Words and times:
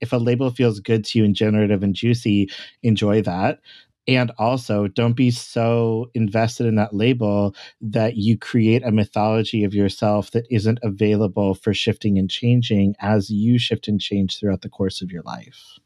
if 0.00 0.12
a 0.12 0.16
label 0.16 0.50
feels 0.50 0.80
good 0.80 1.04
to 1.06 1.18
you 1.18 1.24
and 1.24 1.34
generative 1.34 1.82
and 1.82 1.94
juicy, 1.94 2.50
enjoy 2.82 3.22
that. 3.22 3.60
And 4.08 4.32
also, 4.38 4.88
don't 4.88 5.12
be 5.12 5.30
so 5.30 6.10
invested 6.14 6.66
in 6.66 6.74
that 6.76 6.94
label 6.94 7.54
that 7.80 8.16
you 8.16 8.36
create 8.36 8.82
a 8.84 8.90
mythology 8.90 9.62
of 9.62 9.74
yourself 9.74 10.30
that 10.32 10.46
isn't 10.50 10.80
available 10.82 11.54
for 11.54 11.74
shifting 11.74 12.18
and 12.18 12.30
changing 12.30 12.94
as 13.00 13.30
you 13.30 13.58
shift 13.58 13.88
and 13.88 14.00
change 14.00 14.38
throughout 14.38 14.62
the 14.62 14.68
course 14.68 15.02
of 15.02 15.12
your 15.12 15.22
life. 15.22 15.78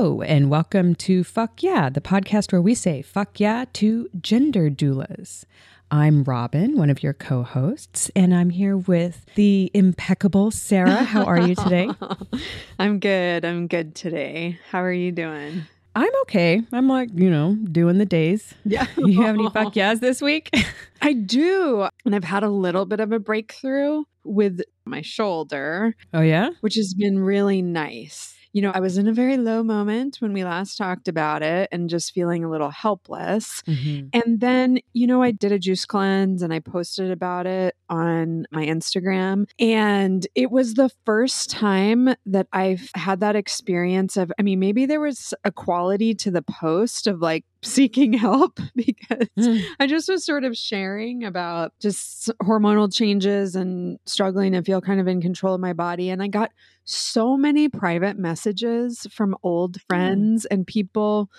Hello, 0.00 0.22
and 0.22 0.48
welcome 0.48 0.94
to 0.94 1.22
Fuck 1.22 1.62
Yeah, 1.62 1.90
the 1.90 2.00
podcast 2.00 2.52
where 2.52 2.62
we 2.62 2.74
say 2.74 3.02
fuck 3.02 3.38
yeah 3.38 3.66
to 3.74 4.08
gender 4.18 4.70
doulas. 4.70 5.44
I'm 5.90 6.24
Robin, 6.24 6.74
one 6.74 6.88
of 6.88 7.02
your 7.02 7.12
co 7.12 7.42
hosts, 7.42 8.10
and 8.16 8.34
I'm 8.34 8.48
here 8.48 8.78
with 8.78 9.26
the 9.34 9.70
impeccable 9.74 10.52
Sarah. 10.52 11.04
How 11.04 11.24
are 11.24 11.38
you 11.38 11.54
today? 11.54 11.90
I'm 12.78 12.98
good. 12.98 13.44
I'm 13.44 13.66
good 13.66 13.94
today. 13.94 14.58
How 14.70 14.82
are 14.82 14.90
you 14.90 15.12
doing? 15.12 15.64
I'm 15.94 16.12
okay. 16.22 16.62
I'm 16.72 16.88
like, 16.88 17.10
you 17.14 17.28
know, 17.28 17.58
doing 17.70 17.98
the 17.98 18.06
days. 18.06 18.54
Yeah. 18.64 18.86
you 18.96 19.20
have 19.20 19.34
any 19.34 19.50
fuck 19.50 19.76
yeahs 19.76 20.00
this 20.00 20.22
week? 20.22 20.48
I 21.02 21.12
do. 21.12 21.86
And 22.06 22.14
I've 22.14 22.24
had 22.24 22.42
a 22.42 22.48
little 22.48 22.86
bit 22.86 23.00
of 23.00 23.12
a 23.12 23.18
breakthrough 23.18 24.04
with 24.24 24.62
my 24.86 25.02
shoulder. 25.02 25.94
Oh, 26.14 26.22
yeah? 26.22 26.52
Which 26.62 26.76
has 26.76 26.94
been 26.94 27.18
really 27.18 27.60
nice 27.60 28.39
you 28.52 28.62
know, 28.62 28.70
I 28.72 28.80
was 28.80 28.98
in 28.98 29.06
a 29.06 29.12
very 29.12 29.36
low 29.36 29.62
moment 29.62 30.16
when 30.20 30.32
we 30.32 30.44
last 30.44 30.76
talked 30.76 31.08
about 31.08 31.42
it 31.42 31.68
and 31.70 31.88
just 31.88 32.12
feeling 32.12 32.44
a 32.44 32.50
little 32.50 32.70
helpless. 32.70 33.62
Mm-hmm. 33.62 34.08
And 34.12 34.40
then, 34.40 34.80
you 34.92 35.06
know, 35.06 35.22
I 35.22 35.30
did 35.30 35.52
a 35.52 35.58
juice 35.58 35.84
cleanse 35.84 36.42
and 36.42 36.52
I 36.52 36.58
posted 36.60 37.10
about 37.10 37.46
it 37.46 37.76
on 37.88 38.46
my 38.50 38.64
Instagram. 38.64 39.48
And 39.58 40.26
it 40.34 40.50
was 40.50 40.74
the 40.74 40.90
first 41.04 41.50
time 41.50 42.14
that 42.26 42.48
I've 42.52 42.90
had 42.94 43.20
that 43.20 43.36
experience 43.36 44.16
of, 44.16 44.32
I 44.38 44.42
mean, 44.42 44.58
maybe 44.58 44.86
there 44.86 45.00
was 45.00 45.32
a 45.44 45.52
quality 45.52 46.14
to 46.16 46.30
the 46.30 46.42
post 46.42 47.06
of 47.06 47.20
like, 47.20 47.44
seeking 47.62 48.12
help 48.14 48.58
because 48.74 49.28
mm. 49.38 49.62
I 49.78 49.86
just 49.86 50.08
was 50.08 50.24
sort 50.24 50.44
of 50.44 50.56
sharing 50.56 51.24
about 51.24 51.72
just 51.80 52.30
hormonal 52.42 52.92
changes 52.92 53.54
and 53.54 53.98
struggling 54.06 54.52
to 54.52 54.62
feel 54.62 54.80
kind 54.80 55.00
of 55.00 55.08
in 55.08 55.20
control 55.20 55.54
of 55.54 55.60
my 55.60 55.72
body. 55.72 56.10
And 56.10 56.22
I 56.22 56.28
got 56.28 56.50
so 56.84 57.36
many 57.36 57.68
private 57.68 58.18
messages 58.18 59.06
from 59.10 59.36
old 59.42 59.78
mm. 59.78 59.82
friends 59.88 60.44
mm. 60.44 60.54
and 60.54 60.66
people 60.66 61.30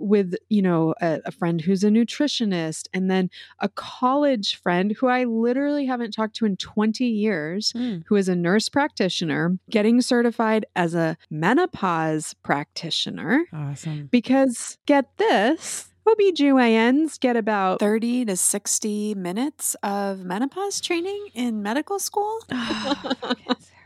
with 0.00 0.34
you 0.48 0.62
know 0.62 0.94
a, 1.00 1.20
a, 1.26 1.30
friend 1.30 1.60
who's 1.60 1.84
a 1.84 1.88
nutritionist 1.88 2.88
and 2.92 3.10
then 3.10 3.30
a 3.60 3.68
college 3.68 4.56
friend 4.56 4.92
who 4.98 5.06
i 5.06 5.24
literally 5.24 5.86
haven't 5.86 6.12
talked 6.12 6.34
to 6.34 6.46
in 6.46 6.56
20 6.56 7.04
years 7.04 7.72
mm. 7.74 8.02
who 8.06 8.16
is 8.16 8.28
a 8.28 8.34
nurse 8.34 8.68
practitioner 8.68 9.58
getting 9.70 10.00
certified 10.00 10.66
as 10.74 10.94
a 10.94 11.16
menopause 11.30 12.34
practitioner 12.42 13.44
awesome 13.52 14.08
because 14.10 14.78
get 14.86 15.16
this 15.18 15.86
OBGYNs 16.08 17.20
get 17.20 17.36
about 17.36 17.78
30 17.78 18.24
to 18.24 18.36
60 18.36 19.14
minutes 19.14 19.76
of 19.82 20.24
menopause 20.24 20.80
training 20.80 21.28
in 21.34 21.62
medical 21.62 22.00
school. 22.00 22.40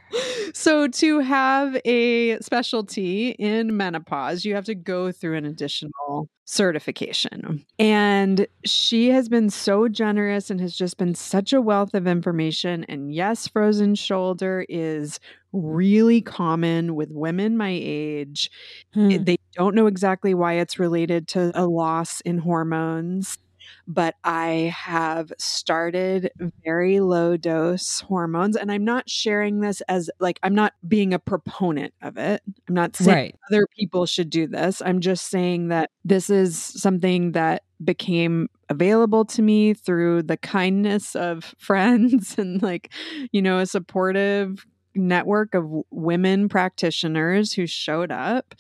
So 0.55 0.87
to 0.87 1.19
have 1.19 1.77
a 1.85 2.39
specialty 2.41 3.31
in 3.31 3.77
menopause, 3.77 4.45
you 4.45 4.55
have 4.55 4.65
to 4.67 4.75
go 4.75 5.11
through 5.11 5.37
an 5.37 5.45
additional 5.45 6.29
certification. 6.45 7.65
And 7.79 8.47
she 8.65 9.11
has 9.11 9.29
been 9.29 9.51
so 9.51 9.89
generous 9.89 10.51
and 10.51 10.61
has 10.61 10.77
just 10.77 10.97
been 10.97 11.15
such 11.15 11.53
a 11.53 11.61
wealth 11.61 11.95
of 11.95 12.07
information. 12.07 12.85
And 12.85 13.13
yes, 13.13 13.49
frozen 13.49 13.95
shoulder 13.95 14.65
is 14.69 15.19
really 15.53 16.21
common 16.21 16.95
with 16.95 17.11
women 17.11 17.57
my 17.57 17.77
age. 17.83 18.51
Hmm. 18.93 19.25
They 19.25 19.39
don't 19.55 19.75
know 19.75 19.87
exactly 19.87 20.35
why 20.35 20.55
it's 20.55 20.79
related 20.79 21.29
to 21.29 21.51
a 21.55 21.67
loss 21.67 22.21
in 22.23 22.39
hormones 22.39 23.39
but 23.87 24.15
I 24.25 24.73
have 24.77 25.33
started 25.39 26.31
very 26.65 27.01
low 27.01 27.37
dose 27.37 28.01
hormones. 28.01 28.57
And 28.57 28.71
I'm 28.71 28.85
not 28.85 29.09
sharing 29.09 29.61
this 29.61 29.81
as 29.83 30.11
like, 30.21 30.39
I'm 30.43 30.55
not 30.55 30.75
being 30.87 31.13
a 31.13 31.19
proponent 31.19 31.95
of 32.03 32.17
it. 32.17 32.43
I'm 32.69 32.75
not 32.75 32.97
saying 32.97 33.17
right. 33.17 33.37
other 33.51 33.67
people 33.77 34.07
should 34.07 34.31
do 34.31 34.47
this. 34.47 34.83
I'm 34.85 35.01
just 35.01 35.31
saying 35.31 35.69
that 35.69 35.91
this 36.05 36.31
is 36.31 36.59
something 36.59 37.33
that 37.33 37.63
became 37.83 38.49
available 38.69 39.25
to 39.25 39.43
me 39.43 39.75
through 39.75 40.23
the 40.23 40.37
kindness 40.37 41.15
of 41.15 41.55
friends 41.59 42.37
and 42.39 42.63
like, 42.63 42.93
you 43.33 43.43
know, 43.43 43.59
a 43.59 43.67
supportive 43.67 44.65
network 44.95 45.55
of 45.55 45.69
women 45.91 46.49
practitioners 46.49 47.53
who 47.53 47.67
showed 47.67 48.13
up 48.13 48.55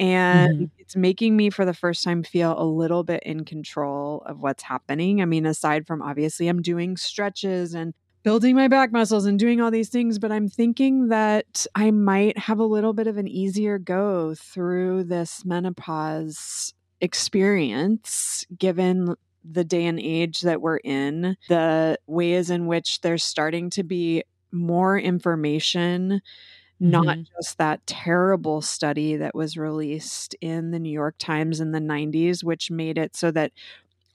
and 0.00 0.54
mm-hmm. 0.54 0.64
it's 0.78 0.96
making 0.96 1.36
me 1.36 1.50
for 1.50 1.64
the 1.64 1.74
first 1.74 2.04
time 2.04 2.22
feel 2.22 2.54
a 2.58 2.64
little 2.64 3.04
bit 3.04 3.22
in 3.24 3.44
control 3.44 4.22
of 4.26 4.40
what's 4.40 4.62
happening. 4.62 5.20
I 5.20 5.24
mean, 5.24 5.46
aside 5.46 5.86
from 5.86 6.02
obviously 6.02 6.48
I'm 6.48 6.62
doing 6.62 6.96
stretches 6.96 7.74
and 7.74 7.94
building 8.22 8.54
my 8.54 8.68
back 8.68 8.92
muscles 8.92 9.26
and 9.26 9.38
doing 9.38 9.60
all 9.60 9.70
these 9.70 9.88
things, 9.88 10.18
but 10.18 10.30
I'm 10.30 10.48
thinking 10.48 11.08
that 11.08 11.66
I 11.74 11.90
might 11.90 12.38
have 12.38 12.58
a 12.58 12.64
little 12.64 12.92
bit 12.92 13.06
of 13.06 13.16
an 13.16 13.28
easier 13.28 13.78
go 13.78 14.34
through 14.34 15.04
this 15.04 15.44
menopause 15.44 16.74
experience 17.00 18.44
given 18.58 19.14
the 19.44 19.64
day 19.64 19.86
and 19.86 19.98
age 19.98 20.42
that 20.42 20.60
we're 20.60 20.78
in, 20.78 21.36
the 21.48 21.98
ways 22.06 22.50
in 22.50 22.66
which 22.66 23.00
there's 23.00 23.24
starting 23.24 23.70
to 23.70 23.82
be 23.82 24.22
more 24.52 24.98
information 24.98 26.20
not 26.80 27.06
mm-hmm. 27.06 27.22
just 27.36 27.58
that 27.58 27.86
terrible 27.86 28.60
study 28.60 29.16
that 29.16 29.34
was 29.34 29.56
released 29.56 30.34
in 30.40 30.70
the 30.70 30.78
New 30.78 30.92
York 30.92 31.16
Times 31.18 31.60
in 31.60 31.72
the 31.72 31.80
90s, 31.80 32.44
which 32.44 32.70
made 32.70 32.98
it 32.98 33.16
so 33.16 33.30
that 33.32 33.52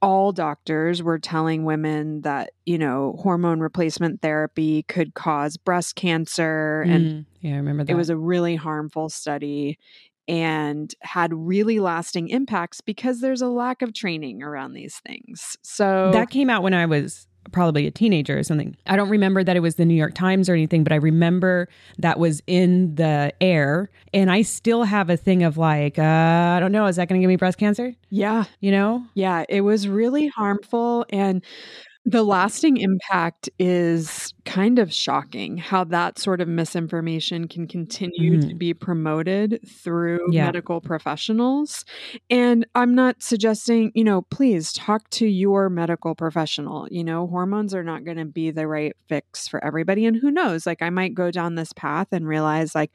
all 0.01 0.34
doctors 0.34 1.01
were 1.01 1.18
telling 1.18 1.63
women 1.63 2.22
that, 2.22 2.51
you 2.66 2.78
know, 2.78 3.18
hormone 3.22 3.62
replacement 3.62 4.22
therapy 4.22 4.84
could 4.84 5.13
cause 5.13 5.56
breast 5.56 5.96
cancer. 5.96 6.84
Mm, 6.85 6.96
and 6.96 7.25
yeah, 7.41 7.53
I 7.53 7.57
remember 7.57 7.85
that. 7.85 7.91
It 7.91 7.96
was 7.96 8.09
a 8.09 8.18
really 8.18 8.56
harmful 8.56 9.09
study 9.09 9.80
and 10.28 10.94
had 11.01 11.34
really 11.34 11.80
lasting 11.80 12.30
impacts 12.30 12.81
because 12.81 13.22
there's 13.22 13.41
a 13.41 13.47
lack 13.47 13.81
of 13.81 13.94
training 13.94 14.44
around 14.44 14.74
these 14.74 15.01
things. 15.06 15.57
So 15.63 16.12
that 16.13 16.30
came 16.30 16.50
out 16.50 16.63
when 16.63 16.74
I 16.74 16.85
was 16.85 17.28
probably 17.52 17.88
a 17.88 17.92
teenager 17.92 18.38
or 18.38 18.44
something. 18.44 18.76
I 18.88 18.96
don't 18.96 19.09
remember 19.09 19.44
that 19.44 19.56
it 19.56 19.59
was 19.59 19.76
the 19.76 19.86
New 19.86 19.94
York 19.94 20.14
Times 20.16 20.50
or 20.50 20.54
anything, 20.54 20.84
but 20.84 20.94
I 20.94 20.98
remember 20.98 21.68
that 22.00 22.20
was 22.20 22.42
in 22.48 22.96
the 22.96 23.34
air. 23.42 23.90
And 24.14 24.31
I 24.31 24.42
still 24.42 24.84
have 24.84 25.09
a 25.09 25.18
thing 25.18 25.44
of 25.44 25.58
like, 25.58 26.00
uh, 26.00 26.02
I 26.02 26.59
don't 26.59 26.72
know, 26.72 26.86
is 26.86 26.96
that 26.96 27.09
going 27.09 27.20
to 27.20 27.24
give 27.24 27.30
me 27.30 27.36
breast 27.36 27.58
cancer? 27.58 27.94
Yeah. 28.09 28.46
You 28.59 28.72
know? 28.72 29.06
Yeah, 29.14 29.46
it 29.50 29.62
was 29.62 29.88
really 29.88 30.28
harmful. 30.28 31.06
And 31.09 31.44
the 32.06 32.24
lasting 32.24 32.78
impact 32.78 33.50
is 33.58 34.34
kind 34.46 34.78
of 34.78 34.94
shocking 34.94 35.58
how 35.58 35.86
that 35.86 36.19
sort 36.19 36.41
of 36.41 36.50
misinformation 36.50 37.47
can 37.47 37.66
continue 37.66 38.38
mm-hmm. 38.38 38.50
to 38.50 38.56
be 38.56 38.74
promoted 38.74 39.59
through 39.66 40.19
yeah. 40.30 40.46
medical 40.46 40.81
professionals. 40.81 41.86
And 42.30 42.68
I'm 42.75 42.94
not 42.94 43.24
suggesting, 43.24 43.94
you 43.96 44.03
know, 44.03 44.24
please 44.24 44.74
talk 44.74 45.09
to 45.12 45.25
your 45.25 45.69
medical 45.69 46.13
professional. 46.13 46.90
You 46.92 47.06
know, 47.06 47.25
hormones 47.28 47.74
are 47.74 47.84
not 47.84 48.03
going 48.03 48.18
to 48.18 48.25
be 48.25 48.52
the 48.52 48.68
right 48.68 48.96
fix 49.08 49.47
for 49.47 49.63
everybody. 49.63 50.06
And 50.06 50.18
who 50.18 50.30
knows, 50.30 50.66
like 50.66 50.81
I 50.81 50.89
might 50.89 51.13
go 51.13 51.31
down 51.31 51.56
this 51.56 51.72
path 51.72 52.07
and 52.12 52.27
realize, 52.27 52.75
like, 52.75 52.92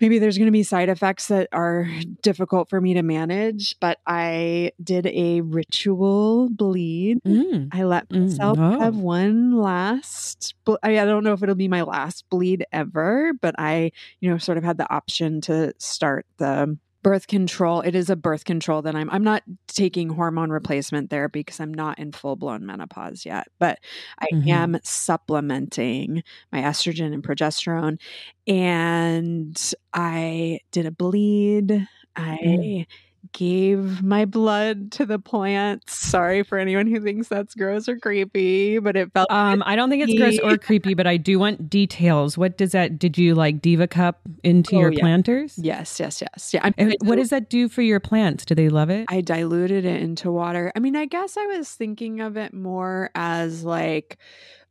maybe 0.00 0.18
there's 0.18 0.38
going 0.38 0.46
to 0.46 0.52
be 0.52 0.62
side 0.62 0.88
effects 0.88 1.28
that 1.28 1.48
are 1.52 1.88
difficult 2.22 2.68
for 2.68 2.80
me 2.80 2.94
to 2.94 3.02
manage, 3.02 3.78
but 3.80 3.98
I 4.06 4.72
did 4.82 5.06
a 5.06 5.40
ritual 5.42 6.48
bleed. 6.50 7.22
Mm. 7.24 7.68
I 7.72 7.84
let 7.84 8.08
mm. 8.08 8.22
myself 8.22 8.58
mm. 8.58 8.76
oh. 8.76 8.80
have 8.80 8.96
one 8.96 9.56
last, 9.56 10.54
I 10.82 10.94
don't 10.94 11.24
know 11.24 11.32
if 11.32 11.42
it'll 11.42 11.54
be 11.54 11.68
my 11.68 11.82
last 11.82 12.28
bleed 12.30 12.64
ever, 12.72 13.32
but 13.40 13.54
I, 13.58 13.92
you 14.20 14.30
know, 14.30 14.38
sort 14.38 14.58
of 14.58 14.64
had 14.64 14.78
the 14.78 14.92
option 14.92 15.40
to 15.42 15.72
start 15.78 16.26
the 16.38 16.78
birth 17.02 17.26
control 17.26 17.80
it 17.80 17.94
is 17.94 18.10
a 18.10 18.16
birth 18.16 18.44
control 18.44 18.82
that 18.82 18.94
i'm 18.94 19.08
i'm 19.10 19.24
not 19.24 19.42
taking 19.68 20.08
hormone 20.08 20.50
replacement 20.50 21.10
therapy 21.10 21.40
because 21.40 21.60
i'm 21.60 21.72
not 21.72 21.98
in 21.98 22.12
full 22.12 22.36
blown 22.36 22.64
menopause 22.66 23.24
yet 23.24 23.48
but 23.58 23.78
i 24.18 24.26
mm-hmm. 24.32 24.48
am 24.48 24.78
supplementing 24.82 26.22
my 26.52 26.60
estrogen 26.60 27.12
and 27.12 27.22
progesterone 27.22 27.98
and 28.46 29.72
i 29.94 30.58
did 30.72 30.86
a 30.86 30.90
bleed 30.90 31.86
i 32.16 32.38
mm. 32.44 32.86
Gave 33.32 34.02
my 34.02 34.24
blood 34.24 34.92
to 34.92 35.06
the 35.06 35.18
plants. 35.18 35.96
Sorry 35.96 36.42
for 36.42 36.58
anyone 36.58 36.86
who 36.86 37.00
thinks 37.00 37.28
that's 37.28 37.54
gross 37.54 37.88
or 37.88 37.98
creepy, 37.98 38.78
but 38.78 38.96
it 38.96 39.12
felt. 39.12 39.30
Um, 39.30 39.62
I 39.66 39.76
don't 39.76 39.90
think 39.90 40.02
it's 40.02 40.18
gross 40.18 40.38
or 40.38 40.58
creepy, 40.58 40.94
but 40.94 41.06
I 41.06 41.16
do 41.16 41.38
want 41.38 41.70
details. 41.70 42.36
What 42.36 42.58
does 42.58 42.72
that? 42.72 42.98
Did 42.98 43.18
you 43.18 43.34
like 43.34 43.60
diva 43.60 43.86
cup 43.86 44.20
into 44.42 44.76
oh, 44.76 44.80
your 44.80 44.92
yeah. 44.92 45.00
planters? 45.00 45.58
Yes, 45.58 45.98
yes, 46.00 46.20
yes. 46.20 46.52
Yeah. 46.52 46.60
I 46.64 46.96
what 47.02 47.16
does 47.16 47.30
that 47.30 47.50
do 47.50 47.68
for 47.68 47.82
your 47.82 48.00
plants? 48.00 48.44
Do 48.44 48.54
they 48.54 48.68
love 48.68 48.90
it? 48.90 49.06
I 49.08 49.20
diluted 49.20 49.84
it 49.84 50.00
into 50.00 50.30
water. 50.30 50.72
I 50.74 50.78
mean, 50.78 50.96
I 50.96 51.06
guess 51.06 51.36
I 51.36 51.46
was 51.46 51.70
thinking 51.70 52.20
of 52.20 52.36
it 52.36 52.52
more 52.52 53.10
as 53.14 53.64
like 53.64 54.18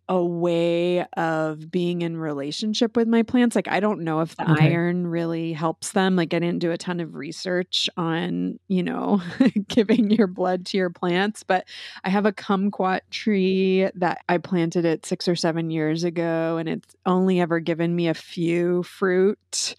a 0.10 0.26
way 0.26 1.06
of 1.18 1.70
being 1.70 2.02
in 2.02 2.18
relationship 2.18 2.98
with 2.98 3.08
my 3.08 3.22
plants. 3.22 3.56
Like 3.56 3.68
I 3.68 3.80
don't 3.80 4.02
know 4.02 4.22
if 4.22 4.36
the 4.36 4.52
okay. 4.52 4.72
iron 4.72 5.06
really 5.06 5.54
helps 5.54 5.92
them. 5.92 6.16
Like 6.16 6.34
I 6.34 6.40
didn't 6.40 6.60
do 6.60 6.72
a 6.72 6.78
ton 6.80 7.00
of 7.00 7.14
research 7.14 7.88
on, 7.96 8.60
you 8.68 8.82
know, 8.82 9.22
giving 9.68 10.10
your 10.10 10.26
blood 10.26 10.66
to 10.68 10.78
your 10.78 10.90
plants, 10.90 11.44
but 11.44 11.68
I 12.04 12.10
have 12.10 12.26
a 12.26 12.34
kumquat 12.34 13.02
tree 13.12 13.88
that 13.94 14.22
I 14.28 14.40
planted 14.40 14.84
it 14.84 15.06
6 15.06 15.28
or 15.28 15.36
7 15.36 15.70
years 15.70 16.04
ago 16.04 16.58
and 16.58 16.68
it's 16.68 16.96
only 17.06 17.40
ever 17.40 17.60
given 17.60 17.96
me 17.96 18.08
a 18.08 18.16
few 18.16 18.82
fruit. 18.82 19.76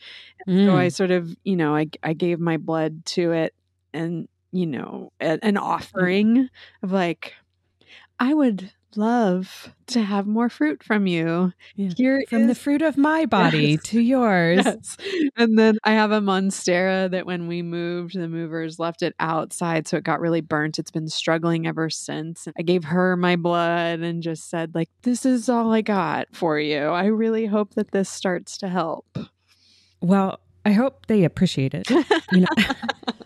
Mm. 0.48 0.66
So 0.66 0.76
I 0.76 0.86
mm. 0.86 0.92
sort 0.92 1.10
of, 1.10 1.36
you 1.42 1.56
know, 1.56 1.74
I 1.74 1.90
I 2.04 2.12
gave 2.12 2.38
my 2.38 2.56
blood 2.56 3.04
to 3.06 3.32
it 3.32 3.52
and, 3.92 4.28
you 4.52 4.66
know, 4.66 5.12
a, 5.20 5.44
an 5.44 5.56
mm. 5.56 5.60
offering 5.60 6.48
of 6.84 6.92
like 6.92 7.34
I 8.20 8.32
would 8.32 8.70
love 8.96 9.72
to 9.88 10.02
have 10.02 10.26
more 10.26 10.48
fruit 10.48 10.82
from 10.82 11.06
you. 11.06 11.52
Yeah. 11.76 11.90
Here 11.96 12.22
from 12.28 12.42
is- 12.42 12.48
the 12.48 12.54
fruit 12.54 12.82
of 12.82 12.96
my 12.96 13.26
body 13.26 13.72
yes. 13.72 13.82
to 13.84 14.00
yours. 14.00 14.64
Yes. 14.64 14.96
And 15.36 15.58
then 15.58 15.78
I 15.84 15.92
have 15.92 16.12
a 16.12 16.20
monstera 16.20 17.10
that 17.10 17.26
when 17.26 17.46
we 17.46 17.62
moved, 17.62 18.18
the 18.18 18.28
movers 18.28 18.78
left 18.78 19.02
it 19.02 19.14
outside, 19.20 19.88
so 19.88 19.96
it 19.96 20.04
got 20.04 20.20
really 20.20 20.40
burnt. 20.40 20.78
It's 20.78 20.90
been 20.90 21.08
struggling 21.08 21.66
ever 21.66 21.90
since. 21.90 22.46
I 22.58 22.62
gave 22.62 22.84
her 22.84 23.16
my 23.16 23.36
blood 23.36 24.00
and 24.00 24.22
just 24.22 24.50
said, 24.50 24.74
like, 24.74 24.88
this 25.02 25.24
is 25.26 25.48
all 25.48 25.72
I 25.72 25.82
got 25.82 26.28
for 26.32 26.58
you. 26.58 26.78
I 26.78 27.06
really 27.06 27.46
hope 27.46 27.74
that 27.74 27.92
this 27.92 28.08
starts 28.08 28.58
to 28.58 28.68
help. 28.68 29.06
Well, 30.00 30.40
I 30.64 30.72
hope 30.72 31.06
they 31.06 31.24
appreciate 31.24 31.74
it. 31.74 31.88
You 32.32 32.40
know? 32.40 32.46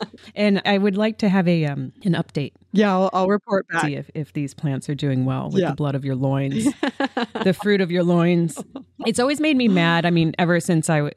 and 0.34 0.62
I 0.64 0.78
would 0.78 0.96
like 0.96 1.18
to 1.18 1.28
have 1.28 1.48
a 1.48 1.66
um 1.66 1.92
an 2.04 2.12
update. 2.12 2.52
Yeah, 2.74 2.92
I'll, 2.92 3.10
I'll 3.12 3.28
report 3.28 3.68
back. 3.68 3.82
See 3.82 3.94
if, 3.94 4.10
if 4.14 4.32
these 4.32 4.52
plants 4.52 4.88
are 4.88 4.96
doing 4.96 5.24
well 5.24 5.48
with 5.48 5.62
yeah. 5.62 5.70
the 5.70 5.76
blood 5.76 5.94
of 5.94 6.04
your 6.04 6.16
loins, 6.16 6.64
the 7.44 7.56
fruit 7.62 7.80
of 7.80 7.90
your 7.90 8.02
loins. 8.02 8.62
It's 9.06 9.20
always 9.20 9.40
made 9.40 9.56
me 9.56 9.68
mad. 9.68 10.04
I 10.04 10.10
mean, 10.10 10.34
ever 10.38 10.58
since 10.58 10.90
I, 10.90 11.10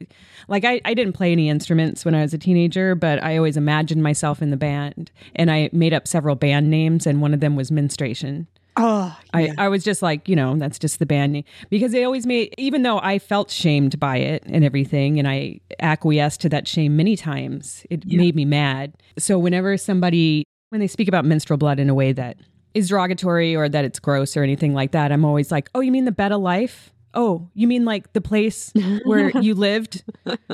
like, 0.46 0.64
I, 0.64 0.80
I 0.84 0.94
didn't 0.94 1.14
play 1.14 1.32
any 1.32 1.48
instruments 1.48 2.04
when 2.04 2.14
I 2.14 2.22
was 2.22 2.32
a 2.32 2.38
teenager, 2.38 2.94
but 2.94 3.22
I 3.22 3.36
always 3.36 3.56
imagined 3.56 4.04
myself 4.04 4.40
in 4.40 4.50
the 4.50 4.56
band, 4.56 5.10
and 5.34 5.50
I 5.50 5.68
made 5.72 5.92
up 5.92 6.06
several 6.06 6.36
band 6.36 6.70
names, 6.70 7.06
and 7.06 7.20
one 7.20 7.34
of 7.34 7.40
them 7.40 7.56
was 7.56 7.72
Menstruation. 7.72 8.46
Oh, 8.80 9.18
yeah. 9.34 9.54
I, 9.58 9.64
I 9.64 9.68
was 9.68 9.82
just 9.82 10.02
like, 10.02 10.28
you 10.28 10.36
know, 10.36 10.54
that's 10.56 10.78
just 10.78 11.00
the 11.00 11.06
band 11.06 11.32
name. 11.32 11.44
Because 11.68 11.90
they 11.90 12.04
always 12.04 12.24
made, 12.24 12.54
even 12.56 12.84
though 12.84 13.00
I 13.00 13.18
felt 13.18 13.50
shamed 13.50 13.98
by 13.98 14.18
it 14.18 14.44
and 14.46 14.64
everything, 14.64 15.18
and 15.18 15.26
I 15.26 15.60
acquiesced 15.80 16.40
to 16.42 16.48
that 16.50 16.68
shame 16.68 16.96
many 16.96 17.16
times, 17.16 17.84
it 17.90 18.04
yeah. 18.06 18.18
made 18.18 18.36
me 18.36 18.44
mad. 18.44 18.94
So 19.18 19.36
whenever 19.36 19.76
somebody, 19.76 20.44
when 20.70 20.80
they 20.80 20.86
speak 20.86 21.08
about 21.08 21.24
menstrual 21.24 21.56
blood 21.56 21.78
in 21.78 21.88
a 21.88 21.94
way 21.94 22.12
that 22.12 22.36
is 22.74 22.88
derogatory 22.88 23.56
or 23.56 23.68
that 23.68 23.84
it's 23.84 23.98
gross 23.98 24.36
or 24.36 24.42
anything 24.42 24.74
like 24.74 24.92
that, 24.92 25.12
I'm 25.12 25.24
always 25.24 25.50
like, 25.50 25.70
oh, 25.74 25.80
you 25.80 25.92
mean 25.92 26.04
the 26.04 26.12
bed 26.12 26.32
of 26.32 26.40
life? 26.40 26.92
Oh, 27.14 27.48
you 27.54 27.66
mean 27.66 27.84
like 27.84 28.12
the 28.12 28.20
place 28.20 28.70
where 29.04 29.30
you 29.40 29.54
lived? 29.54 30.04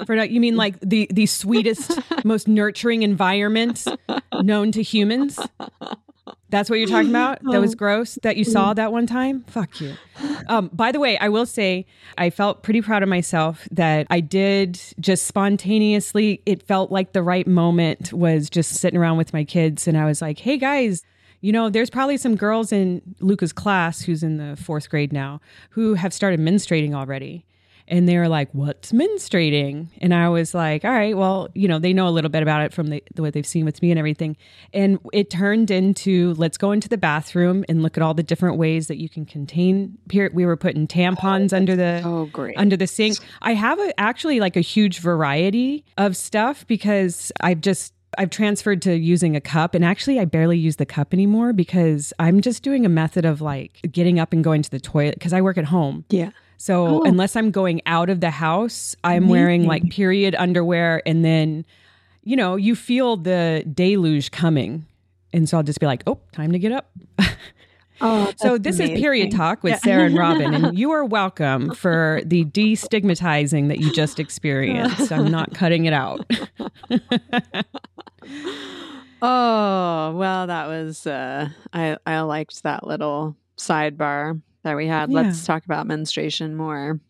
For 0.06 0.14
you 0.22 0.40
mean 0.40 0.56
like 0.56 0.78
the 0.81 1.08
the 1.11 1.26
sweetest, 1.26 1.99
most 2.25 2.46
nurturing 2.46 3.02
environment 3.02 3.84
known 4.43 4.70
to 4.72 4.82
humans? 4.82 5.38
That's 6.54 6.70
what 6.70 6.78
you're 6.78 6.88
talking 6.88 7.10
about? 7.10 7.40
That 7.42 7.60
was 7.60 7.74
gross 7.74 8.16
that 8.22 8.36
you 8.36 8.44
saw 8.44 8.74
that 8.74 8.92
one 8.92 9.06
time? 9.06 9.44
Fuck 9.48 9.80
you. 9.80 9.94
Um, 10.48 10.70
by 10.72 10.92
the 10.92 11.00
way, 11.00 11.18
I 11.18 11.28
will 11.28 11.46
say 11.46 11.84
I 12.16 12.30
felt 12.30 12.62
pretty 12.62 12.80
proud 12.80 13.02
of 13.02 13.08
myself 13.08 13.66
that 13.72 14.06
I 14.08 14.20
did 14.20 14.80
just 15.00 15.26
spontaneously, 15.26 16.40
it 16.46 16.62
felt 16.62 16.92
like 16.92 17.12
the 17.12 17.22
right 17.22 17.46
moment 17.46 18.12
was 18.12 18.48
just 18.48 18.74
sitting 18.74 18.98
around 18.98 19.16
with 19.16 19.32
my 19.32 19.42
kids. 19.42 19.88
And 19.88 19.98
I 19.98 20.04
was 20.04 20.22
like, 20.22 20.38
hey 20.38 20.56
guys, 20.56 21.02
you 21.40 21.52
know, 21.52 21.68
there's 21.68 21.90
probably 21.90 22.16
some 22.16 22.36
girls 22.36 22.72
in 22.72 23.02
Luca's 23.20 23.52
class 23.52 24.00
who's 24.02 24.22
in 24.22 24.36
the 24.36 24.56
fourth 24.56 24.88
grade 24.88 25.12
now 25.12 25.40
who 25.70 25.94
have 25.94 26.14
started 26.14 26.40
menstruating 26.40 26.94
already 26.94 27.44
and 27.88 28.08
they 28.08 28.16
were 28.16 28.28
like, 28.28 28.48
"What's 28.52 28.92
menstruating?" 28.92 29.88
And 29.98 30.14
I 30.14 30.28
was 30.28 30.54
like, 30.54 30.84
"All 30.84 30.90
right, 30.90 31.16
well, 31.16 31.48
you 31.54 31.69
know, 31.69 31.78
they 31.78 31.92
know 31.92 32.08
a 32.08 32.10
little 32.10 32.31
bit 32.31 32.42
about 32.42 32.62
it 32.62 32.72
from 32.72 32.88
the, 32.88 33.02
the, 33.14 33.22
what 33.22 33.34
they've 33.34 33.46
seen 33.46 33.64
with 33.64 33.82
me 33.82 33.90
and 33.90 33.98
everything." 33.98 34.36
And 34.72 34.98
it 35.12 35.31
turned 35.31 35.70
into, 35.70 36.34
"Let's 36.34 36.56
go 36.56 36.72
into 36.72 36.88
the 36.88 36.98
bathroom 36.98 37.64
and 37.69 37.82
look 37.82 37.96
at 37.96 38.02
all 38.02 38.14
the 38.14 38.22
different 38.22 38.56
ways 38.56 38.88
that 38.88 38.96
you 38.96 39.08
can 39.08 39.26
contain." 39.26 39.98
We 40.12 40.46
were 40.46 40.56
putting 40.56 40.86
tampons 40.86 41.52
oh, 41.52 41.56
under 41.56 41.76
the 41.76 42.02
oh 42.04 42.26
great 42.26 42.56
under 42.56 42.76
the 42.76 42.86
sink. 42.86 43.19
I 43.42 43.54
have 43.54 43.78
a, 43.78 43.98
actually 44.00 44.40
like 44.40 44.56
a 44.56 44.60
huge 44.60 44.98
variety 45.00 45.84
of 45.98 46.16
stuff 46.16 46.66
because 46.66 47.32
I've 47.40 47.60
just 47.60 47.94
I've 48.19 48.30
transferred 48.30 48.82
to 48.82 48.96
using 48.96 49.37
a 49.37 49.40
cup 49.40 49.75
and 49.75 49.84
actually 49.84 50.20
I 50.20 50.25
barely 50.25 50.58
use 50.58 50.76
the 50.76 50.87
cup 50.87 51.12
anymore 51.12 51.52
because 51.52 52.12
I'm 52.19 52.40
just 52.40 52.62
doing 52.62 52.87
a 52.87 52.88
method 52.88 53.25
of 53.25 53.40
like 53.40 53.80
getting 53.90 54.19
up 54.19 54.32
and 54.32 54.42
going 54.42 54.62
to 54.62 54.70
the 54.70 54.80
toilet 54.80 55.14
because 55.14 55.32
I 55.32 55.40
work 55.40 55.58
at 55.58 55.64
home. 55.66 56.04
Yeah. 56.10 56.30
So 56.56 56.86
oh. 56.86 57.02
unless 57.02 57.36
I'm 57.36 57.50
going 57.50 57.82
out 57.86 58.10
of 58.10 58.20
the 58.20 58.30
house, 58.30 58.96
I'm 59.04 59.24
Amazing. 59.24 59.30
wearing 59.30 59.66
like 59.66 59.90
period 59.90 60.34
underwear 60.34 61.02
and 61.06 61.24
then 61.24 61.64
you 62.26 62.36
know, 62.36 62.56
you 62.56 62.74
feel 62.74 63.18
the 63.18 63.62
deluge 63.72 64.30
coming. 64.30 64.86
And 65.32 65.46
so 65.48 65.58
I'll 65.58 65.62
just 65.62 65.78
be 65.78 65.86
like, 65.86 66.02
"Oh, 66.06 66.18
time 66.32 66.52
to 66.52 66.58
get 66.58 66.72
up." 66.72 66.90
Oh, 68.00 68.32
so 68.36 68.58
this 68.58 68.76
amazing. 68.76 68.96
is 68.96 69.00
Period 69.00 69.30
Talk 69.30 69.62
with 69.62 69.74
yeah. 69.74 69.78
Sarah 69.78 70.06
and 70.06 70.18
Robin, 70.18 70.52
and 70.52 70.76
you 70.78 70.90
are 70.90 71.04
welcome 71.04 71.72
for 71.74 72.20
the 72.24 72.44
destigmatizing 72.44 73.68
that 73.68 73.78
you 73.78 73.92
just 73.92 74.18
experienced. 74.18 75.12
I'm 75.12 75.30
not 75.30 75.54
cutting 75.54 75.84
it 75.84 75.92
out. 75.92 76.28
oh 79.22 80.12
well, 80.16 80.46
that 80.48 80.66
was 80.66 81.06
uh, 81.06 81.48
I 81.72 81.96
I 82.04 82.20
liked 82.22 82.64
that 82.64 82.84
little 82.84 83.36
sidebar 83.56 84.42
that 84.64 84.76
we 84.76 84.87
had. 84.87 85.11
Yeah. 85.11 85.22
Let's 85.22 85.46
talk 85.46 85.64
about 85.64 85.87
menstruation 85.87 86.56
more. 86.56 87.00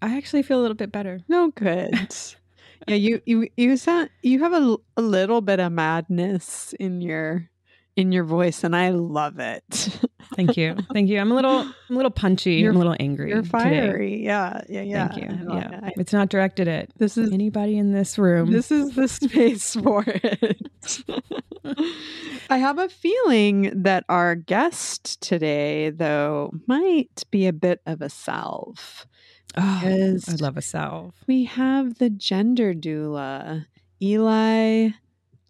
I 0.00 0.16
actually 0.16 0.42
feel 0.42 0.60
a 0.60 0.62
little 0.62 0.76
bit 0.76 0.92
better. 0.92 1.20
No 1.28 1.50
good. 1.50 1.94
yeah, 2.86 2.94
you 2.94 3.20
you 3.24 3.48
you 3.56 3.76
sound 3.76 4.10
you 4.22 4.40
have 4.40 4.52
a, 4.52 4.76
a 4.96 5.02
little 5.02 5.40
bit 5.40 5.58
of 5.58 5.72
madness 5.72 6.74
in 6.78 7.00
your 7.00 7.50
in 7.96 8.12
your 8.12 8.24
voice 8.24 8.62
and 8.62 8.76
I 8.76 8.90
love 8.90 9.38
it. 9.38 9.98
Thank 10.38 10.56
you. 10.56 10.76
Thank 10.92 11.08
you. 11.08 11.18
I'm 11.18 11.32
a 11.32 11.34
little 11.34 11.62
I'm 11.62 11.74
a 11.90 11.96
little 11.96 12.12
punchy. 12.12 12.54
You're, 12.54 12.70
I'm 12.70 12.76
a 12.76 12.78
little 12.78 12.96
angry. 13.00 13.30
You're 13.30 13.42
fiery. 13.42 14.10
Today. 14.12 14.24
Yeah. 14.24 14.62
Yeah. 14.68 14.82
Yeah. 14.82 15.08
Thank 15.08 15.22
you. 15.22 15.52
Yeah. 15.52 15.86
It. 15.88 15.94
It's 15.96 16.12
not 16.12 16.28
directed 16.28 16.68
at 16.68 16.90
this 16.96 17.18
is 17.18 17.32
anybody 17.32 17.76
in 17.76 17.92
this 17.92 18.16
room. 18.18 18.52
This 18.52 18.70
is 18.70 18.94
the 18.94 19.08
space 19.08 19.74
for 19.74 20.04
it. 20.06 21.02
I 22.50 22.58
have 22.58 22.78
a 22.78 22.88
feeling 22.88 23.82
that 23.82 24.04
our 24.08 24.36
guest 24.36 25.20
today 25.20 25.90
though 25.90 26.52
might 26.68 27.24
be 27.32 27.48
a 27.48 27.52
bit 27.52 27.80
of 27.84 28.00
a 28.00 28.08
salve. 28.08 29.06
Oh, 29.56 29.80
I 29.82 30.16
love 30.40 30.56
a 30.56 30.62
salve. 30.62 31.14
We 31.26 31.46
have 31.46 31.98
the 31.98 32.10
gender 32.10 32.74
doula, 32.74 33.66
Eli 34.00 34.90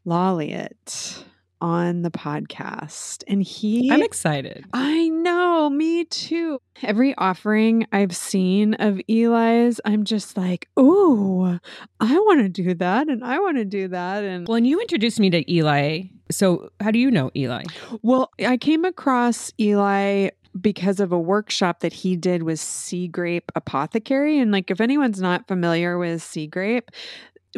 Lawliet 0.07 1.25
on 1.61 2.03
the 2.03 2.11
podcast 2.11 3.25
and 3.27 3.43
he 3.43 3.91
I'm 3.91 4.03
excited. 4.03 4.65
I 4.73 5.09
know, 5.09 5.71
me 5.71 6.05
too. 6.05 6.61
Every 6.83 7.15
offering 7.17 7.87
I've 7.93 8.15
seen 8.15 8.75
of 8.75 9.01
Eli's, 9.09 9.81
I'm 9.85 10.05
just 10.05 10.37
like, 10.37 10.69
"Oh, 10.77 11.59
I 12.01 12.19
want 12.19 12.41
to 12.41 12.49
do 12.49 12.75
that 12.75 13.09
and 13.09 13.25
I 13.25 13.39
want 13.41 13.57
to 13.57 13.65
do 13.65 13.89
that." 13.89 14.25
And 14.25 14.47
when 14.47 14.65
you 14.65 14.81
introduced 14.81 15.21
me 15.21 15.31
to 15.31 15.53
Eli. 15.53 16.03
So, 16.31 16.69
how 16.81 16.91
do 16.91 16.99
you 16.99 17.11
know 17.11 17.31
Eli? 17.35 17.65
Well, 18.03 18.31
I 18.39 18.59
came 18.59 18.85
across 18.85 19.51
Eli 19.59 20.29
because 20.61 21.01
of 21.01 21.13
a 21.13 21.19
workshop 21.19 21.81
that 21.81 21.93
he 21.93 22.17
did 22.17 22.43
with 22.43 22.61
Sea 22.61 23.09
Grape 23.09 23.51
Apothecary. 23.55 24.39
And 24.39 24.53
like, 24.53 24.71
if 24.71 24.81
anyone's 24.81 25.21
not 25.21 25.47
familiar 25.49 25.99
with 25.99 26.23
Sea 26.23 26.47
Grape, 26.47 26.91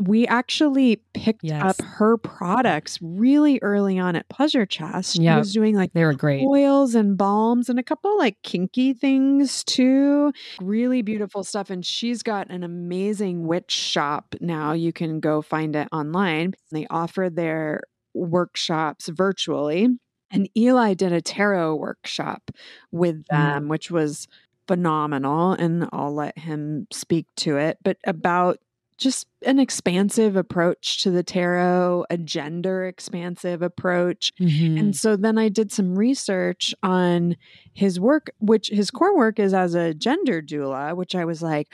we 0.00 0.26
actually 0.26 1.02
picked 1.14 1.44
yes. 1.44 1.62
up 1.62 1.84
her 1.84 2.16
products 2.16 2.98
really 3.02 3.58
early 3.62 3.98
on 3.98 4.14
at 4.14 4.28
Pleasure 4.28 4.64
Chest. 4.64 5.16
She 5.16 5.22
yep. 5.22 5.38
was 5.38 5.52
doing 5.52 5.74
like 5.74 5.92
they 5.92 6.04
were 6.04 6.14
great 6.14 6.46
oils 6.46 6.94
and 6.94 7.16
balms 7.16 7.68
and 7.68 7.78
a 7.78 7.82
couple 7.82 8.16
like 8.16 8.40
kinky 8.42 8.92
things 8.92 9.64
too. 9.64 10.32
Really 10.60 11.02
beautiful 11.02 11.42
stuff. 11.42 11.70
And 11.70 11.84
she's 11.84 12.22
got 12.22 12.50
an 12.50 12.62
amazing 12.62 13.46
witch 13.46 13.72
shop 13.72 14.34
now. 14.40 14.72
You 14.72 14.92
can 14.92 15.18
go 15.18 15.42
find 15.42 15.74
it 15.74 15.88
online. 15.92 16.54
They 16.70 16.86
offer 16.88 17.28
their 17.28 17.82
workshops 18.14 19.08
virtually. 19.08 19.88
And 20.30 20.48
Eli 20.56 20.94
did 20.94 21.12
a 21.12 21.20
tarot 21.20 21.74
workshop 21.74 22.52
with 22.92 23.24
mm. 23.24 23.26
them, 23.30 23.64
mm. 23.64 23.68
which 23.68 23.90
was 23.90 24.28
phenomenal. 24.68 25.52
And 25.52 25.88
I'll 25.92 26.14
let 26.14 26.38
him 26.38 26.86
speak 26.92 27.26
to 27.38 27.56
it. 27.56 27.78
But 27.82 27.96
about 28.06 28.58
just 29.00 29.26
an 29.44 29.58
expansive 29.58 30.36
approach 30.36 31.02
to 31.02 31.10
the 31.10 31.22
tarot, 31.22 32.04
a 32.10 32.18
gender 32.18 32.84
expansive 32.84 33.62
approach. 33.62 34.32
Mm-hmm. 34.38 34.78
And 34.78 34.96
so 34.96 35.16
then 35.16 35.38
I 35.38 35.48
did 35.48 35.72
some 35.72 35.98
research 35.98 36.74
on 36.82 37.36
his 37.72 37.98
work, 37.98 38.30
which 38.38 38.68
his 38.68 38.90
core 38.90 39.16
work 39.16 39.38
is 39.38 39.54
as 39.54 39.74
a 39.74 39.94
gender 39.94 40.42
doula, 40.42 40.94
which 40.94 41.14
I 41.14 41.24
was 41.24 41.42
like, 41.42 41.68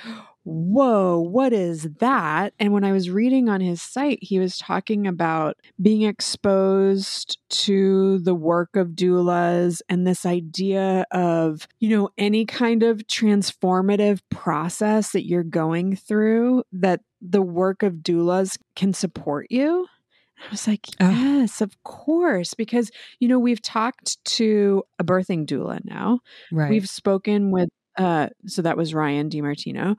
whoa, 0.45 1.19
what 1.19 1.53
is 1.53 1.89
that? 1.99 2.55
And 2.61 2.73
when 2.73 2.85
I 2.85 2.93
was 2.93 3.11
reading 3.11 3.49
on 3.49 3.61
his 3.61 3.83
site, 3.83 4.21
he 4.23 4.39
was 4.39 4.59
talking 4.59 5.09
about 5.09 5.57
being 5.83 6.03
exposed 6.03 7.39
to 7.49 8.21
the 8.21 8.35
work 8.35 8.77
of 8.77 8.91
doulas 8.91 9.83
and 9.89 10.07
this 10.07 10.25
idea 10.25 11.05
of, 11.11 11.67
you 11.81 11.89
know, 11.89 12.11
any 12.17 12.47
kind 12.47 12.85
of 12.85 12.99
transformative 13.09 14.21
process 14.31 15.11
that 15.11 15.27
you're 15.27 15.43
going 15.43 15.97
through, 15.97 16.63
that 16.71 17.01
the 17.31 17.43
work 17.43 17.83
of 17.83 17.95
doulas 17.95 18.59
can 18.75 18.93
support 18.93 19.47
you. 19.51 19.87
I 20.39 20.51
was 20.51 20.67
like, 20.67 20.87
yes, 21.01 21.61
of 21.61 21.73
course. 21.83 22.55
Because, 22.55 22.91
you 23.21 23.29
know, 23.29 23.39
we've 23.39 23.63
talked 23.63 24.23
to 24.37 24.83
a 24.99 25.05
birthing 25.05 25.47
doula 25.47 25.81
now. 25.85 26.21
Right. 26.53 26.71
We've 26.71 26.89
spoken 26.89 27.51
with, 27.51 27.71
uh, 27.97 28.29
so 28.47 28.63
that 28.63 28.77
was 28.77 28.95
Ryan 28.95 29.31
DiMartino. 29.31 29.97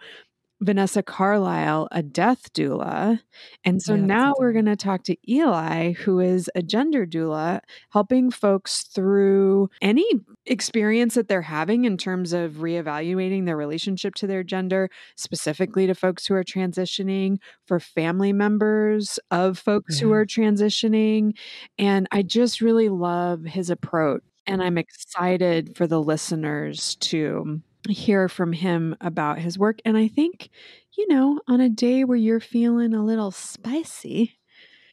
Vanessa 0.59 1.03
Carlisle, 1.03 1.87
a 1.91 2.01
death 2.01 2.51
doula. 2.53 3.19
And 3.63 3.81
so 3.81 3.93
yeah, 3.93 4.05
now 4.05 4.33
we're 4.39 4.53
going 4.53 4.65
to 4.65 4.75
talk 4.75 5.03
to 5.03 5.15
Eli, 5.29 5.93
who 5.93 6.19
is 6.19 6.49
a 6.55 6.63
gender 6.63 7.05
doula, 7.05 7.61
helping 7.91 8.31
folks 8.31 8.83
through 8.83 9.69
any 9.81 10.07
experience 10.45 11.13
that 11.13 11.27
they're 11.27 11.41
having 11.43 11.85
in 11.85 11.97
terms 11.97 12.33
of 12.33 12.53
reevaluating 12.53 13.45
their 13.45 13.57
relationship 13.57 14.15
to 14.15 14.27
their 14.27 14.43
gender, 14.43 14.89
specifically 15.15 15.85
to 15.85 15.93
folks 15.93 16.25
who 16.25 16.33
are 16.33 16.43
transitioning, 16.43 17.37
for 17.65 17.79
family 17.79 18.33
members 18.33 19.19
of 19.29 19.59
folks 19.59 19.99
yeah. 19.99 20.07
who 20.07 20.13
are 20.13 20.25
mm-hmm. 20.25 20.41
transitioning. 20.41 21.37
And 21.77 22.07
I 22.11 22.23
just 22.23 22.61
really 22.61 22.89
love 22.89 23.43
his 23.43 23.69
approach. 23.69 24.23
And 24.47 24.63
I'm 24.63 24.77
excited 24.77 25.75
for 25.75 25.87
the 25.87 26.01
listeners 26.01 26.95
to 26.95 27.61
hear 27.89 28.29
from 28.29 28.53
him 28.53 28.95
about 29.01 29.39
his 29.39 29.57
work. 29.57 29.79
And 29.85 29.97
I 29.97 30.07
think, 30.07 30.49
you 30.97 31.07
know, 31.07 31.41
on 31.47 31.61
a 31.61 31.69
day 31.69 32.03
where 32.03 32.17
you're 32.17 32.39
feeling 32.39 32.93
a 32.93 33.03
little 33.03 33.31
spicy, 33.31 34.37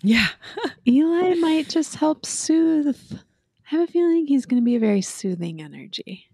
yeah, 0.03 0.29
Eli 0.87 1.35
might 1.35 1.69
just 1.69 1.97
help 1.97 2.27
soothe. 2.27 2.99
I 3.13 3.77
have 3.77 3.89
a 3.89 3.93
feeling 3.93 4.27
he's 4.27 4.47
going 4.47 4.61
to 4.61 4.65
be 4.65 4.77
a 4.77 4.81
very 4.81 5.01
soothing 5.01 5.63
energy. 5.63 6.29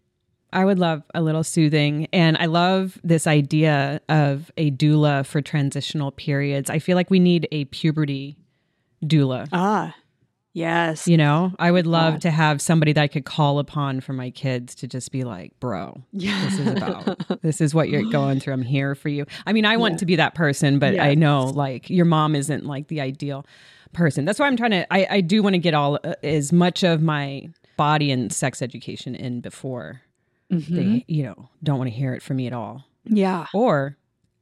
I 0.52 0.64
would 0.64 0.78
love 0.78 1.02
a 1.14 1.22
little 1.22 1.44
soothing. 1.44 2.08
And 2.12 2.36
I 2.36 2.46
love 2.46 2.98
this 3.04 3.26
idea 3.26 4.00
of 4.08 4.50
a 4.56 4.70
doula 4.72 5.24
for 5.24 5.40
transitional 5.40 6.10
periods. 6.10 6.70
I 6.70 6.80
feel 6.80 6.96
like 6.96 7.10
we 7.10 7.20
need 7.20 7.46
a 7.52 7.66
puberty 7.66 8.36
doula. 9.04 9.48
Ah, 9.52 9.94
Yes. 10.52 11.06
You 11.06 11.16
know, 11.16 11.52
I 11.58 11.70
would 11.70 11.86
love 11.86 12.14
God. 12.14 12.22
to 12.22 12.30
have 12.32 12.60
somebody 12.60 12.92
that 12.92 13.00
I 13.00 13.06
could 13.06 13.24
call 13.24 13.60
upon 13.60 14.00
for 14.00 14.12
my 14.12 14.30
kids 14.30 14.74
to 14.76 14.88
just 14.88 15.12
be 15.12 15.22
like, 15.22 15.52
bro, 15.60 16.02
yeah. 16.12 16.44
this 16.44 16.58
is 16.58 16.66
about, 16.66 17.42
this 17.42 17.60
is 17.60 17.72
what 17.72 17.88
you're 17.88 18.10
going 18.10 18.40
through. 18.40 18.54
I'm 18.54 18.62
here 18.62 18.96
for 18.96 19.08
you. 19.08 19.26
I 19.46 19.52
mean, 19.52 19.64
I 19.64 19.76
want 19.76 19.94
yeah. 19.94 19.98
to 19.98 20.06
be 20.06 20.16
that 20.16 20.34
person, 20.34 20.80
but 20.80 20.94
yes. 20.94 21.04
I 21.04 21.14
know 21.14 21.44
like 21.44 21.88
your 21.88 22.04
mom 22.04 22.34
isn't 22.34 22.66
like 22.66 22.88
the 22.88 23.00
ideal 23.00 23.46
person. 23.92 24.24
That's 24.24 24.40
why 24.40 24.48
I'm 24.48 24.56
trying 24.56 24.72
to, 24.72 24.92
I, 24.92 25.06
I 25.08 25.20
do 25.20 25.42
want 25.42 25.54
to 25.54 25.58
get 25.58 25.74
all 25.74 26.00
uh, 26.02 26.14
as 26.24 26.52
much 26.52 26.82
of 26.82 27.00
my 27.00 27.48
body 27.76 28.10
and 28.10 28.32
sex 28.32 28.60
education 28.60 29.14
in 29.14 29.40
before 29.40 30.02
mm-hmm. 30.52 30.76
they, 30.76 31.04
you 31.06 31.22
know, 31.22 31.48
don't 31.62 31.78
want 31.78 31.90
to 31.90 31.96
hear 31.96 32.12
it 32.12 32.22
from 32.22 32.38
me 32.38 32.48
at 32.48 32.52
all. 32.52 32.84
Yeah. 33.04 33.46
Or 33.54 33.96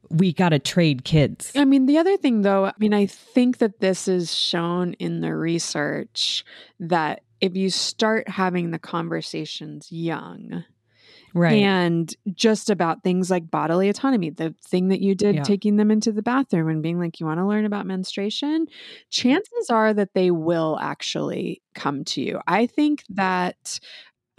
we 0.09 0.33
got 0.33 0.49
to 0.49 0.59
trade 0.59 1.03
kids. 1.03 1.51
I 1.55 1.65
mean, 1.65 1.85
the 1.85 1.97
other 1.97 2.17
thing 2.17 2.41
though, 2.41 2.65
I 2.65 2.73
mean, 2.79 2.93
I 2.93 3.05
think 3.05 3.59
that 3.59 3.79
this 3.79 4.07
is 4.07 4.33
shown 4.33 4.93
in 4.93 5.21
the 5.21 5.35
research 5.35 6.43
that 6.79 7.21
if 7.41 7.55
you 7.55 7.69
start 7.69 8.27
having 8.27 8.71
the 8.71 8.79
conversations 8.79 9.91
young, 9.91 10.63
right 11.33 11.61
and 11.61 12.15
just 12.33 12.69
about 12.69 13.03
things 13.03 13.29
like 13.29 13.49
bodily 13.49 13.89
autonomy 13.89 14.29
the 14.29 14.53
thing 14.65 14.87
that 14.87 15.01
you 15.01 15.15
did 15.15 15.35
yeah. 15.35 15.43
taking 15.43 15.75
them 15.75 15.91
into 15.91 16.11
the 16.11 16.21
bathroom 16.21 16.69
and 16.69 16.81
being 16.81 16.99
like 16.99 17.19
you 17.19 17.25
want 17.25 17.39
to 17.39 17.45
learn 17.45 17.65
about 17.65 17.85
menstruation 17.85 18.65
chances 19.09 19.69
are 19.69 19.93
that 19.93 20.13
they 20.13 20.31
will 20.31 20.77
actually 20.81 21.61
come 21.75 22.03
to 22.03 22.21
you 22.21 22.39
i 22.47 22.65
think 22.65 23.03
that 23.09 23.79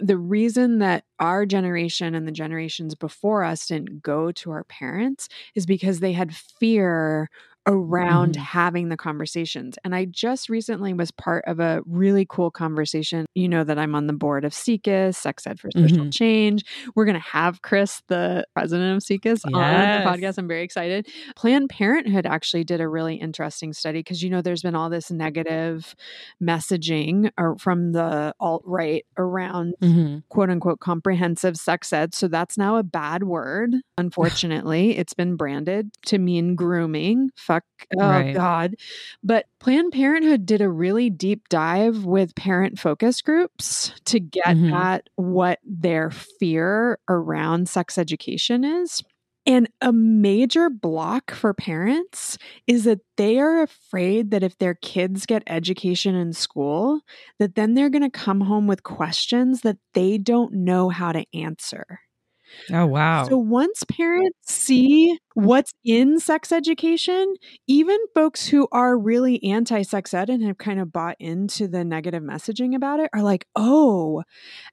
the 0.01 0.17
reason 0.17 0.79
that 0.79 1.03
our 1.19 1.45
generation 1.45 2.15
and 2.15 2.27
the 2.27 2.31
generations 2.31 2.95
before 2.95 3.43
us 3.43 3.67
didn't 3.67 4.01
go 4.01 4.31
to 4.33 4.51
our 4.51 4.63
parents 4.65 5.29
is 5.55 5.65
because 5.65 5.99
they 5.99 6.13
had 6.13 6.35
fear 6.35 7.29
around 7.67 8.33
mm-hmm. 8.33 8.43
having 8.43 8.89
the 8.89 8.97
conversations. 8.97 9.77
And 9.83 9.93
I 9.93 10.05
just 10.05 10.49
recently 10.49 10.93
was 10.93 11.11
part 11.11 11.43
of 11.45 11.59
a 11.59 11.81
really 11.85 12.25
cool 12.27 12.49
conversation. 12.49 13.25
You 13.35 13.47
know 13.47 13.63
that 13.63 13.77
I'm 13.77 13.93
on 13.93 14.07
the 14.07 14.13
board 14.13 14.45
of 14.45 14.53
SIECUS, 14.53 15.15
Sex 15.15 15.45
Ed 15.45 15.59
for 15.59 15.69
Social 15.71 15.97
mm-hmm. 15.97 16.09
Change. 16.09 16.65
We're 16.95 17.05
going 17.05 17.15
to 17.15 17.19
have 17.19 17.61
Chris, 17.61 18.01
the 18.07 18.45
president 18.53 18.97
of 18.97 19.03
SIECUS, 19.03 19.41
yes. 19.45 19.53
on 19.53 19.53
the 19.53 20.09
podcast. 20.09 20.37
I'm 20.37 20.47
very 20.47 20.63
excited. 20.63 21.07
Planned 21.35 21.69
Parenthood 21.69 22.25
actually 22.25 22.63
did 22.63 22.81
a 22.81 22.87
really 22.87 23.15
interesting 23.15 23.73
study 23.73 23.99
because, 23.99 24.23
you 24.23 24.29
know, 24.29 24.41
there's 24.41 24.63
been 24.63 24.75
all 24.75 24.89
this 24.89 25.11
negative 25.11 25.95
messaging 26.41 27.31
from 27.59 27.91
the 27.91 28.33
alt 28.39 28.63
right 28.65 29.05
around 29.17 29.75
mm-hmm. 29.81 30.19
quote 30.29 30.49
unquote 30.49 30.79
comprehensive 30.79 31.57
sex 31.57 31.93
ed. 31.93 32.15
So 32.15 32.27
that's 32.27 32.57
now 32.57 32.77
a 32.77 32.83
bad 32.83 33.23
word. 33.23 33.75
Unfortunately, 33.97 34.97
it's 34.97 35.13
been 35.13 35.35
branded 35.35 35.91
to 36.07 36.17
mean 36.17 36.55
grooming 36.55 37.29
fuck. 37.53 37.63
Oh, 37.97 38.07
right. 38.07 38.33
God. 38.33 38.75
But 39.23 39.45
Planned 39.59 39.91
Parenthood 39.91 40.45
did 40.45 40.61
a 40.61 40.69
really 40.69 41.09
deep 41.09 41.49
dive 41.49 42.05
with 42.05 42.35
parent 42.35 42.79
focus 42.79 43.21
groups 43.21 43.93
to 44.05 44.19
get 44.19 44.45
mm-hmm. 44.45 44.73
at 44.73 45.09
what 45.15 45.59
their 45.63 46.11
fear 46.11 46.99
around 47.09 47.69
sex 47.69 47.97
education 47.97 48.63
is. 48.63 49.03
And 49.47 49.69
a 49.81 49.91
major 49.91 50.69
block 50.69 51.31
for 51.31 51.51
parents 51.53 52.37
is 52.67 52.83
that 52.83 52.99
they 53.17 53.39
are 53.39 53.63
afraid 53.63 54.29
that 54.31 54.43
if 54.43 54.57
their 54.59 54.75
kids 54.75 55.25
get 55.25 55.41
education 55.47 56.13
in 56.13 56.31
school, 56.31 57.01
that 57.39 57.55
then 57.55 57.73
they're 57.73 57.89
going 57.89 58.03
to 58.03 58.11
come 58.11 58.41
home 58.41 58.67
with 58.67 58.83
questions 58.83 59.61
that 59.61 59.77
they 59.95 60.19
don't 60.19 60.53
know 60.53 60.89
how 60.89 61.11
to 61.11 61.25
answer. 61.33 62.01
Oh, 62.71 62.85
wow. 62.85 63.27
So 63.27 63.37
once 63.37 63.83
parents 63.89 64.37
see 64.43 65.17
what's 65.33 65.73
in 65.83 66.19
sex 66.19 66.51
education, 66.51 67.33
even 67.67 67.97
folks 68.13 68.47
who 68.47 68.67
are 68.71 68.97
really 68.97 69.43
anti 69.43 69.81
sex 69.81 70.13
ed 70.13 70.29
and 70.29 70.43
have 70.43 70.57
kind 70.57 70.79
of 70.79 70.91
bought 70.91 71.15
into 71.19 71.67
the 71.67 71.83
negative 71.83 72.23
messaging 72.23 72.75
about 72.75 72.99
it 72.99 73.09
are 73.13 73.23
like, 73.23 73.47
oh, 73.55 74.23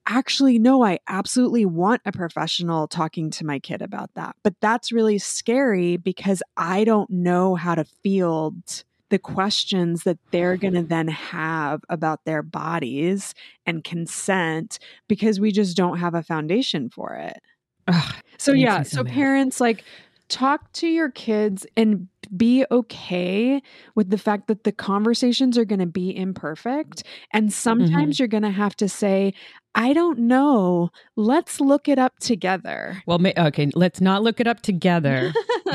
actually, 0.07 0.59
no, 0.59 0.85
I 0.85 0.99
absolutely 1.09 1.67
want 1.67 2.03
a 2.05 2.13
professional 2.13 2.89
talking 2.89 3.31
to 3.31 3.47
my 3.47 3.59
kid 3.59 3.83
about 3.83 4.11
that. 4.15 4.37
But 4.43 4.55
that's 4.61 4.93
really 4.93 5.19
scary 5.19 5.97
because 5.97 6.43
I 6.57 6.85
don't 6.85 7.11
know 7.11 7.55
how 7.55 7.75
to 7.75 7.85
field 7.85 8.85
the 9.11 9.19
questions 9.19 10.05
that 10.05 10.19
they're 10.31 10.57
going 10.57 10.75
to 10.75 10.83
then 10.83 11.09
have 11.09 11.81
about 11.89 12.25
their 12.25 12.43
bodies 12.43 13.35
and 13.67 13.85
consent 13.85 14.79
because 15.09 15.41
we 15.41 15.51
just 15.51 15.77
don't 15.77 15.99
have 15.99 16.15
a 16.15 16.23
foundation 16.23 16.91
for 16.91 17.15
it. 17.15 17.41
Ugh, 17.89 18.15
so 18.39 18.53
yeah, 18.53 18.83
so, 18.83 18.99
so 18.99 19.05
parents 19.05 19.61
like 19.61 19.85
talk 20.29 20.71
to 20.75 20.87
your 20.87 21.11
kids 21.11 21.67
and 21.77 22.07
be 22.37 22.65
okay 22.71 23.63
with 23.95 24.11
the 24.11 24.19
fact 24.19 24.47
that 24.49 24.65
the 24.65 24.73
conversations 24.73 25.57
are 25.57 25.65
going 25.65 25.79
to 25.79 25.87
be 25.87 26.15
imperfect 26.15 27.03
and 27.33 27.53
sometimes 27.53 28.17
mm-hmm. 28.17 28.23
you're 28.23 28.29
going 28.29 28.43
to 28.43 28.51
have 28.51 28.77
to 28.77 28.89
say 28.89 29.33
I 29.75 29.93
don't 29.93 30.19
know. 30.19 30.91
Let's 31.15 31.61
look 31.61 31.89
it 31.89 32.01
up 32.01 32.19
together. 32.19 33.01
Well, 33.07 33.21
okay, 33.25 33.71
let's 33.75 34.01
not 34.01 34.25
look 34.25 34.41
it 34.41 34.49
up 34.49 34.61
together. 34.61 35.33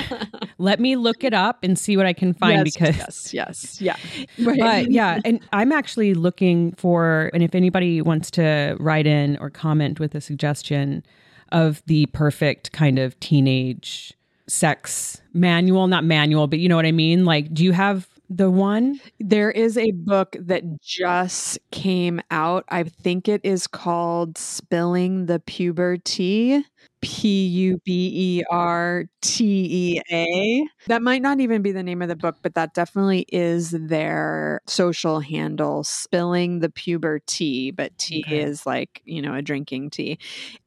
Let 0.57 0.81
me 0.81 0.97
look 0.97 1.23
it 1.23 1.33
up 1.33 1.63
and 1.63 1.79
see 1.79 1.95
what 1.95 2.05
I 2.05 2.11
can 2.11 2.33
find 2.33 2.65
yes, 2.65 2.73
because 2.73 2.97
yes, 2.97 3.33
yes, 3.33 3.81
yeah. 3.81 4.25
Right. 4.45 4.59
But 4.59 4.91
yeah, 4.91 5.21
and 5.23 5.39
I'm 5.53 5.71
actually 5.71 6.15
looking 6.15 6.73
for 6.73 7.29
and 7.33 7.41
if 7.43 7.55
anybody 7.55 8.01
wants 8.01 8.29
to 8.31 8.75
write 8.77 9.07
in 9.07 9.37
or 9.37 9.49
comment 9.49 10.01
with 10.01 10.15
a 10.15 10.21
suggestion 10.21 11.03
of 11.53 11.81
the 11.85 12.07
perfect 12.07 12.71
kind 12.71 12.99
of 12.99 13.19
teenage 13.19 14.13
sex 14.47 15.21
manual, 15.33 15.87
not 15.87 16.03
manual, 16.03 16.47
but 16.47 16.59
you 16.59 16.67
know 16.67 16.75
what 16.75 16.85
I 16.85 16.91
mean? 16.91 17.25
Like, 17.25 17.53
do 17.53 17.63
you 17.63 17.71
have 17.71 18.07
the 18.29 18.49
one? 18.49 18.99
There 19.19 19.51
is 19.51 19.77
a 19.77 19.91
book 19.91 20.35
that 20.39 20.63
just 20.81 21.59
came 21.71 22.21
out. 22.31 22.65
I 22.69 22.83
think 22.83 23.27
it 23.27 23.41
is 23.43 23.67
called 23.67 24.37
Spilling 24.37 25.27
the 25.27 25.39
Puberty. 25.39 26.65
P 27.03 27.47
U 27.47 27.79
B 27.85 28.39
E 28.39 28.43
R 28.49 29.05
T 29.21 29.97
E 29.97 30.01
A. 30.11 30.67
That 30.87 31.01
might 31.01 31.21
not 31.21 31.39
even 31.39 31.61
be 31.61 31.71
the 31.71 31.83
name 31.83 32.01
of 32.01 32.07
the 32.07 32.15
book, 32.15 32.37
but 32.41 32.55
that 32.55 32.73
definitely 32.73 33.25
is 33.29 33.71
their 33.71 34.61
social 34.67 35.19
handle, 35.19 35.83
spilling 35.83 36.59
the 36.59 36.69
puber 36.69 37.19
tea. 37.25 37.71
But 37.71 37.97
tea 37.97 38.23
okay. 38.25 38.41
is 38.41 38.65
like, 38.65 39.01
you 39.05 39.21
know, 39.21 39.35
a 39.35 39.41
drinking 39.41 39.91
tea. 39.91 40.17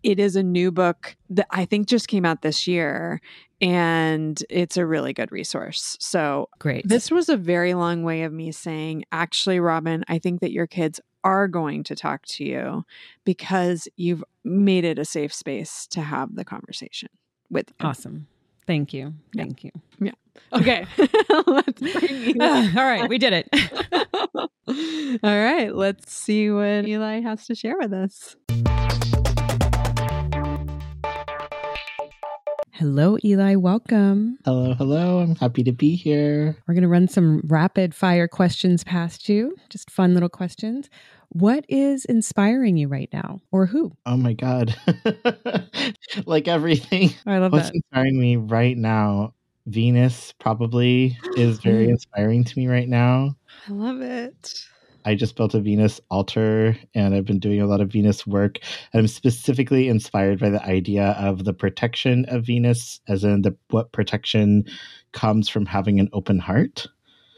It 0.02 0.20
is 0.20 0.36
a 0.36 0.42
new 0.42 0.70
book 0.70 1.16
that 1.30 1.46
I 1.50 1.64
think 1.64 1.88
just 1.88 2.08
came 2.08 2.24
out 2.24 2.42
this 2.42 2.66
year. 2.66 3.20
and 3.60 4.42
it's 4.50 4.76
a 4.76 4.84
really 4.84 5.12
good 5.12 5.32
resource. 5.32 5.96
So 6.00 6.48
great. 6.58 6.86
This 6.86 7.10
was 7.10 7.28
a 7.28 7.36
very 7.36 7.74
long 7.74 8.02
way 8.02 8.22
of 8.22 8.32
me 8.32 8.52
saying, 8.52 9.04
actually, 9.12 9.60
Robin, 9.60 10.04
I 10.08 10.18
think 10.18 10.40
that 10.40 10.52
your 10.52 10.66
kids 10.66 11.00
are 11.26 11.48
going 11.48 11.82
to 11.82 11.96
talk 11.96 12.24
to 12.24 12.44
you 12.44 12.84
because 13.24 13.88
you've 13.96 14.22
made 14.44 14.84
it 14.84 14.96
a 14.96 15.04
safe 15.04 15.34
space 15.34 15.88
to 15.88 16.00
have 16.00 16.36
the 16.36 16.44
conversation 16.44 17.08
with 17.50 17.68
you. 17.80 17.88
Awesome. 17.88 18.28
Thank 18.64 18.94
you. 18.94 19.12
Yeah. 19.34 19.42
Thank 19.42 19.64
you. 19.64 19.72
Yeah. 20.00 20.12
Okay. 20.52 20.86
let's 21.46 21.80
bring 21.98 22.40
uh, 22.42 22.70
all 22.76 22.84
right, 22.84 23.08
we 23.08 23.16
did 23.16 23.32
it. 23.32 23.48
all 25.22 25.38
right, 25.38 25.74
let's 25.74 26.12
see 26.12 26.50
what 26.50 26.86
Eli 26.86 27.20
has 27.22 27.46
to 27.46 27.54
share 27.54 27.76
with 27.78 27.94
us. 27.94 28.36
Hello, 32.78 33.16
Eli. 33.24 33.54
Welcome. 33.54 34.36
Hello, 34.44 34.74
hello. 34.74 35.20
I'm 35.20 35.34
happy 35.36 35.62
to 35.62 35.72
be 35.72 35.96
here. 35.96 36.54
We're 36.68 36.74
going 36.74 36.82
to 36.82 36.88
run 36.88 37.08
some 37.08 37.40
rapid 37.46 37.94
fire 37.94 38.28
questions 38.28 38.84
past 38.84 39.30
you, 39.30 39.56
just 39.70 39.90
fun 39.90 40.12
little 40.12 40.28
questions. 40.28 40.90
What 41.30 41.64
is 41.70 42.04
inspiring 42.04 42.76
you 42.76 42.88
right 42.88 43.08
now, 43.14 43.40
or 43.50 43.64
who? 43.64 43.92
Oh 44.04 44.18
my 44.18 44.34
God. 44.34 44.76
like 46.26 46.48
everything. 46.48 47.14
I 47.26 47.38
love 47.38 47.52
What's 47.52 47.68
that. 47.68 47.76
inspiring 47.76 48.20
me 48.20 48.36
right 48.36 48.76
now? 48.76 49.32
Venus 49.64 50.34
probably 50.38 51.16
is 51.34 51.60
very 51.60 51.88
inspiring 51.88 52.44
to 52.44 52.58
me 52.58 52.68
right 52.68 52.90
now. 52.90 53.36
I 53.66 53.72
love 53.72 54.02
it. 54.02 54.66
I 55.06 55.14
just 55.14 55.36
built 55.36 55.54
a 55.54 55.60
Venus 55.60 56.00
altar 56.10 56.76
and 56.94 57.14
I've 57.14 57.24
been 57.24 57.38
doing 57.38 57.62
a 57.62 57.66
lot 57.66 57.80
of 57.80 57.92
Venus 57.92 58.26
work. 58.26 58.58
And 58.92 59.00
I'm 59.00 59.06
specifically 59.06 59.88
inspired 59.88 60.40
by 60.40 60.50
the 60.50 60.62
idea 60.64 61.16
of 61.18 61.44
the 61.44 61.54
protection 61.54 62.24
of 62.26 62.44
Venus, 62.44 63.00
as 63.08 63.22
in 63.22 63.42
the 63.42 63.56
what 63.70 63.92
protection 63.92 64.64
comes 65.12 65.48
from 65.48 65.64
having 65.64 66.00
an 66.00 66.08
open 66.12 66.40
heart. 66.40 66.86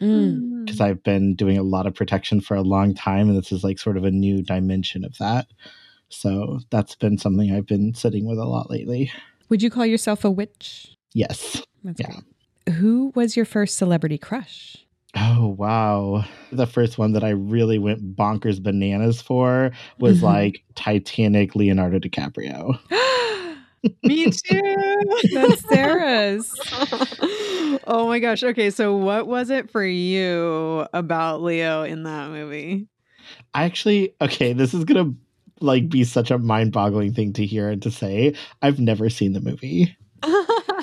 Because 0.00 0.78
mm. 0.78 0.80
I've 0.80 1.02
been 1.02 1.34
doing 1.34 1.58
a 1.58 1.62
lot 1.62 1.86
of 1.86 1.94
protection 1.94 2.40
for 2.40 2.56
a 2.56 2.62
long 2.62 2.94
time, 2.94 3.28
and 3.28 3.36
this 3.36 3.50
is 3.50 3.64
like 3.64 3.80
sort 3.80 3.96
of 3.96 4.04
a 4.04 4.12
new 4.12 4.42
dimension 4.42 5.04
of 5.04 5.18
that. 5.18 5.48
So 6.08 6.60
that's 6.70 6.94
been 6.94 7.18
something 7.18 7.52
I've 7.52 7.66
been 7.66 7.94
sitting 7.94 8.24
with 8.24 8.38
a 8.38 8.44
lot 8.44 8.70
lately. 8.70 9.12
Would 9.48 9.60
you 9.60 9.70
call 9.70 9.84
yourself 9.84 10.24
a 10.24 10.30
witch? 10.30 10.96
Yes. 11.14 11.62
That's 11.82 12.00
yeah. 12.00 12.12
Great. 12.12 12.76
Who 12.76 13.12
was 13.14 13.36
your 13.36 13.44
first 13.44 13.76
celebrity 13.76 14.18
crush? 14.18 14.76
Oh 15.16 15.48
wow. 15.48 16.24
The 16.52 16.66
first 16.66 16.98
one 16.98 17.12
that 17.12 17.24
I 17.24 17.30
really 17.30 17.78
went 17.78 18.16
bonkers 18.16 18.62
bananas 18.62 19.22
for 19.22 19.70
was 19.98 20.18
mm-hmm. 20.18 20.26
like 20.26 20.64
Titanic 20.74 21.54
Leonardo 21.54 21.98
DiCaprio. 21.98 22.78
Me 24.02 24.30
too. 24.30 24.96
That's 25.32 25.68
Sarah's. 25.68 26.52
oh 27.86 28.06
my 28.06 28.18
gosh. 28.18 28.42
Okay, 28.42 28.70
so 28.70 28.96
what 28.96 29.26
was 29.26 29.50
it 29.50 29.70
for 29.70 29.84
you 29.84 30.86
about 30.92 31.42
Leo 31.42 31.84
in 31.84 32.02
that 32.02 32.30
movie? 32.30 32.86
I 33.54 33.64
actually 33.64 34.14
okay, 34.20 34.52
this 34.52 34.74
is 34.74 34.84
going 34.84 35.04
to 35.04 35.16
like 35.64 35.88
be 35.88 36.04
such 36.04 36.30
a 36.30 36.38
mind-boggling 36.38 37.14
thing 37.14 37.32
to 37.34 37.46
hear 37.46 37.70
and 37.70 37.82
to 37.82 37.90
say. 37.90 38.34
I've 38.62 38.78
never 38.78 39.08
seen 39.08 39.32
the 39.32 39.40
movie. 39.40 39.96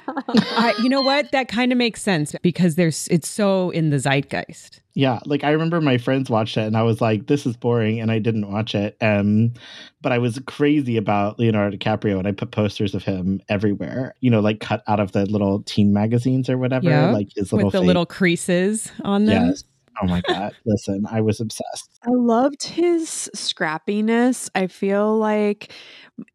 I, 0.07 0.73
you 0.81 0.89
know 0.89 1.01
what? 1.01 1.31
That 1.31 1.47
kind 1.47 1.71
of 1.71 1.77
makes 1.77 2.01
sense 2.01 2.35
because 2.41 2.75
there's 2.75 3.07
it's 3.09 3.27
so 3.27 3.69
in 3.71 3.89
the 3.89 3.97
zeitgeist. 3.97 4.81
Yeah, 4.93 5.19
like 5.25 5.43
I 5.43 5.51
remember 5.51 5.81
my 5.81 5.97
friends 5.97 6.29
watched 6.29 6.55
it 6.57 6.61
and 6.61 6.77
I 6.77 6.83
was 6.83 7.01
like, 7.01 7.27
"This 7.27 7.45
is 7.45 7.57
boring," 7.57 7.99
and 7.99 8.11
I 8.11 8.19
didn't 8.19 8.49
watch 8.49 8.73
it. 8.75 8.95
Um, 9.01 9.53
but 10.01 10.11
I 10.11 10.17
was 10.19 10.39
crazy 10.45 10.95
about 10.95 11.37
Leonardo 11.37 11.75
DiCaprio, 11.75 12.17
and 12.17 12.27
I 12.27 12.31
put 12.31 12.51
posters 12.51 12.95
of 12.95 13.03
him 13.03 13.41
everywhere. 13.49 14.15
You 14.21 14.29
know, 14.29 14.39
like 14.39 14.61
cut 14.61 14.83
out 14.87 14.99
of 14.99 15.11
the 15.11 15.25
little 15.25 15.63
teen 15.63 15.91
magazines 15.91 16.49
or 16.49 16.57
whatever. 16.57 16.89
Yeah, 16.89 17.11
like 17.11 17.29
his 17.35 17.51
little 17.51 17.67
with 17.67 17.73
the 17.73 17.79
fake. 17.79 17.87
little 17.87 18.05
creases 18.05 18.91
on 19.03 19.25
them. 19.25 19.47
Yes. 19.47 19.63
Oh 20.01 20.07
my 20.07 20.21
God. 20.21 20.55
Listen, 20.65 21.05
I 21.09 21.21
was 21.21 21.39
obsessed. 21.39 21.99
I 22.03 22.11
loved 22.11 22.63
his 22.63 23.29
scrappiness. 23.35 24.49
I 24.55 24.67
feel 24.67 25.17
like 25.17 25.71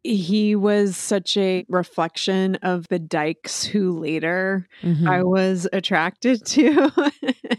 he 0.02 0.55
was 0.55 0.97
such 0.97 1.37
a 1.37 1.64
reflection 1.69 2.57
of 2.57 2.88
the 2.88 2.99
dykes 2.99 3.64
who 3.64 3.99
later 3.99 4.67
mm-hmm. 4.83 5.09
I 5.09 5.23
was 5.23 5.67
attracted 5.73 6.44
to. 6.46 6.90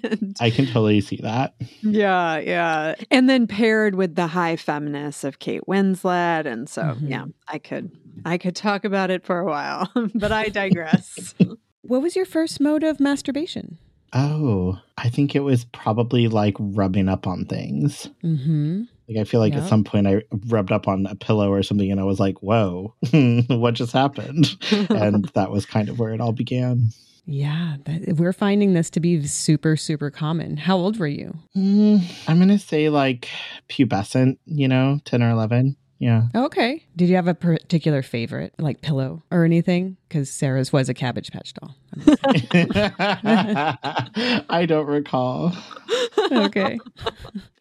and, 0.03 0.35
I 0.39 0.49
can 0.49 0.65
totally 0.65 1.01
see 1.01 1.19
that. 1.23 1.55
Yeah, 1.81 2.37
yeah. 2.37 2.95
And 3.09 3.29
then 3.29 3.47
paired 3.47 3.95
with 3.95 4.15
the 4.15 4.27
high 4.27 4.55
feminists 4.55 5.23
of 5.23 5.39
Kate 5.39 5.63
Winslet. 5.67 6.45
And 6.45 6.69
so, 6.69 6.83
mm-hmm. 6.83 7.07
yeah, 7.07 7.25
I 7.47 7.59
could 7.59 7.91
I 8.25 8.37
could 8.37 8.55
talk 8.55 8.85
about 8.85 9.09
it 9.09 9.25
for 9.25 9.39
a 9.39 9.45
while, 9.45 9.89
but 10.15 10.31
I 10.31 10.49
digress. 10.49 11.33
what 11.81 12.01
was 12.01 12.15
your 12.15 12.25
first 12.25 12.59
mode 12.59 12.83
of 12.83 12.99
masturbation? 12.99 13.77
Oh, 14.13 14.77
I 14.97 15.09
think 15.09 15.35
it 15.35 15.39
was 15.39 15.65
probably 15.65 16.27
like 16.27 16.55
rubbing 16.59 17.07
up 17.07 17.27
on 17.27 17.45
things. 17.45 18.09
Mm-hmm. 18.23 18.83
Like 19.07 19.17
I 19.17 19.23
feel 19.23 19.39
like 19.39 19.53
yep. 19.53 19.63
at 19.63 19.69
some 19.69 19.83
point 19.83 20.07
I 20.07 20.23
rubbed 20.47 20.71
up 20.71 20.87
on 20.87 21.05
a 21.05 21.15
pillow 21.15 21.51
or 21.51 21.63
something, 21.63 21.91
and 21.91 21.99
I 21.99 22.03
was 22.03 22.19
like, 22.19 22.41
"Whoa, 22.41 22.95
what 23.47 23.73
just 23.73 23.91
happened?" 23.91 24.55
and 24.89 25.25
that 25.33 25.51
was 25.51 25.65
kind 25.65 25.89
of 25.89 25.99
where 25.99 26.13
it 26.13 26.21
all 26.21 26.31
began. 26.31 26.89
Yeah, 27.25 27.77
that, 27.85 28.15
we're 28.17 28.33
finding 28.33 28.73
this 28.73 28.89
to 28.91 28.99
be 28.99 29.25
super, 29.27 29.75
super 29.75 30.09
common. 30.11 30.57
How 30.57 30.77
old 30.77 30.97
were 30.97 31.07
you? 31.07 31.37
Mm, 31.55 32.03
I'm 32.27 32.39
gonna 32.39 32.59
say 32.59 32.89
like 32.89 33.29
pubescent, 33.69 34.37
you 34.45 34.67
know, 34.67 34.99
ten 35.05 35.21
or 35.21 35.29
eleven. 35.29 35.77
Yeah. 35.99 36.23
Okay. 36.33 36.83
Did 36.95 37.09
you 37.09 37.15
have 37.15 37.27
a 37.27 37.35
particular 37.35 38.01
favorite, 38.01 38.53
like 38.57 38.81
pillow 38.81 39.23
or 39.29 39.45
anything? 39.45 39.97
Because 40.11 40.29
Sarah's 40.29 40.73
was 40.73 40.89
a 40.89 40.93
Cabbage 40.93 41.31
Patch 41.31 41.53
doll. 41.53 41.73
I 44.49 44.65
don't 44.67 44.87
recall. 44.87 45.55
okay. 46.33 46.77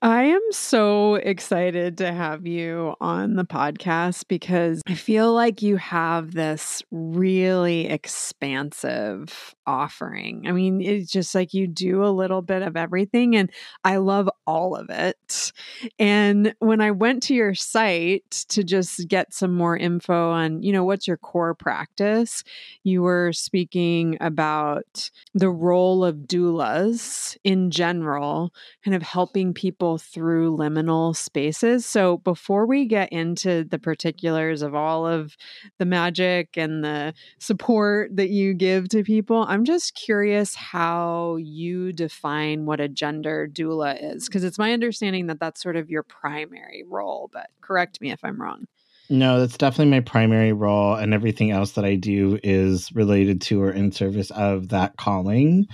I 0.03 0.25
am 0.25 0.41
so 0.51 1.17
excited 1.17 1.99
to 1.99 2.11
have 2.11 2.47
you 2.47 2.95
on 3.01 3.37
the 3.37 3.45
podcast 3.45 4.25
because 4.29 4.83
I 4.89 4.95
feel 4.95 5.33
like 5.33 5.63
you 5.63 5.77
have 5.77 6.33
this 6.33 6.83
really 6.91 7.87
expansive 7.87 9.55
offering. 9.67 10.47
I 10.49 10.53
mean, 10.53 10.81
it's 10.81 11.13
just 11.13 11.35
like 11.35 11.53
you 11.53 11.67
do 11.67 12.03
a 12.03 12.09
little 12.09 12.43
bit 12.43 12.63
of 12.63 12.77
everything, 12.77 13.37
and 13.37 13.51
I 13.85 13.99
love 13.99 14.29
all 14.47 14.75
of 14.75 14.89
it. 14.91 15.53
And 15.99 16.55
when 16.61 16.81
I 16.81 16.93
went 16.93 17.23
to 17.25 17.35
your 17.35 17.55
site 17.55 18.47
to 18.49 18.65
just 18.65 19.07
get 19.07 19.35
some 19.35 19.53
more 19.53 19.77
info 19.77 20.31
on, 20.31 20.63
you 20.63 20.73
know, 20.73 20.85
what's 20.85 21.07
your 21.07 21.19
core 21.19 21.55
practice, 21.55 22.40
you 22.83 23.03
were 23.03 23.33
speaking 23.33 24.17
about 24.21 25.11
the 25.35 25.51
role 25.51 26.05
of 26.05 26.17
doulas 26.27 27.37
in 27.45 27.71
general, 27.71 28.53
kind 28.85 28.95
of 28.95 29.03
helping 29.03 29.55
people 29.55 29.99
through 29.99 30.57
liminal 30.57 31.15
spaces. 31.17 31.85
So 31.87 32.19
before 32.19 32.67
we 32.67 32.87
get 32.87 33.13
into 33.13 33.65
the 33.65 33.79
particulars 33.79 34.63
of 34.63 34.75
all 34.75 35.07
of 35.07 35.37
the 35.79 35.85
magic 35.85 36.57
and 36.57 36.85
the 36.85 37.15
support 37.39 38.17
that 38.17 38.31
you 38.31 38.55
give 38.55 38.89
to 38.91 39.03
people, 39.03 39.45
I'm 39.49 39.65
just 39.65 39.95
curious 39.95 40.55
how 40.55 41.37
you 41.37 41.93
define 41.93 42.67
what 42.67 42.81
a 42.81 42.89
gender 42.89 43.49
doula 43.51 43.99
is, 44.15 44.27
because 44.27 44.45
it's 44.45 44.59
my 44.59 44.73
understanding 44.73 45.27
that 45.27 45.41
that's 45.41 45.63
sort 45.63 45.77
of 45.77 45.91
your 45.91 46.03
primary 46.03 46.85
role, 46.89 47.31
but 47.33 47.49
correct 47.61 48.01
me 48.01 48.11
if 48.11 48.21
I'm 48.25 48.41
wrong. 48.41 48.67
No, 49.13 49.41
that's 49.41 49.59
definitely 49.59 49.91
my 49.91 50.01
primary 50.01 50.53
role, 50.53 50.95
and 50.95 51.13
everything 51.13 51.51
else 51.51 51.73
that 51.73 51.85
I 51.85 51.97
do 51.97 52.39
is 52.45 52.93
related 52.95 53.41
to 53.43 53.61
or 53.61 53.73
in 53.73 53.91
service 53.91 54.31
of 54.31 54.69
that 54.69 54.99
calling. 54.99 55.67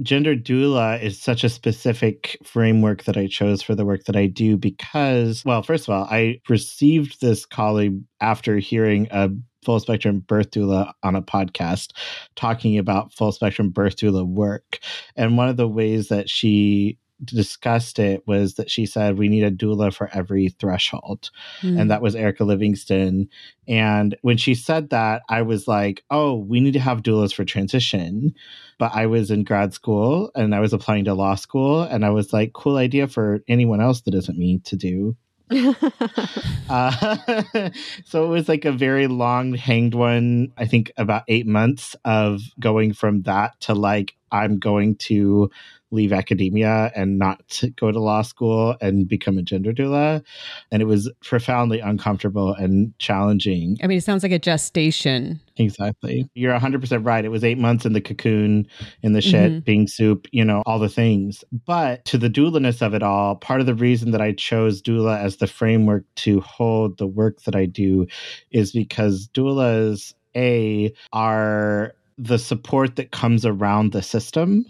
Gender 0.00 0.34
doula 0.34 1.02
is 1.02 1.20
such 1.20 1.44
a 1.44 1.50
specific 1.50 2.38
framework 2.42 3.04
that 3.04 3.18
I 3.18 3.26
chose 3.26 3.60
for 3.62 3.74
the 3.74 3.84
work 3.84 4.04
that 4.04 4.16
I 4.16 4.26
do 4.26 4.56
because, 4.56 5.44
well, 5.44 5.62
first 5.62 5.88
of 5.88 5.94
all, 5.94 6.04
I 6.04 6.40
received 6.48 7.20
this 7.20 7.44
calling 7.44 8.06
after 8.22 8.56
hearing 8.56 9.08
a 9.10 9.28
full 9.62 9.78
spectrum 9.78 10.20
birth 10.20 10.50
doula 10.50 10.94
on 11.02 11.14
a 11.14 11.20
podcast 11.20 11.92
talking 12.34 12.78
about 12.78 13.12
full 13.12 13.30
spectrum 13.30 13.68
birth 13.68 13.96
doula 13.96 14.26
work. 14.26 14.78
And 15.16 15.36
one 15.36 15.50
of 15.50 15.58
the 15.58 15.68
ways 15.68 16.08
that 16.08 16.30
she 16.30 16.96
discussed 17.24 17.98
it 17.98 18.26
was 18.26 18.54
that 18.54 18.70
she 18.70 18.86
said 18.86 19.18
we 19.18 19.28
need 19.28 19.44
a 19.44 19.50
doula 19.50 19.92
for 19.94 20.10
every 20.12 20.48
threshold. 20.48 21.30
Mm. 21.62 21.80
and 21.80 21.90
that 21.90 22.02
was 22.02 22.14
erica 22.14 22.44
livingston. 22.44 23.28
And 23.68 24.16
when 24.22 24.36
she 24.36 24.54
said 24.54 24.90
that 24.90 25.22
i 25.28 25.42
was 25.42 25.68
like 25.68 26.04
oh 26.10 26.34
we 26.36 26.60
need 26.60 26.72
to 26.72 26.80
have 26.80 27.02
doulas 27.02 27.34
for 27.34 27.44
transition. 27.44 28.34
But 28.78 28.92
i 28.94 29.06
was 29.06 29.30
in 29.30 29.44
grad 29.44 29.74
school 29.74 30.30
and 30.34 30.54
i 30.54 30.60
was 30.60 30.72
applying 30.72 31.04
to 31.04 31.14
law 31.14 31.34
school 31.34 31.82
and 31.82 32.04
i 32.04 32.10
was 32.10 32.32
like 32.32 32.52
cool 32.52 32.76
idea 32.76 33.08
for 33.08 33.40
anyone 33.48 33.80
else 33.80 34.02
that 34.02 34.14
isn't 34.14 34.38
me 34.38 34.60
to 34.64 34.76
do. 34.76 35.16
Uh, 36.70 37.16
so 38.04 38.24
it 38.24 38.28
was 38.28 38.48
like 38.48 38.64
a 38.64 38.70
very 38.70 39.08
long 39.08 39.54
hanged 39.54 39.92
one 39.92 40.52
i 40.56 40.64
think 40.64 40.92
about 40.96 41.24
eight 41.26 41.48
months 41.48 41.96
of 42.04 42.40
going 42.60 42.92
from 42.92 43.22
that 43.22 43.58
to 43.60 43.74
like 43.74 44.14
I'm 44.32 44.58
going 44.58 44.96
to 44.96 45.50
leave 45.90 46.12
academia 46.12 46.92
and 46.94 47.18
not 47.18 47.62
go 47.76 47.90
to 47.90 47.98
law 47.98 48.22
school 48.22 48.76
and 48.80 49.08
become 49.08 49.38
a 49.38 49.42
gender 49.42 49.72
doula. 49.72 50.22
And 50.70 50.82
it 50.82 50.86
was 50.86 51.10
profoundly 51.22 51.80
uncomfortable 51.80 52.54
and 52.54 52.96
challenging. 52.98 53.76
I 53.82 53.86
mean, 53.86 53.98
it 53.98 54.04
sounds 54.04 54.22
like 54.22 54.32
a 54.32 54.38
gestation. 54.38 55.40
Exactly. 55.56 56.28
You're 56.34 56.58
100% 56.58 57.04
right. 57.04 57.24
It 57.24 57.30
was 57.30 57.44
eight 57.44 57.58
months 57.58 57.84
in 57.84 57.92
the 57.92 58.00
cocoon, 58.00 58.66
in 59.02 59.12
the 59.12 59.20
shit, 59.20 59.50
mm-hmm. 59.50 59.58
being 59.60 59.86
soup, 59.86 60.26
you 60.32 60.44
know, 60.44 60.62
all 60.64 60.78
the 60.78 60.88
things. 60.88 61.44
But 61.66 62.04
to 62.06 62.18
the 62.18 62.30
doulaness 62.30 62.80
of 62.80 62.94
it 62.94 63.02
all, 63.02 63.36
part 63.36 63.60
of 63.60 63.66
the 63.66 63.74
reason 63.74 64.12
that 64.12 64.22
I 64.22 64.32
chose 64.32 64.80
doula 64.80 65.20
as 65.20 65.36
the 65.36 65.46
framework 65.46 66.04
to 66.16 66.40
hold 66.40 66.98
the 66.98 67.06
work 67.06 67.42
that 67.42 67.54
I 67.54 67.66
do 67.66 68.06
is 68.50 68.72
because 68.72 69.28
doulas, 69.34 70.14
A, 70.36 70.92
are 71.12 71.94
the 72.16 72.38
support 72.38 72.96
that 72.96 73.12
comes 73.12 73.46
around 73.46 73.92
the 73.92 74.02
system 74.02 74.66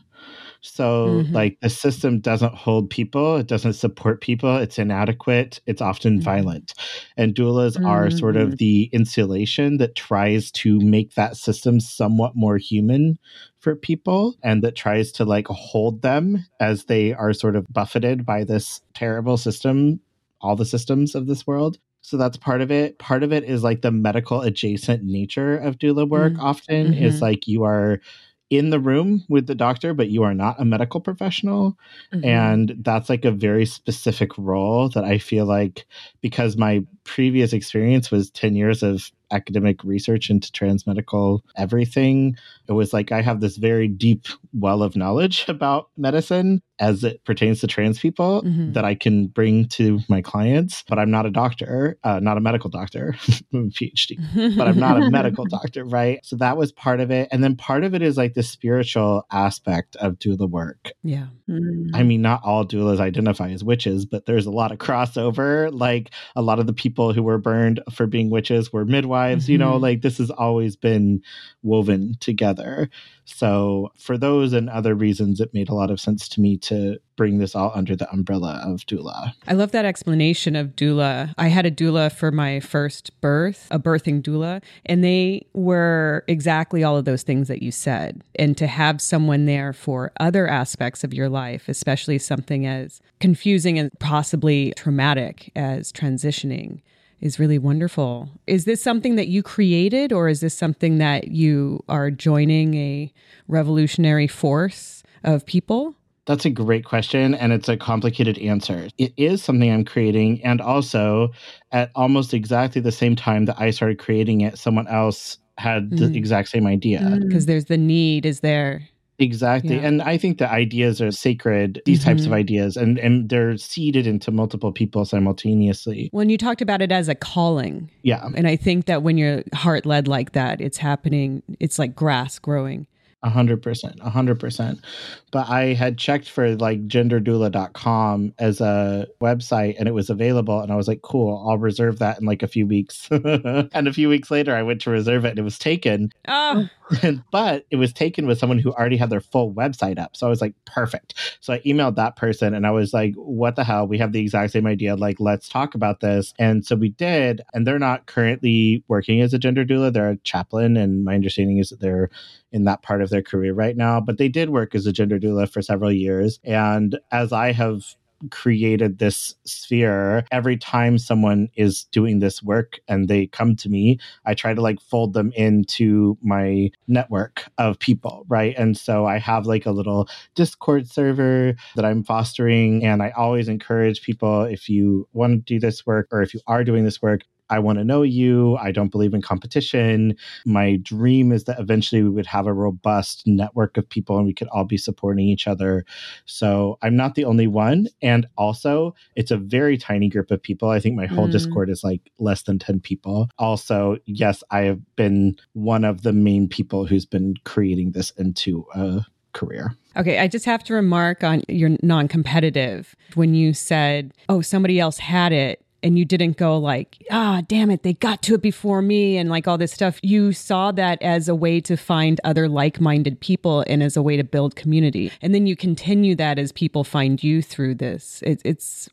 so, 0.63 1.07
mm-hmm. 1.09 1.35
like, 1.35 1.59
the 1.61 1.71
system 1.71 2.21
doesn't 2.21 2.55
hold 2.55 2.91
people, 2.91 3.37
it 3.37 3.47
doesn't 3.47 3.75
support 3.75 4.21
people, 4.21 4.57
it's 4.57 4.79
inadequate, 4.79 5.61
it's 5.67 5.81
often 5.81 6.15
mm-hmm. 6.15 6.25
violent. 6.25 6.75
And 7.17 7.35
doulas 7.35 7.77
mm-hmm. 7.77 7.87
are 7.87 8.11
sort 8.11 8.37
of 8.37 8.49
mm-hmm. 8.49 8.57
the 8.57 8.91
insulation 8.93 9.79
that 9.79 9.95
tries 9.95 10.51
to 10.53 10.81
make 10.81 11.15
that 11.15 11.37
system 11.37 11.81
somewhat 11.81 12.37
more 12.37 12.59
human 12.59 13.19
for 13.59 13.75
people 13.75 14.37
and 14.43 14.63
that 14.63 14.77
tries 14.77 15.13
to 15.13 15.25
like 15.25 15.47
hold 15.49 16.03
them 16.03 16.45
as 16.61 16.85
they 16.85 17.13
are 17.13 17.33
sort 17.33 17.57
of 17.57 17.67
buffeted 17.69 18.25
by 18.25 18.45
this 18.45 18.81
terrible 18.95 19.37
system 19.37 20.01
all 20.41 20.57
the 20.57 20.65
systems 20.65 21.15
of 21.15 21.27
this 21.27 21.47
world 21.47 21.79
so 22.03 22.17
that's 22.17 22.37
part 22.37 22.61
of 22.61 22.71
it. 22.71 22.99
Part 22.99 23.23
of 23.23 23.33
it 23.33 23.45
is 23.45 23.63
like 23.63 23.83
the 23.83 23.91
medical 23.91 24.41
adjacent 24.41 25.05
nature 25.05 25.57
of 25.57 25.79
doula 25.79 26.09
work 26.09 26.33
mm-hmm. 26.33 26.43
often 26.43 26.93
mm-hmm. 26.93 27.05
is 27.05 27.21
like 27.21 27.47
you 27.47 27.65
are 27.65 28.01
in 28.51 28.71
the 28.71 28.81
room 28.81 29.25
with 29.29 29.47
the 29.47 29.55
doctor, 29.55 29.95
but 29.95 30.09
you 30.09 30.25
are 30.25 30.35
not 30.35 30.61
a 30.61 30.65
medical 30.65 31.01
professional. 31.01 31.79
Mm-hmm. 32.13 32.25
And 32.25 32.75
that's 32.81 33.09
like 33.09 33.25
a 33.25 33.31
very 33.31 33.65
specific 33.65 34.37
role 34.37 34.89
that 34.91 35.05
I 35.05 35.19
feel 35.19 35.47
like 35.47 35.87
because 36.21 36.57
my 36.57 36.85
previous 37.05 37.53
experience 37.53 38.11
was 38.11 38.31
10 38.31 38.57
years 38.57 38.83
of 38.83 39.11
academic 39.31 39.83
research 39.85 40.31
into 40.31 40.51
transmedical 40.53 41.41
everything. 41.57 42.37
It 42.69 42.73
was 42.73 42.93
like 42.93 43.13
I 43.13 43.23
have 43.23 43.41
this 43.41 43.57
very 43.57 43.89
deep 43.89 44.27
well 44.53 44.83
of 44.83 44.97
knowledge 44.97 45.45
about 45.49 45.89
medicine 45.97 46.63
as 46.79 47.05
it 47.05 47.23
pertains 47.25 47.61
to 47.61 47.67
trans 47.67 47.99
people 47.99 48.43
mm-hmm. 48.43 48.73
that 48.73 48.87
I 48.87 48.95
can 48.95 49.27
bring 49.27 49.69
to 49.69 50.01
my 50.09 50.23
clients, 50.23 50.83
but 50.89 50.99
I'm 50.99 51.11
not 51.11 51.27
a 51.27 51.31
doctor, 51.31 51.99
uh, 52.05 52.21
not 52.21 52.39
a 52.39 52.41
medical 52.41 52.71
doctor, 52.71 53.15
PhD, 53.55 54.57
but 54.57 54.67
I'm 54.67 54.79
not 54.79 54.97
a 54.97 55.11
medical 55.11 55.45
doctor, 55.45 55.85
right? 55.85 56.25
So 56.25 56.37
that 56.37 56.57
was 56.57 56.73
part 56.73 57.01
of 57.01 57.11
it. 57.11 57.29
And 57.31 57.45
then 57.45 57.55
part 57.55 57.85
of 57.85 57.95
it 57.95 58.01
is 58.01 58.17
like 58.17 58.33
the 58.33 58.43
spiritual 58.43 59.27
aspect 59.31 59.95
of 59.97 60.19
doula 60.19 60.49
work. 60.49 60.93
Yeah. 61.03 61.27
Mm. 61.49 61.91
I 61.93 62.03
mean, 62.03 62.23
not 62.23 62.41
all 62.45 62.65
doulas 62.65 62.99
identify 62.99 63.51
as 63.51 63.63
witches, 63.63 64.07
but 64.07 64.25
there's 64.25 64.47
a 64.47 64.51
lot 64.51 64.73
of 64.73 64.79
crossover. 64.79 65.71
Like 65.73 66.11
a 66.35 66.43
lot 66.43 66.59
of 66.59 66.67
the 66.67 66.73
people 66.73 67.13
who 67.13 67.23
were 67.23 67.39
burned 67.39 67.81
for 67.93 68.07
being 68.07 68.31
witches 68.31 68.73
were 68.73 68.87
midwives 68.87 69.20
lives 69.21 69.45
mm-hmm. 69.45 69.53
you 69.53 69.59
know 69.59 69.73
mm-hmm. 69.73 69.83
like 69.83 70.03
this 70.03 70.19
has 70.19 70.31
always 70.31 70.77
been 70.77 71.23
woven 71.63 72.15
together 72.21 72.89
so 73.25 73.93
for 73.99 74.17
those 74.19 74.53
and 74.53 74.69
other 74.71 74.95
reasons 74.95 75.41
it 75.41 75.55
made 75.55 75.69
a 75.69 75.75
lot 75.75 75.91
of 75.91 76.01
sense 76.01 76.29
to 76.29 76.41
me 76.41 76.57
to 76.57 76.99
bring 77.17 77.39
this 77.39 77.55
all 77.55 77.71
under 77.75 77.95
the 77.95 78.11
umbrella 78.11 78.63
of 78.65 78.81
doula 78.87 79.33
i 79.47 79.53
love 79.53 79.73
that 79.73 79.85
explanation 79.85 80.57
of 80.57 80.69
doula 80.69 81.35
i 81.39 81.49
had 81.49 81.67
a 81.67 81.71
doula 81.71 82.11
for 82.11 82.31
my 82.31 82.61
first 82.61 83.19
birth 83.21 83.69
a 83.71 83.79
birthing 83.79 84.23
doula 84.23 84.63
and 84.87 85.05
they 85.05 85.47
were 85.55 86.25
exactly 86.29 86.83
all 86.83 86.97
of 86.97 87.05
those 87.05 87.23
things 87.23 87.49
that 87.49 87.63
you 87.63 87.71
said 87.71 88.23
and 88.37 88.57
to 88.57 88.67
have 88.67 89.01
someone 89.01 89.45
there 89.45 89.73
for 89.73 90.13
other 90.19 90.49
aspects 90.49 91.05
of 91.05 91.13
your 91.13 91.29
life 91.29 91.69
especially 91.69 92.19
something 92.19 92.67
as 92.67 93.01
confusing 93.21 93.79
and 93.79 93.91
possibly 93.99 94.73
traumatic 94.77 95.53
as 95.55 95.93
transitioning 95.93 96.81
is 97.21 97.39
really 97.39 97.59
wonderful. 97.59 98.29
Is 98.47 98.65
this 98.65 98.83
something 98.83 99.17
that 99.17 99.29
you 99.29 99.43
created, 99.43 100.13
or 100.13 100.29
is 100.29 100.41
this 100.41 100.57
something 100.57 100.99
that 100.99 101.29
you 101.29 101.85
are 101.89 102.11
joining 102.11 102.75
a 102.75 103.13
revolutionary 103.49 104.27
force 104.27 105.03
of 105.25 105.45
people? 105.47 105.95
That's 106.27 106.45
a 106.45 106.51
great 106.51 106.85
question, 106.85 107.35
and 107.35 107.53
it's 107.53 107.69
a 107.69 107.77
complicated 107.77 108.39
answer. 108.39 108.89
It 108.99 109.13
is 109.17 109.43
something 109.43 109.71
I'm 109.71 109.85
creating, 109.85 110.45
and 110.45 110.61
also 110.61 111.33
at 111.73 111.91
almost 111.95 112.35
exactly 112.35 112.81
the 112.81 112.93
same 112.93 113.17
time 113.17 113.47
that 113.47 113.61
I 113.61 113.71
started 113.71 113.99
creating 113.99 114.43
it, 114.43 114.59
someone 114.59 114.87
else 114.87 115.39
had 115.59 115.91
the 115.91 116.07
mm. 116.07 116.17
exact 116.17 116.49
same 116.49 116.67
idea. 116.67 117.19
Because 117.21 117.45
mm. 117.45 117.49
there's 117.49 117.65
the 117.67 117.77
need, 117.77 118.25
is 118.25 118.41
there? 118.41 118.89
Exactly. 119.21 119.77
Yeah. 119.77 119.83
And 119.83 120.01
I 120.01 120.17
think 120.17 120.39
the 120.39 120.51
ideas 120.51 121.01
are 121.03 121.11
sacred, 121.11 121.83
these 121.85 122.01
mm-hmm. 122.01 122.09
types 122.09 122.23
of 122.23 122.29
mm-hmm. 122.29 122.35
ideas, 122.35 122.77
and, 122.77 122.99
and 122.99 123.29
they're 123.29 123.59
seeded 123.59 124.07
into 124.07 124.31
multiple 124.31 124.73
people 124.73 125.05
simultaneously. 125.05 126.09
When 126.13 126.31
you 126.31 126.39
talked 126.39 126.63
about 126.63 126.81
it 126.81 126.91
as 126.91 127.09
a 127.09 127.15
calling. 127.15 127.91
Yeah. 128.03 128.27
And 128.35 128.49
I 128.49 128.57
think 128.57 128.87
that 128.87 129.03
when 129.03 129.19
you're 129.19 129.43
heart 129.53 129.85
led 129.85 130.09
like 130.09 130.33
that, 130.33 130.63
it's 130.63 130.79
happening, 130.79 131.43
it's 131.61 131.79
like 131.79 131.95
grass 131.95 132.39
growing. 132.39 132.87
A 133.23 133.29
hundred 133.29 133.61
percent, 133.61 133.99
a 134.01 134.09
hundred 134.09 134.41
percent. 134.41 134.83
But 135.31 135.51
I 135.51 135.75
had 135.75 135.99
checked 135.99 136.31
for 136.31 136.57
like 136.57 136.89
genderdoula.com 136.89 138.33
as 138.39 138.63
a 138.63 139.09
website 139.21 139.75
and 139.79 139.87
it 139.87 139.93
was 139.93 140.09
available. 140.09 140.61
And 140.61 140.73
I 140.73 140.77
was 140.77 140.89
like, 140.89 141.03
cool, 141.03 141.47
I'll 141.47 141.59
reserve 141.59 141.99
that 141.99 142.19
in 142.19 142.25
like 142.25 142.43
a 142.43 142.49
few 142.49 142.67
weeks. 142.67 143.09
and 143.11 143.87
a 143.87 143.93
few 143.93 144.09
weeks 144.09 144.31
later, 144.31 144.57
I 144.57 144.63
went 144.63 144.81
to 144.83 144.91
reserve 144.91 145.27
it 145.27 145.31
and 145.31 145.39
it 145.39 145.43
was 145.43 145.59
taken. 145.59 146.11
Oh. 146.29 146.67
but 147.31 147.67
it 147.71 147.77
was 147.77 147.93
taken 147.93 148.27
with 148.27 148.39
someone 148.39 148.59
who 148.59 148.73
already 148.73 148.97
had 148.97 149.11
their 149.11 149.21
full 149.21 149.53
website 149.53 149.99
up. 149.99 150.17
So 150.17 150.27
I 150.27 150.31
was 150.31 150.41
like, 150.41 150.55
perfect. 150.65 151.39
So 151.41 151.53
I 151.53 151.61
emailed 151.61 151.97
that 151.97 152.17
person 152.17 152.55
and 152.55 152.67
I 152.67 152.71
was 152.71 152.93
like, 152.93 153.15
what 153.15 153.57
the 153.57 153.65
hell? 153.65 153.87
We 153.87 153.99
have 153.99 154.13
the 154.13 154.21
exact 154.21 154.53
same 154.53 154.67
idea. 154.67 154.97
Like, 154.97 155.21
let's 155.21 155.49
talk 155.49 155.75
about 155.75 156.01
this. 156.01 156.35
And 156.39 156.65
so 156.65 156.77
we 156.77 156.91
did. 156.91 157.43
And 157.55 157.67
they're 157.67 157.79
not 157.79 158.07
currently 158.07 158.85
working 158.89 159.21
as 159.21 159.35
a 159.35 159.39
gender 159.39 159.65
doula, 159.65 159.93
they're 159.93 160.11
a 160.11 160.17
chaplain. 160.19 160.77
And 160.77 161.05
my 161.05 161.15
understanding 161.15 161.59
is 161.59 161.71
that 161.71 161.81
they're 161.81 162.11
in 162.53 162.65
that 162.65 162.83
part 162.83 163.03
of 163.03 163.11
their 163.11 163.23
career 163.23 163.53
right 163.53 163.77
now. 163.77 164.01
But 164.01 164.19
they 164.19 164.29
did 164.29 164.51
work 164.51 164.75
as 164.75 164.87
a 164.87 164.93
gender 164.93 165.19
doula 165.19 165.51
for 165.51 165.63
several 165.63 165.93
years. 165.93 166.41
And 166.45 166.99
as 167.13 167.33
I 167.33 167.53
have 167.53 167.85
created 168.31 168.99
this 168.99 169.35
sphere. 169.45 170.25
Every 170.31 170.57
time 170.57 170.99
someone 170.99 171.49
is 171.57 171.85
doing 171.93 172.19
this 172.19 172.43
work 172.43 172.79
and 172.89 173.09
they 173.09 173.27
come 173.27 173.57
to 173.57 173.69
me 173.69 173.99
i 174.27 174.35
try 174.35 174.55
to 174.55 174.61
like 174.61 174.81
fold 174.81 175.15
them 175.15 175.33
into 175.35 176.17
my 176.23 176.71
network 176.89 177.45
of 177.59 177.79
people 177.79 178.25
right? 178.29 178.55
And 178.57 178.77
so 178.77 179.07
i 179.07 179.19
have 179.19 179.47
like 179.47 179.67
a 179.67 179.71
little 179.71 180.09
discord 180.35 180.89
server 180.89 181.55
that 181.77 181.85
i'm 181.85 182.05
fostering 182.05 182.85
and 182.85 183.03
i 183.03 183.11
always 183.11 183.49
encourage 183.49 184.03
people 184.03 184.43
if 184.43 184.69
you 184.69 185.09
want 185.13 185.47
to 185.47 185.55
do 185.55 185.61
this 185.61 185.87
work 185.87 186.09
or 186.13 186.23
if 186.23 186.35
you 186.35 186.41
are 186.47 186.65
doing 186.65 186.85
this 186.85 187.03
work 187.03 187.23
I 187.51 187.59
want 187.59 187.79
to 187.79 187.85
know 187.85 188.03
you. 188.03 188.57
I 188.57 188.73
don't 188.73 188.91
believe 188.91 189.13
in 189.13 189.23
competition. 189.23 190.17
My 190.47 190.77
dream 190.77 191.33
is 191.33 191.45
that 191.45 191.59
eventually 191.59 192.03
we 192.03 192.11
would 192.11 192.27
have 192.27 192.47
a 192.47 192.53
robust 192.53 193.27
network 193.27 193.77
of 193.77 193.89
people 193.89 194.17
and 194.17 194.27
we 194.27 194.33
could 194.33 194.49
all 194.49 194.65
be 194.65 194.79
supporting 194.79 195.27
each 195.27 195.47
other. 195.47 195.85
So 196.25 196.79
I'm 196.83 196.97
not 196.97 197.15
the 197.15 197.25
only 197.25 197.47
one. 197.47 197.89
And 198.01 198.27
also, 198.39 198.95
it's 199.17 199.31
a 199.31 199.37
very 199.37 199.77
tiny 199.77 200.09
group 200.09 200.31
of 200.31 200.43
people. 200.43 200.71
I 200.71 200.81
think 200.81 200.97
my 200.97 201.07
whole 201.07 201.29
mm. 201.29 201.33
Discord 201.33 201.69
is 201.69 201.85
like 201.85 202.11
less 202.19 202.43
than 202.43 202.59
10 202.59 202.81
people. 202.81 203.29
Also, 203.39 203.99
yes, 204.07 204.43
I 204.51 204.61
have 204.61 204.81
been 204.97 205.37
one 205.53 205.85
of 205.85 206.03
the 206.03 206.13
main 206.13 206.49
people 206.49 206.87
who's 206.87 207.07
been 207.07 207.35
creating 207.45 207.93
this 207.93 208.11
into 208.13 208.67
a 208.75 209.05
career. 209.33 209.75
Okay, 209.97 210.19
I 210.19 210.29
just 210.29 210.45
have 210.45 210.63
to 210.65 210.75
remark 210.75 211.25
on 211.25 211.43
your 211.49 211.71
non 211.83 212.09
competitive. 212.09 212.95
When 213.15 213.35
you 213.35 213.53
said, 213.53 214.13
oh, 214.29 214.41
somebody 214.41 214.79
else 214.79 214.99
had 214.99 215.33
it, 215.33 215.65
and 215.83 215.99
you 215.99 216.05
didn't 216.05 216.37
go 216.37 216.59
like, 216.59 216.99
ah, 217.11 217.43
damn 217.49 217.71
it, 217.71 217.83
they 217.83 217.95
got 217.95 218.23
to 218.23 218.35
it 218.35 218.43
before 218.43 218.83
me 218.83 219.17
and 219.17 219.31
like 219.31 219.49
all 219.49 219.59
this 219.59 219.73
stuff. 219.73 219.99
You 220.03 220.33
saw 220.33 220.73
that 220.73 221.01
as 221.03 221.29
a 221.29 221.35
way 221.35 221.61
to 221.63 221.77
find 221.77 222.21
other 222.25 222.49
like 222.49 222.81
minded 222.81 223.21
people 223.21 223.65
and 223.67 223.83
as 223.83 223.97
a 223.97 224.03
way 224.03 224.17
to 224.17 224.25
build 224.25 224.57
community. 224.57 225.11
And 225.23 225.35
then 225.35 225.47
you 225.47 225.57
continue 225.57 226.15
that 226.17 226.39
as 226.39 226.53
people 226.53 226.85
find 226.85 227.23
you 227.23 227.43
through 227.43 227.77
this. 227.77 228.23
It, 228.25 228.43
it's, 228.45 228.89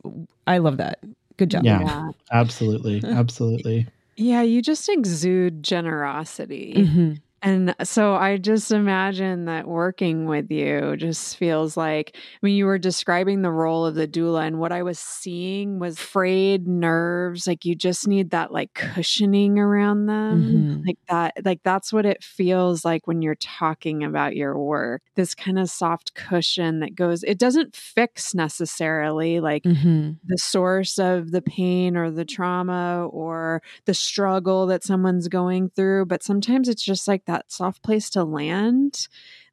I 0.46 0.60
love 0.60 0.78
that. 0.78 1.00
Good 1.38 1.52
job. 1.52 1.64
Yeah, 1.64 1.82
yeah. 1.82 2.10
absolutely. 2.32 3.02
absolutely. 3.04 3.88
Yeah, 4.20 4.42
you 4.42 4.64
just 4.64 4.90
exude 4.90 5.62
generosity. 5.62 6.74
Mm-hmm. 6.76 7.14
And 7.44 7.76
so 7.84 8.16
I 8.16 8.38
just 8.38 8.72
imagine 8.72 9.46
that 9.46 9.68
working 9.68 10.26
with 10.26 10.50
you 10.52 10.98
just 10.98 11.38
feels 11.38 11.78
like, 11.78 12.16
I 12.16 12.20
mean, 12.42 12.56
you 12.56 12.66
were 12.66 12.80
describing 12.80 13.44
the 13.44 13.52
role 13.52 13.86
of 13.86 13.94
the 13.94 14.08
doula, 14.08 14.48
and 14.48 14.60
what 14.60 14.72
I 14.72 14.82
was 14.82 14.98
seeing 14.98 15.78
was 15.78 16.00
frayed 16.00 16.68
nerves. 16.68 17.46
Like 17.46 17.64
you 17.64 17.76
just 17.76 18.08
need 18.08 18.32
that 18.32 18.52
like 18.52 18.74
cushioning 18.74 19.60
around 19.60 20.08
them. 20.08 20.44
Mm-hmm. 20.44 20.88
Like 20.88 20.98
that, 21.10 21.46
like 21.46 21.62
that's 21.64 21.94
what 21.94 22.08
it 22.08 22.24
feels 22.24 22.84
like 22.84 23.06
when 23.06 23.22
you're 23.22 23.36
talking 23.36 24.04
about 24.04 24.36
your 24.36 24.58
work. 24.58 25.04
This 25.14 25.36
kind 25.36 25.60
of 25.60 25.70
soft 25.70 26.16
cushion 26.16 26.80
that 26.80 26.96
goes, 26.96 27.24
it 27.24 27.38
doesn't 27.38 27.76
fix 27.76 28.34
necessarily 28.34 29.40
like 29.40 29.64
mm-hmm. 29.64 30.14
the 30.26 30.38
source 30.40 30.98
of 30.98 31.30
the 31.32 31.44
pain 31.44 31.96
or 31.96 32.10
the 32.10 32.26
trauma 32.26 33.06
or 33.12 33.62
the 33.86 33.94
struggle 33.94 34.66
that 34.66 34.84
someone's 34.84 35.28
going 35.28 35.70
through, 35.70 36.06
but 36.08 36.24
sometimes 36.24 36.68
it's 36.68 36.84
just 36.84 37.08
like 37.08 37.26
that 37.28 37.52
soft 37.52 37.84
place 37.84 38.10
to 38.12 38.24
land 38.24 39.08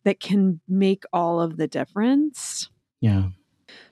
that 0.05 0.21
can 0.21 0.61
make 0.69 1.05
all 1.13 1.41
of 1.41 1.57
the 1.57 1.69
difference. 1.69 2.69
Yeah. 3.01 3.29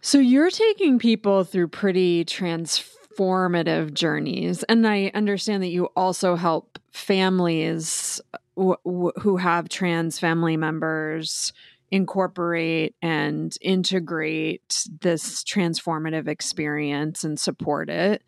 So 0.00 0.18
you're 0.18 0.50
taking 0.50 0.98
people 0.98 1.44
through 1.44 1.68
pretty 1.68 2.24
transformative 2.24 3.94
journeys. 3.94 4.62
And 4.64 4.86
I 4.86 5.10
understand 5.14 5.62
that 5.62 5.68
you 5.68 5.86
also 5.96 6.36
help 6.36 6.78
families 6.92 8.20
uh, 8.34 8.38
w- 8.56 8.76
w- 8.84 9.12
who 9.20 9.36
have 9.36 9.68
trans 9.68 10.18
family 10.18 10.56
members 10.56 11.52
incorporate 11.90 12.94
and 13.02 13.54
integrate 13.60 14.86
this 15.00 15.44
transformative 15.44 16.26
experience 16.26 17.22
and 17.22 17.38
support 17.38 17.90
it. 17.90 18.22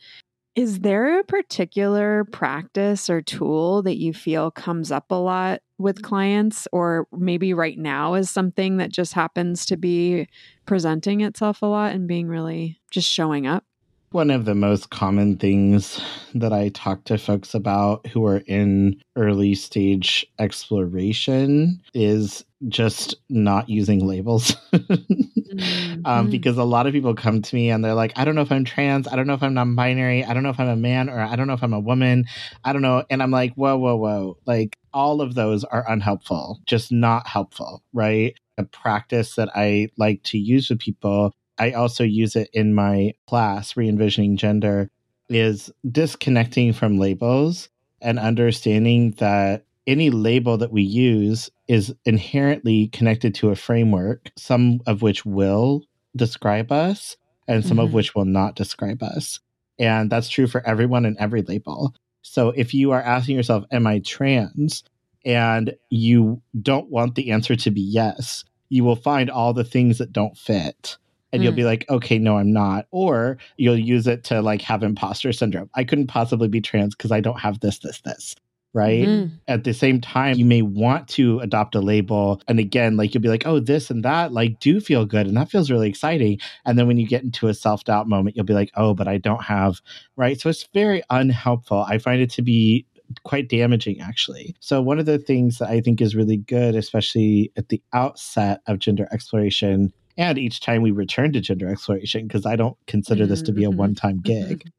Is 0.56 0.80
there 0.80 1.18
a 1.18 1.24
particular 1.24 2.24
practice 2.26 3.10
or 3.10 3.20
tool 3.20 3.82
that 3.82 3.96
you 3.96 4.14
feel 4.14 4.52
comes 4.52 4.92
up 4.92 5.10
a 5.10 5.16
lot 5.16 5.62
with 5.78 6.02
clients, 6.02 6.68
or 6.70 7.08
maybe 7.12 7.52
right 7.52 7.76
now 7.76 8.14
is 8.14 8.30
something 8.30 8.76
that 8.76 8.92
just 8.92 9.14
happens 9.14 9.66
to 9.66 9.76
be 9.76 10.28
presenting 10.64 11.22
itself 11.22 11.60
a 11.62 11.66
lot 11.66 11.92
and 11.92 12.06
being 12.06 12.28
really 12.28 12.78
just 12.92 13.10
showing 13.10 13.48
up? 13.48 13.64
One 14.12 14.30
of 14.30 14.44
the 14.44 14.54
most 14.54 14.90
common 14.90 15.38
things 15.38 16.00
that 16.36 16.52
I 16.52 16.68
talk 16.68 17.02
to 17.06 17.18
folks 17.18 17.52
about 17.52 18.06
who 18.06 18.24
are 18.24 18.44
in 18.46 19.02
early 19.16 19.56
stage 19.56 20.24
exploration 20.38 21.82
is 21.94 22.44
just 22.68 23.14
not 23.28 23.68
using 23.68 24.06
labels. 24.06 24.56
mm-hmm. 24.72 26.06
um, 26.06 26.30
because 26.30 26.56
a 26.58 26.64
lot 26.64 26.86
of 26.86 26.92
people 26.92 27.14
come 27.14 27.42
to 27.42 27.54
me 27.54 27.70
and 27.70 27.84
they're 27.84 27.94
like, 27.94 28.12
I 28.16 28.24
don't 28.24 28.34
know 28.34 28.42
if 28.42 28.52
I'm 28.52 28.64
trans, 28.64 29.08
I 29.08 29.16
don't 29.16 29.26
know 29.26 29.34
if 29.34 29.42
I'm 29.42 29.54
non 29.54 29.74
binary, 29.74 30.24
I 30.24 30.34
don't 30.34 30.42
know 30.42 30.50
if 30.50 30.60
I'm 30.60 30.68
a 30.68 30.76
man, 30.76 31.08
or 31.08 31.20
I 31.20 31.36
don't 31.36 31.46
know 31.46 31.54
if 31.54 31.62
I'm 31.62 31.72
a 31.74 31.80
woman, 31.80 32.26
I 32.64 32.72
don't 32.72 32.82
know. 32.82 33.04
And 33.10 33.22
I'm 33.22 33.30
like, 33.30 33.54
whoa, 33.54 33.76
whoa, 33.76 33.96
whoa. 33.96 34.38
Like, 34.46 34.78
all 34.92 35.20
of 35.20 35.34
those 35.34 35.64
are 35.64 35.88
unhelpful, 35.88 36.60
just 36.66 36.92
not 36.92 37.26
helpful, 37.26 37.82
right? 37.92 38.34
A 38.58 38.64
practice 38.64 39.34
that 39.34 39.50
I 39.54 39.88
like 39.96 40.22
to 40.24 40.38
use 40.38 40.70
with 40.70 40.78
people 40.78 41.34
I 41.58 41.72
also 41.72 42.04
use 42.04 42.36
it 42.36 42.50
in 42.52 42.74
my 42.74 43.14
class, 43.26 43.76
Re 43.76 43.88
Envisioning 43.88 44.36
Gender, 44.36 44.90
is 45.28 45.70
disconnecting 45.90 46.72
from 46.72 46.98
labels 46.98 47.68
and 48.00 48.18
understanding 48.18 49.12
that 49.12 49.64
any 49.86 50.10
label 50.10 50.56
that 50.58 50.72
we 50.72 50.82
use 50.82 51.50
is 51.68 51.94
inherently 52.04 52.88
connected 52.88 53.34
to 53.36 53.50
a 53.50 53.56
framework, 53.56 54.30
some 54.36 54.80
of 54.86 55.02
which 55.02 55.24
will 55.24 55.82
describe 56.16 56.72
us 56.72 57.16
and 57.46 57.64
some 57.64 57.76
mm-hmm. 57.76 57.86
of 57.86 57.92
which 57.92 58.14
will 58.14 58.24
not 58.24 58.56
describe 58.56 59.02
us. 59.02 59.40
And 59.78 60.10
that's 60.10 60.28
true 60.28 60.46
for 60.46 60.66
everyone 60.66 61.04
and 61.04 61.16
every 61.18 61.42
label. 61.42 61.94
So 62.22 62.50
if 62.50 62.72
you 62.72 62.92
are 62.92 63.02
asking 63.02 63.36
yourself, 63.36 63.64
Am 63.70 63.86
I 63.86 63.98
trans? 63.98 64.84
and 65.24 65.74
you 65.90 66.40
don't 66.60 66.90
want 66.90 67.14
the 67.14 67.30
answer 67.30 67.56
to 67.56 67.70
be 67.70 67.80
yes, 67.80 68.44
you 68.68 68.84
will 68.84 68.96
find 68.96 69.30
all 69.30 69.52
the 69.52 69.64
things 69.64 69.98
that 69.98 70.12
don't 70.12 70.36
fit 70.36 70.96
and 71.32 71.40
mm. 71.40 71.44
you'll 71.44 71.54
be 71.54 71.62
mm. 71.62 71.66
like, 71.66 71.88
okay, 71.90 72.18
no, 72.18 72.38
I'm 72.38 72.52
not. 72.52 72.86
Or 72.90 73.38
you'll 73.56 73.78
use 73.78 74.06
it 74.06 74.24
to 74.24 74.42
like 74.42 74.62
have 74.62 74.82
imposter 74.82 75.32
syndrome. 75.32 75.70
I 75.74 75.84
couldn't 75.84 76.08
possibly 76.08 76.48
be 76.48 76.60
trans 76.60 76.94
because 76.94 77.12
I 77.12 77.20
don't 77.20 77.40
have 77.40 77.60
this, 77.60 77.78
this, 77.78 78.00
this. 78.02 78.36
Right. 78.74 79.06
Mm-hmm. 79.06 79.36
At 79.46 79.62
the 79.62 79.72
same 79.72 80.00
time, 80.00 80.36
you 80.36 80.44
may 80.44 80.60
want 80.60 81.06
to 81.10 81.38
adopt 81.38 81.76
a 81.76 81.80
label. 81.80 82.42
And 82.48 82.58
again, 82.58 82.96
like 82.96 83.14
you'll 83.14 83.22
be 83.22 83.28
like, 83.28 83.46
oh, 83.46 83.60
this 83.60 83.88
and 83.88 84.04
that, 84.04 84.32
like, 84.32 84.58
do 84.58 84.80
feel 84.80 85.06
good. 85.06 85.28
And 85.28 85.36
that 85.36 85.48
feels 85.48 85.70
really 85.70 85.88
exciting. 85.88 86.40
And 86.66 86.76
then 86.76 86.88
when 86.88 86.96
you 86.96 87.06
get 87.06 87.22
into 87.22 87.46
a 87.46 87.54
self 87.54 87.84
doubt 87.84 88.08
moment, 88.08 88.34
you'll 88.34 88.44
be 88.44 88.52
like, 88.52 88.72
oh, 88.74 88.92
but 88.92 89.06
I 89.06 89.18
don't 89.18 89.44
have. 89.44 89.80
Right. 90.16 90.40
So 90.40 90.50
it's 90.50 90.68
very 90.74 91.04
unhelpful. 91.08 91.86
I 91.88 91.98
find 91.98 92.20
it 92.20 92.30
to 92.32 92.42
be 92.42 92.84
quite 93.22 93.48
damaging 93.48 94.00
actually. 94.00 94.56
So 94.60 94.82
one 94.82 94.98
of 94.98 95.06
the 95.06 95.18
things 95.18 95.58
that 95.58 95.68
I 95.68 95.80
think 95.80 96.00
is 96.00 96.16
really 96.16 96.38
good 96.38 96.74
especially 96.74 97.52
at 97.56 97.68
the 97.68 97.82
outset 97.92 98.60
of 98.66 98.78
gender 98.78 99.06
exploration 99.12 99.92
and 100.16 100.38
each 100.38 100.60
time 100.60 100.82
we 100.82 100.90
return 100.90 101.32
to 101.32 101.40
gender 101.40 101.68
exploration 101.68 102.26
because 102.26 102.46
i 102.46 102.56
don't 102.56 102.76
consider 102.86 103.26
this 103.26 103.42
to 103.42 103.52
be 103.52 103.64
a 103.64 103.68
mm-hmm. 103.68 103.78
one-time 103.78 104.20
gig 104.20 104.70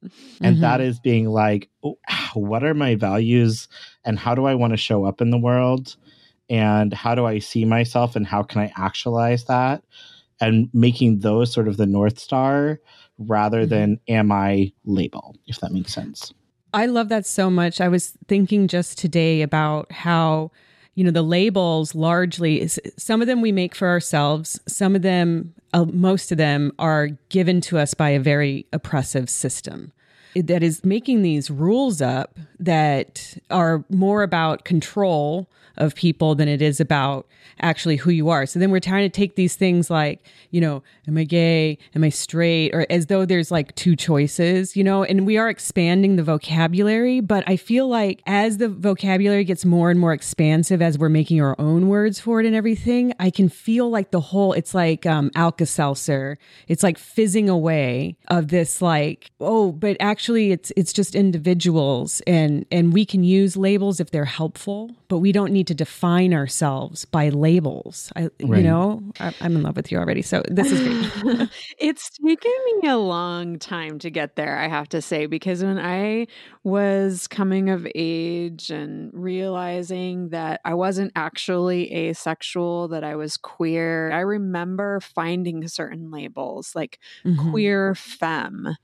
and 0.42 0.62
that 0.62 0.80
mm-hmm. 0.80 0.90
is 0.90 1.00
being 1.00 1.30
like 1.30 1.70
oh, 1.84 1.98
what 2.34 2.64
are 2.64 2.74
my 2.74 2.96
values 2.96 3.68
and 4.04 4.20
how 4.20 4.36
do 4.36 4.46
i 4.46 4.56
want 4.56 4.72
to 4.72 4.78
show 4.78 5.06
up 5.06 5.22
in 5.22 5.30
the 5.30 5.38
world 5.38 5.96
and 6.50 6.94
how 6.94 7.16
do 7.16 7.26
i 7.26 7.40
see 7.40 7.66
myself 7.66 8.16
and 8.16 8.28
how 8.28 8.44
can 8.44 8.62
i 8.62 8.72
actualize 8.78 9.46
that 9.46 9.84
and 10.42 10.70
making 10.74 11.20
those 11.20 11.52
sort 11.52 11.68
of 11.68 11.78
the 11.78 11.86
north 11.86 12.20
star 12.20 12.80
rather 13.18 13.62
mm-hmm. 13.62 13.70
than 13.70 14.00
am 14.08 14.32
i 14.32 14.72
label 14.86 15.36
if 15.48 15.60
that 15.60 15.72
makes 15.72 15.94
sense 15.94 16.34
i 16.74 16.86
love 16.86 17.10
that 17.10 17.26
so 17.26 17.50
much 17.50 17.82
i 17.82 17.88
was 17.88 18.18
thinking 18.28 18.68
just 18.68 18.98
today 18.98 19.42
about 19.42 19.92
how 19.92 20.52
you 20.96 21.04
know 21.04 21.12
the 21.12 21.22
labels 21.22 21.94
largely 21.94 22.68
some 22.98 23.22
of 23.22 23.28
them 23.28 23.42
we 23.42 23.52
make 23.52 23.76
for 23.76 23.88
ourselves 23.88 24.60
some 24.68 24.96
of 24.96 25.02
them 25.02 25.54
uh, 25.76 25.84
most 25.92 26.32
of 26.32 26.38
them 26.38 26.72
are 26.80 27.10
given 27.28 27.60
to 27.60 27.78
us 27.78 27.94
by 27.94 28.12
a 28.12 28.20
very 28.20 28.66
oppressive 28.72 29.30
system. 29.30 29.92
That 30.34 30.64
is 30.64 30.86
making 30.86 31.22
these 31.22 31.52
rules 31.52 32.02
up 32.02 32.40
that 32.60 33.38
are 33.50 33.84
more 33.90 34.24
about 34.24 34.64
control 34.64 35.50
of 35.78 35.96
people 35.96 36.36
than 36.36 36.48
it 36.48 36.62
is 36.62 36.80
about 36.80 37.28
actually 37.62 37.96
who 37.96 38.12
you 38.12 38.30
are. 38.30 38.46
So 38.46 38.60
then 38.60 38.72
we're 38.72 38.80
trying 38.80 39.04
to 39.04 39.10
take 39.10 39.36
these 39.36 39.56
things 39.56 39.90
like, 39.90 40.26
you 40.52 40.62
know, 40.62 40.84
am 41.08 41.18
I 41.18 41.24
gay? 41.24 41.78
Am 41.96 42.04
I 42.04 42.10
straight? 42.10 42.74
Or 42.74 42.86
as 42.90 43.08
though 43.08 43.26
there's 43.26 43.52
like 43.52 43.74
two 43.76 43.96
choices, 43.96 44.76
you 44.76 44.84
know, 44.84 45.04
and 45.04 45.26
we 45.26 45.38
are 45.38 45.50
expanding 45.50 46.16
the 46.16 46.24
vocabulary. 46.24 47.22
But 47.22 47.44
I 47.48 47.56
feel 47.56 47.88
like 47.88 48.22
as 48.26 48.58
the 48.58 48.70
vocabulary 48.70 49.44
gets 49.44 49.66
more 49.66 49.90
and 49.90 50.00
more 50.00 50.14
expansive, 50.14 50.82
as 50.82 50.98
we're 50.98 51.10
making 51.10 51.42
our 51.42 51.56
own 51.60 51.88
words 51.88 52.20
for 52.20 52.40
it 52.40 52.46
and 52.46 52.56
everything, 52.56 53.14
I 53.20 53.30
can 53.30 53.50
feel 53.50 53.90
like 53.90 54.12
the 54.12 54.20
whole, 54.20 54.54
it's 54.54 54.74
like 54.74 55.06
um, 55.06 55.32
Alka 55.36 55.66
Seltzer. 55.66 56.38
It's 56.68 56.84
like 56.84 56.98
fizzing 56.98 57.50
away 57.50 58.18
of 58.28 58.50
this, 58.50 58.82
like, 58.82 59.32
oh, 59.40 59.72
but 59.72 59.98
actually 60.00 60.52
it's, 60.52 60.72
it's 60.76 60.94
just 60.94 61.16
individuals 61.16 62.22
and, 62.28 62.66
and 62.72 62.94
we 62.94 63.06
can 63.06 63.24
use 63.24 63.56
labels 63.56 64.00
if 64.00 64.12
they're 64.12 64.26
helpful, 64.26 64.92
but 65.08 65.20
we 65.20 65.32
don't 65.32 65.52
need 65.52 65.65
need 65.66 65.68
to 65.68 65.84
define 65.84 66.34
ourselves 66.34 67.06
by 67.06 67.30
labels. 67.30 68.12
I, 68.16 68.30
right. 68.44 68.58
you 68.58 68.64
know, 68.64 69.02
I, 69.20 69.34
am 69.42 69.56
in 69.56 69.64
love 69.64 69.76
with 69.76 69.92
you 69.92 69.98
already. 69.98 70.22
So 70.22 70.44
this 70.48 70.72
is 70.72 70.82
great. 70.82 71.50
it's 71.80 72.10
taken 72.12 72.52
me 72.82 72.90
a 72.90 72.98
long 72.98 73.58
time 73.58 74.00
to 74.00 74.10
get 74.10 74.36
there, 74.36 74.58
I 74.58 74.68
have 74.68 74.90
to 74.90 75.02
say, 75.02 75.26
because 75.26 75.64
when 75.64 75.80
I 75.80 76.28
was 76.64 77.28
coming 77.28 77.70
of 77.70 77.88
age 77.96 78.70
and 78.70 79.12
realizing 79.14 80.30
that 80.30 80.62
I 80.64 80.74
wasn't 80.76 81.12
actually 81.16 81.94
asexual, 81.94 82.90
that 82.90 83.04
I 83.04 83.16
was 83.16 83.38
queer, 83.38 84.12
I 84.12 84.20
remember 84.20 85.00
finding 85.00 85.68
certain 85.68 86.12
labels 86.12 86.76
like 86.76 87.00
mm-hmm. 87.24 87.52
queer 87.52 87.96
femme 87.96 88.76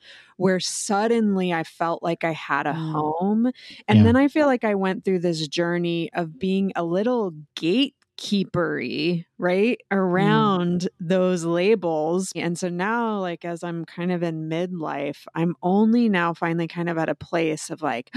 where 0.42 0.60
suddenly 0.60 1.54
I 1.54 1.64
felt 1.64 2.02
like 2.02 2.24
I 2.24 2.32
had 2.32 2.66
a 2.66 2.74
mm. 2.74 2.92
home. 2.92 3.52
And 3.88 4.00
yeah. 4.00 4.04
then 4.04 4.16
I 4.16 4.28
feel 4.28 4.48
like 4.48 4.64
I 4.64 4.74
went 4.76 5.06
through 5.06 5.20
this 5.20 5.48
journey 5.48 6.10
of 6.14 6.40
being 6.40 6.72
a 6.76 6.84
little 6.84 7.34
gatekeepery, 7.56 9.26
right? 9.38 9.80
Mm. 9.92 9.98
Around 9.98 10.82
mm. 10.82 10.88
those 11.00 11.46
labels. 11.46 12.32
And 12.36 12.58
so 12.58 12.70
now, 12.70 13.20
like, 13.20 13.46
as 13.46 13.64
I'm 13.64 13.86
kind 13.86 14.12
of 14.12 14.24
in 14.24 14.50
midlife, 14.50 15.26
I'm 15.36 15.56
only 15.62 16.10
now 16.10 16.34
finally 16.34 16.68
kind 16.68 16.90
of 16.90 16.98
at 16.98 17.10
a 17.10 17.16
place 17.16 17.70
of 17.70 17.84
like, 17.84 18.10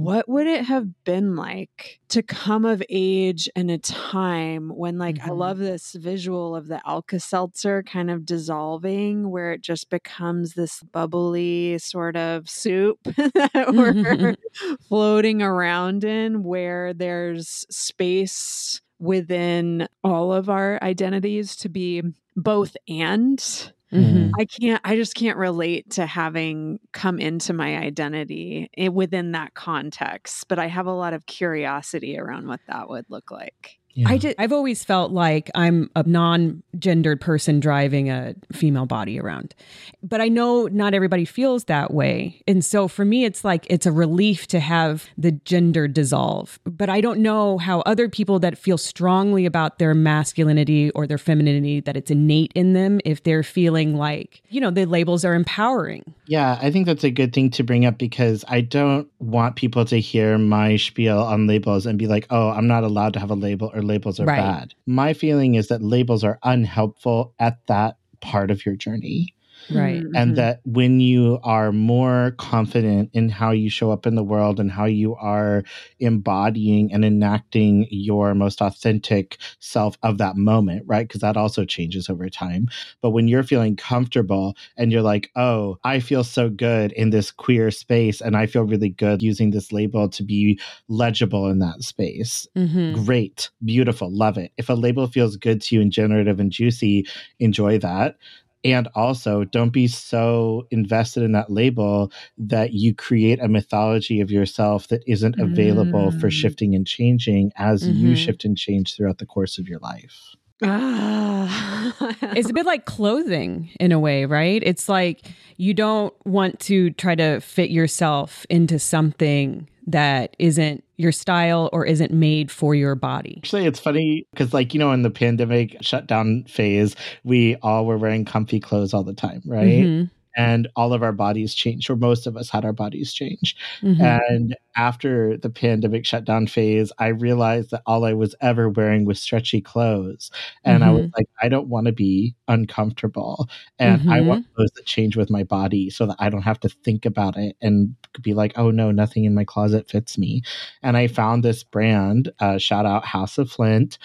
what 0.00 0.26
would 0.30 0.46
it 0.46 0.64
have 0.64 1.04
been 1.04 1.36
like 1.36 2.00
to 2.08 2.22
come 2.22 2.64
of 2.64 2.82
age 2.88 3.50
in 3.54 3.68
a 3.68 3.76
time 3.76 4.70
when 4.70 4.96
like 4.96 5.16
mm-hmm. 5.16 5.30
i 5.30 5.34
love 5.34 5.58
this 5.58 5.92
visual 5.92 6.56
of 6.56 6.68
the 6.68 6.80
alka-seltzer 6.86 7.82
kind 7.82 8.10
of 8.10 8.24
dissolving 8.24 9.30
where 9.30 9.52
it 9.52 9.60
just 9.60 9.90
becomes 9.90 10.54
this 10.54 10.82
bubbly 10.84 11.76
sort 11.78 12.16
of 12.16 12.48
soup 12.48 12.98
that 13.04 13.72
we're 13.74 14.34
floating 14.88 15.42
around 15.42 16.02
in 16.02 16.42
where 16.44 16.94
there's 16.94 17.66
space 17.68 18.80
within 18.98 19.86
all 20.02 20.32
of 20.32 20.48
our 20.48 20.82
identities 20.82 21.56
to 21.56 21.68
be 21.68 22.02
both 22.36 22.74
and 22.88 23.72
Mm-hmm. 23.92 24.30
I 24.38 24.44
can't, 24.44 24.80
I 24.84 24.94
just 24.94 25.16
can't 25.16 25.36
relate 25.36 25.90
to 25.92 26.06
having 26.06 26.78
come 26.92 27.18
into 27.18 27.52
my 27.52 27.76
identity 27.76 28.70
within 28.92 29.32
that 29.32 29.54
context, 29.54 30.46
but 30.48 30.60
I 30.60 30.68
have 30.68 30.86
a 30.86 30.92
lot 30.92 31.12
of 31.12 31.26
curiosity 31.26 32.16
around 32.16 32.46
what 32.46 32.60
that 32.68 32.88
would 32.88 33.06
look 33.08 33.32
like. 33.32 33.79
Yeah. 33.92 34.08
I 34.08 34.18
just, 34.18 34.36
I've 34.38 34.52
always 34.52 34.84
felt 34.84 35.10
like 35.10 35.50
I'm 35.54 35.90
a 35.96 36.04
non-gendered 36.04 37.20
person 37.20 37.60
driving 37.60 38.08
a 38.08 38.34
female 38.52 38.86
body 38.86 39.18
around. 39.18 39.54
But 40.02 40.20
I 40.20 40.28
know 40.28 40.66
not 40.66 40.94
everybody 40.94 41.24
feels 41.24 41.64
that 41.64 41.92
way. 41.92 42.42
And 42.46 42.64
so 42.64 42.88
for 42.88 43.04
me 43.04 43.24
it's 43.24 43.44
like 43.44 43.66
it's 43.68 43.86
a 43.86 43.92
relief 43.92 44.46
to 44.48 44.60
have 44.60 45.08
the 45.18 45.32
gender 45.32 45.88
dissolve. 45.88 46.58
But 46.64 46.88
I 46.88 47.00
don't 47.00 47.20
know 47.20 47.58
how 47.58 47.80
other 47.80 48.08
people 48.08 48.38
that 48.38 48.56
feel 48.56 48.78
strongly 48.78 49.44
about 49.44 49.78
their 49.78 49.94
masculinity 49.94 50.90
or 50.90 51.06
their 51.06 51.18
femininity 51.18 51.80
that 51.80 51.96
it's 51.96 52.10
innate 52.10 52.52
in 52.54 52.72
them 52.72 53.00
if 53.04 53.22
they're 53.24 53.42
feeling 53.42 53.96
like, 53.96 54.40
you 54.48 54.60
know, 54.60 54.70
the 54.70 54.86
labels 54.86 55.24
are 55.24 55.34
empowering. 55.34 56.14
Yeah, 56.26 56.58
I 56.62 56.70
think 56.70 56.86
that's 56.86 57.04
a 57.04 57.10
good 57.10 57.32
thing 57.32 57.50
to 57.50 57.64
bring 57.64 57.84
up 57.84 57.98
because 57.98 58.44
I 58.46 58.60
don't 58.60 59.08
want 59.18 59.56
people 59.56 59.84
to 59.86 60.00
hear 60.00 60.38
my 60.38 60.76
spiel 60.76 61.18
on 61.18 61.48
labels 61.48 61.86
and 61.86 61.98
be 61.98 62.06
like, 62.06 62.26
oh, 62.30 62.50
I'm 62.50 62.68
not 62.68 62.84
allowed 62.84 63.14
to 63.14 63.20
have 63.20 63.30
a 63.30 63.34
label 63.34 63.72
or 63.74 63.79
labels 63.82 64.20
are 64.20 64.24
right. 64.24 64.36
bad. 64.36 64.74
My 64.86 65.12
feeling 65.12 65.54
is 65.54 65.68
that 65.68 65.82
labels 65.82 66.24
are 66.24 66.38
unhelpful 66.42 67.34
at 67.38 67.66
that 67.66 67.96
part 68.20 68.50
of 68.50 68.64
your 68.64 68.76
journey. 68.76 69.34
Right. 69.70 70.02
Mm-hmm. 70.02 70.16
And 70.16 70.36
that 70.36 70.60
when 70.64 71.00
you 71.00 71.38
are 71.42 71.72
more 71.72 72.34
confident 72.38 73.10
in 73.12 73.28
how 73.28 73.50
you 73.50 73.70
show 73.70 73.90
up 73.90 74.06
in 74.06 74.14
the 74.14 74.24
world 74.24 74.60
and 74.60 74.70
how 74.70 74.84
you 74.86 75.14
are 75.16 75.62
embodying 75.98 76.92
and 76.92 77.04
enacting 77.04 77.86
your 77.90 78.34
most 78.34 78.60
authentic 78.60 79.38
self 79.58 79.96
of 80.02 80.18
that 80.18 80.36
moment, 80.36 80.84
right? 80.86 81.06
Because 81.06 81.20
that 81.20 81.36
also 81.36 81.64
changes 81.64 82.08
over 82.08 82.28
time. 82.28 82.68
But 83.00 83.10
when 83.10 83.28
you're 83.28 83.42
feeling 83.42 83.76
comfortable 83.76 84.56
and 84.76 84.92
you're 84.92 85.02
like, 85.02 85.30
oh, 85.36 85.78
I 85.84 86.00
feel 86.00 86.24
so 86.24 86.48
good 86.48 86.92
in 86.92 87.10
this 87.10 87.30
queer 87.30 87.70
space 87.70 88.20
and 88.20 88.36
I 88.36 88.46
feel 88.46 88.62
really 88.62 88.90
good 88.90 89.22
using 89.22 89.50
this 89.50 89.72
label 89.72 90.08
to 90.10 90.22
be 90.22 90.58
legible 90.88 91.48
in 91.48 91.58
that 91.60 91.82
space, 91.82 92.46
mm-hmm. 92.56 93.04
great, 93.04 93.50
beautiful, 93.64 94.10
love 94.10 94.38
it. 94.38 94.52
If 94.56 94.68
a 94.68 94.74
label 94.74 95.06
feels 95.06 95.36
good 95.36 95.62
to 95.62 95.74
you 95.74 95.82
and 95.82 95.92
generative 95.92 96.40
and 96.40 96.50
juicy, 96.50 97.06
enjoy 97.38 97.78
that 97.78 98.16
and 98.64 98.88
also 98.94 99.44
don't 99.44 99.72
be 99.72 99.86
so 99.86 100.66
invested 100.70 101.22
in 101.22 101.32
that 101.32 101.50
label 101.50 102.12
that 102.38 102.72
you 102.72 102.94
create 102.94 103.40
a 103.40 103.48
mythology 103.48 104.20
of 104.20 104.30
yourself 104.30 104.88
that 104.88 105.02
isn't 105.06 105.38
available 105.38 106.10
mm. 106.10 106.20
for 106.20 106.30
shifting 106.30 106.74
and 106.74 106.86
changing 106.86 107.52
as 107.56 107.82
mm-hmm. 107.82 108.08
you 108.08 108.16
shift 108.16 108.44
and 108.44 108.56
change 108.56 108.96
throughout 108.96 109.18
the 109.18 109.26
course 109.26 109.58
of 109.58 109.68
your 109.68 109.78
life. 109.78 110.34
Ah. 110.62 111.94
it's 112.36 112.50
a 112.50 112.52
bit 112.52 112.66
like 112.66 112.84
clothing 112.84 113.70
in 113.80 113.92
a 113.92 113.98
way, 113.98 114.24
right? 114.26 114.62
It's 114.64 114.88
like 114.88 115.22
you 115.56 115.74
don't 115.74 116.14
want 116.26 116.60
to 116.60 116.90
try 116.90 117.14
to 117.14 117.40
fit 117.40 117.70
yourself 117.70 118.44
into 118.50 118.78
something 118.78 119.68
that 119.86 120.36
isn't 120.38 120.84
your 121.00 121.12
style 121.12 121.70
or 121.72 121.84
isn't 121.86 122.12
made 122.12 122.50
for 122.50 122.74
your 122.74 122.94
body. 122.94 123.36
Actually, 123.38 123.66
it's 123.66 123.80
funny 123.80 124.26
because, 124.32 124.52
like, 124.52 124.74
you 124.74 124.80
know, 124.80 124.92
in 124.92 125.02
the 125.02 125.10
pandemic 125.10 125.76
shutdown 125.80 126.44
phase, 126.44 126.94
we 127.24 127.56
all 127.56 127.86
were 127.86 127.98
wearing 127.98 128.24
comfy 128.24 128.60
clothes 128.60 128.94
all 128.94 129.02
the 129.02 129.14
time, 129.14 129.42
right? 129.46 129.84
Mm-hmm 129.84 130.04
and 130.36 130.68
all 130.76 130.92
of 130.92 131.02
our 131.02 131.12
bodies 131.12 131.54
changed, 131.54 131.90
or 131.90 131.96
most 131.96 132.26
of 132.26 132.36
us 132.36 132.50
had 132.50 132.64
our 132.64 132.72
bodies 132.72 133.12
change. 133.12 133.56
Mm-hmm. 133.82 134.00
And 134.02 134.56
after 134.76 135.36
the 135.36 135.50
pandemic 135.50 136.06
shutdown 136.06 136.46
phase, 136.46 136.92
I 136.98 137.08
realized 137.08 137.70
that 137.70 137.82
all 137.86 138.04
I 138.04 138.12
was 138.12 138.34
ever 138.40 138.68
wearing 138.68 139.04
was 139.04 139.20
stretchy 139.20 139.60
clothes. 139.60 140.30
And 140.64 140.80
mm-hmm. 140.80 140.88
I 140.88 140.92
was 140.92 141.02
mm-hmm. 141.02 141.14
like, 141.16 141.28
I 141.42 141.48
don't 141.48 141.68
want 141.68 141.86
to 141.86 141.92
be 141.92 142.34
uncomfortable. 142.48 143.48
And 143.78 144.00
mm-hmm. 144.00 144.10
I 144.10 144.20
want 144.20 144.46
clothes 144.54 144.72
that 144.76 144.86
change 144.86 145.16
with 145.16 145.30
my 145.30 145.42
body 145.42 145.90
so 145.90 146.06
that 146.06 146.16
I 146.18 146.30
don't 146.30 146.42
have 146.42 146.60
to 146.60 146.68
think 146.68 147.04
about 147.04 147.36
it 147.36 147.56
and 147.60 147.94
be 148.22 148.34
like, 148.34 148.52
oh 148.56 148.70
no, 148.70 148.90
nothing 148.90 149.24
in 149.24 149.34
my 149.34 149.44
closet 149.44 149.90
fits 149.90 150.16
me. 150.16 150.42
And 150.82 150.96
I 150.96 151.06
found 151.06 151.42
this 151.42 151.64
brand, 151.64 152.30
uh, 152.38 152.58
shout 152.58 152.86
out 152.86 153.04
House 153.04 153.38
of 153.38 153.50
Flint 153.50 153.98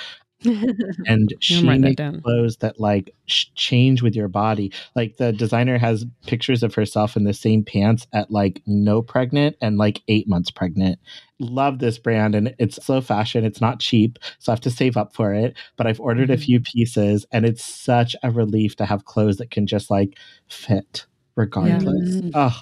and 1.06 1.34
she 1.40 1.62
makes 1.62 2.02
clothes 2.24 2.58
that 2.58 2.80
like 2.80 3.14
sh- 3.26 3.46
change 3.56 4.02
with 4.02 4.16
your 4.16 4.28
body. 4.28 4.72
Like 4.96 5.18
the 5.18 5.32
designer 5.32 5.78
has 5.78 6.06
pictures 6.26 6.64
of 6.64 6.76
herself 6.76 7.16
in 7.16 7.24
the 7.24 7.34
same 7.34 7.64
pants 7.64 8.08
at 8.14 8.32
like 8.32 8.62
no 8.66 9.02
pregnant 9.02 9.56
and 9.62 9.78
like 9.78 10.02
eight 10.08 10.28
months 10.28 10.52
pregnant. 10.52 11.00
Love 11.40 11.80
this 11.80 11.98
brand 11.98 12.36
and 12.36 12.56
it's 12.60 12.84
slow 12.84 13.02
fashion. 13.02 13.44
It's 13.44 13.62
not 13.62 13.80
cheap, 13.80 14.20
so 14.40 14.52
I 14.52 14.54
have 14.54 14.62
to 14.62 14.72
save 14.72 14.98
up 14.98 15.14
for 15.14 15.34
it. 15.34 15.56
But 15.78 15.88
I've 15.88 16.00
ordered 16.00 16.30
mm-hmm. 16.30 16.34
a 16.42 16.46
few 16.46 16.60
pieces 16.60 17.26
and 17.32 17.46
it's 17.46 17.64
such 17.64 18.16
a 18.24 18.32
relief 18.32 18.76
to 18.78 18.86
have 18.86 19.06
clothes 19.06 19.38
that 19.38 19.52
can 19.52 19.68
just 19.68 19.90
like 19.90 20.18
fit 20.48 21.06
regardless. 21.36 22.16
Yeah. 22.16 22.32
Oh, 22.34 22.62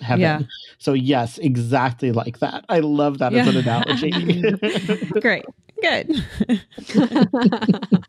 heaven. 0.00 0.20
Yeah. 0.20 0.40
So 0.78 0.92
yes, 0.92 1.38
exactly 1.38 2.12
like 2.12 2.38
that. 2.38 2.64
I 2.68 2.80
love 2.80 3.18
that 3.18 3.32
yeah. 3.32 3.42
as 3.42 3.48
an 3.48 3.56
analogy. 3.56 5.10
Great. 5.20 5.44
Good. 5.84 6.24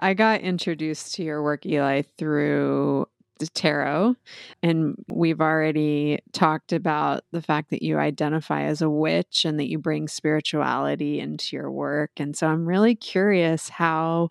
I 0.00 0.14
got 0.14 0.40
introduced 0.40 1.14
to 1.16 1.22
your 1.22 1.42
work, 1.42 1.66
Eli, 1.66 2.02
through 2.18 3.06
tarot. 3.54 4.16
And 4.62 4.96
we've 5.08 5.40
already 5.40 6.18
talked 6.32 6.72
about 6.72 7.24
the 7.32 7.40
fact 7.40 7.70
that 7.70 7.82
you 7.82 7.98
identify 7.98 8.64
as 8.64 8.82
a 8.82 8.90
witch 8.90 9.44
and 9.44 9.58
that 9.58 9.68
you 9.68 9.78
bring 9.78 10.08
spirituality 10.08 11.20
into 11.20 11.56
your 11.56 11.70
work. 11.70 12.10
And 12.18 12.36
so 12.36 12.48
I'm 12.48 12.66
really 12.66 12.94
curious 12.94 13.68
how 13.68 14.28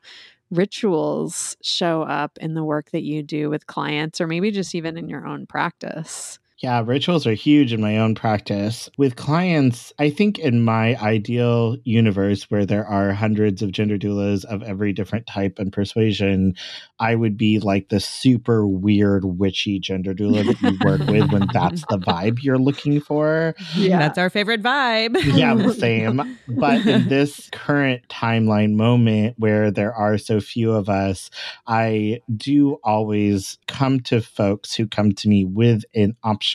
rituals 0.52 1.56
show 1.62 2.04
up 2.04 2.38
in 2.40 2.54
the 2.54 2.64
work 2.64 2.92
that 2.92 3.04
you 3.04 3.24
do 3.24 3.50
with 3.50 3.68
clients, 3.68 4.20
or 4.20 4.28
maybe 4.28 4.52
just 4.52 4.76
even 4.76 4.98
in 4.98 5.10
your 5.10 5.26
own 5.26 5.46
practice. 5.46 6.40
Yeah, 6.62 6.84
rituals 6.86 7.26
are 7.26 7.34
huge 7.34 7.72
in 7.72 7.80
my 7.80 8.00
own 8.00 8.16
practice. 8.16 8.90
With 8.98 9.16
clients, 9.16 9.94
I 9.98 10.10
think 10.10 10.38
in 10.38 10.62
my 10.62 10.98
ideal 10.98 11.78
universe 11.86 12.52
where 12.52 12.66
there 12.66 12.86
are 12.86 13.14
hundreds 13.14 13.62
of 13.62 13.72
gender 13.72 13.98
doulas 13.98 14.44
of 14.44 14.62
every 14.64 14.92
different 14.92 15.26
type 15.26 15.58
and 15.58 15.72
persuasion, 15.72 16.56
I 17.00 17.16
would 17.16 17.38
be 17.38 17.60
like 17.60 17.88
the 17.88 18.02
super 18.02 18.68
weird 18.68 19.24
witchy 19.24 19.80
gender 19.80 20.14
doula 20.14 20.46
that 20.48 20.62
you 20.62 20.78
work 20.84 21.00
with 21.08 21.32
when 21.32 21.48
that's 21.54 21.86
the 21.90 21.98
vibe 21.98 22.44
you're 22.44 22.58
looking 22.58 23.00
for. 23.00 23.56
Yeah, 23.76 24.00
that's 24.00 24.18
our 24.18 24.30
favorite 24.30 24.62
vibe. 24.62 25.18
yeah, 25.34 25.72
same. 25.72 26.38
But 26.50 26.86
in 26.86 27.08
this 27.08 27.50
current 27.54 28.06
timeline 28.10 28.74
moment 28.74 29.36
where 29.38 29.72
there 29.72 29.94
are 29.94 30.18
so 30.18 30.42
few 30.42 30.74
of 30.74 30.90
us, 30.90 31.30
I 31.68 32.20
do 32.36 32.80
always 32.84 33.58
come 33.68 34.02
to 34.02 34.20
folks 34.20 34.76
who 34.76 34.88
come 34.88 35.14
to 35.14 35.30
me 35.30 35.46
with 35.46 35.86
an 35.96 36.18
option 36.22 36.49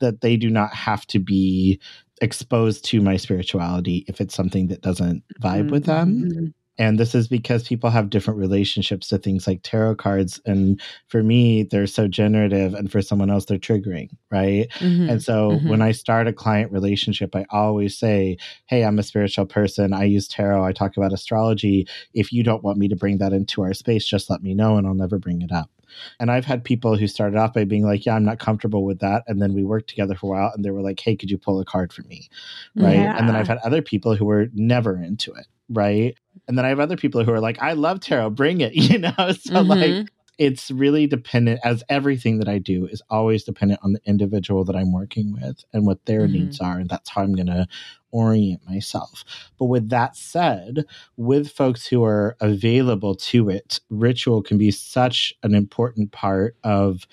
that 0.00 0.20
they 0.20 0.36
do 0.36 0.50
not 0.50 0.74
have 0.74 1.06
to 1.08 1.18
be 1.18 1.80
exposed 2.20 2.84
to 2.86 3.00
my 3.00 3.16
spirituality 3.16 4.04
if 4.08 4.20
it's 4.20 4.34
something 4.34 4.68
that 4.68 4.80
doesn't 4.80 5.22
vibe 5.40 5.62
mm-hmm. 5.62 5.70
with 5.70 5.84
them. 5.84 6.22
Mm-hmm. 6.22 6.46
And 6.78 6.98
this 6.98 7.14
is 7.14 7.26
because 7.26 7.66
people 7.66 7.88
have 7.90 8.10
different 8.10 8.38
relationships 8.38 9.08
to 9.08 9.18
things 9.18 9.46
like 9.46 9.60
tarot 9.62 9.96
cards. 9.96 10.40
And 10.44 10.80
for 11.08 11.22
me, 11.22 11.62
they're 11.62 11.86
so 11.86 12.06
generative, 12.06 12.74
and 12.74 12.92
for 12.92 13.00
someone 13.00 13.30
else, 13.30 13.46
they're 13.46 13.58
triggering, 13.58 14.10
right? 14.30 14.68
Mm-hmm. 14.74 15.08
And 15.08 15.22
so 15.22 15.52
mm-hmm. 15.52 15.68
when 15.68 15.80
I 15.80 15.92
start 15.92 16.28
a 16.28 16.32
client 16.32 16.72
relationship, 16.72 17.34
I 17.34 17.46
always 17.50 17.98
say, 17.98 18.36
Hey, 18.66 18.84
I'm 18.84 18.98
a 18.98 19.02
spiritual 19.02 19.46
person. 19.46 19.94
I 19.94 20.04
use 20.04 20.28
tarot. 20.28 20.64
I 20.64 20.72
talk 20.72 20.96
about 20.96 21.12
astrology. 21.12 21.88
If 22.12 22.32
you 22.32 22.42
don't 22.42 22.64
want 22.64 22.78
me 22.78 22.88
to 22.88 22.96
bring 22.96 23.18
that 23.18 23.32
into 23.32 23.62
our 23.62 23.72
space, 23.72 24.06
just 24.06 24.28
let 24.28 24.42
me 24.42 24.54
know 24.54 24.76
and 24.76 24.86
I'll 24.86 24.94
never 24.94 25.18
bring 25.18 25.42
it 25.42 25.52
up. 25.52 25.70
And 26.20 26.30
I've 26.30 26.44
had 26.44 26.64
people 26.64 26.96
who 26.96 27.06
started 27.06 27.36
off 27.38 27.54
by 27.54 27.64
being 27.64 27.84
like, 27.84 28.06
yeah, 28.06 28.14
I'm 28.14 28.24
not 28.24 28.38
comfortable 28.38 28.84
with 28.84 29.00
that. 29.00 29.24
And 29.26 29.40
then 29.40 29.54
we 29.54 29.64
worked 29.64 29.88
together 29.88 30.14
for 30.14 30.26
a 30.26 30.38
while 30.38 30.52
and 30.54 30.64
they 30.64 30.70
were 30.70 30.82
like, 30.82 31.00
hey, 31.00 31.16
could 31.16 31.30
you 31.30 31.38
pull 31.38 31.60
a 31.60 31.64
card 31.64 31.92
for 31.92 32.02
me? 32.02 32.28
Right. 32.74 32.94
Yeah. 32.94 33.16
And 33.18 33.28
then 33.28 33.36
I've 33.36 33.48
had 33.48 33.58
other 33.58 33.82
people 33.82 34.14
who 34.16 34.24
were 34.24 34.48
never 34.54 34.96
into 34.96 35.32
it. 35.32 35.46
Right. 35.68 36.16
And 36.46 36.56
then 36.56 36.64
I 36.64 36.68
have 36.68 36.80
other 36.80 36.96
people 36.96 37.24
who 37.24 37.32
are 37.32 37.40
like, 37.40 37.60
I 37.60 37.72
love 37.72 38.00
tarot, 38.00 38.30
bring 38.30 38.60
it, 38.60 38.74
you 38.74 38.98
know? 38.98 39.12
So, 39.16 39.54
mm-hmm. 39.54 39.68
like, 39.68 40.08
it's 40.38 40.70
really 40.70 41.06
dependent 41.06 41.60
as 41.64 41.82
everything 41.88 42.38
that 42.38 42.48
I 42.48 42.58
do 42.58 42.86
is 42.86 43.02
always 43.08 43.44
dependent 43.44 43.80
on 43.82 43.94
the 43.94 44.00
individual 44.04 44.64
that 44.64 44.76
I'm 44.76 44.92
working 44.92 45.32
with 45.32 45.64
and 45.72 45.86
what 45.86 46.04
their 46.04 46.22
mm-hmm. 46.22 46.32
needs 46.32 46.60
are. 46.60 46.78
And 46.78 46.88
that's 46.88 47.08
how 47.08 47.22
I'm 47.22 47.34
going 47.34 47.46
to 47.46 47.66
orient 48.10 48.60
myself. 48.68 49.24
But 49.58 49.66
with 49.66 49.88
that 49.90 50.16
said, 50.16 50.84
with 51.16 51.50
folks 51.50 51.86
who 51.86 52.04
are 52.04 52.36
available 52.40 53.14
to 53.14 53.48
it, 53.48 53.80
ritual 53.88 54.42
can 54.42 54.58
be 54.58 54.70
such 54.70 55.32
an 55.42 55.54
important 55.54 56.12
part 56.12 56.56
of 56.62 57.06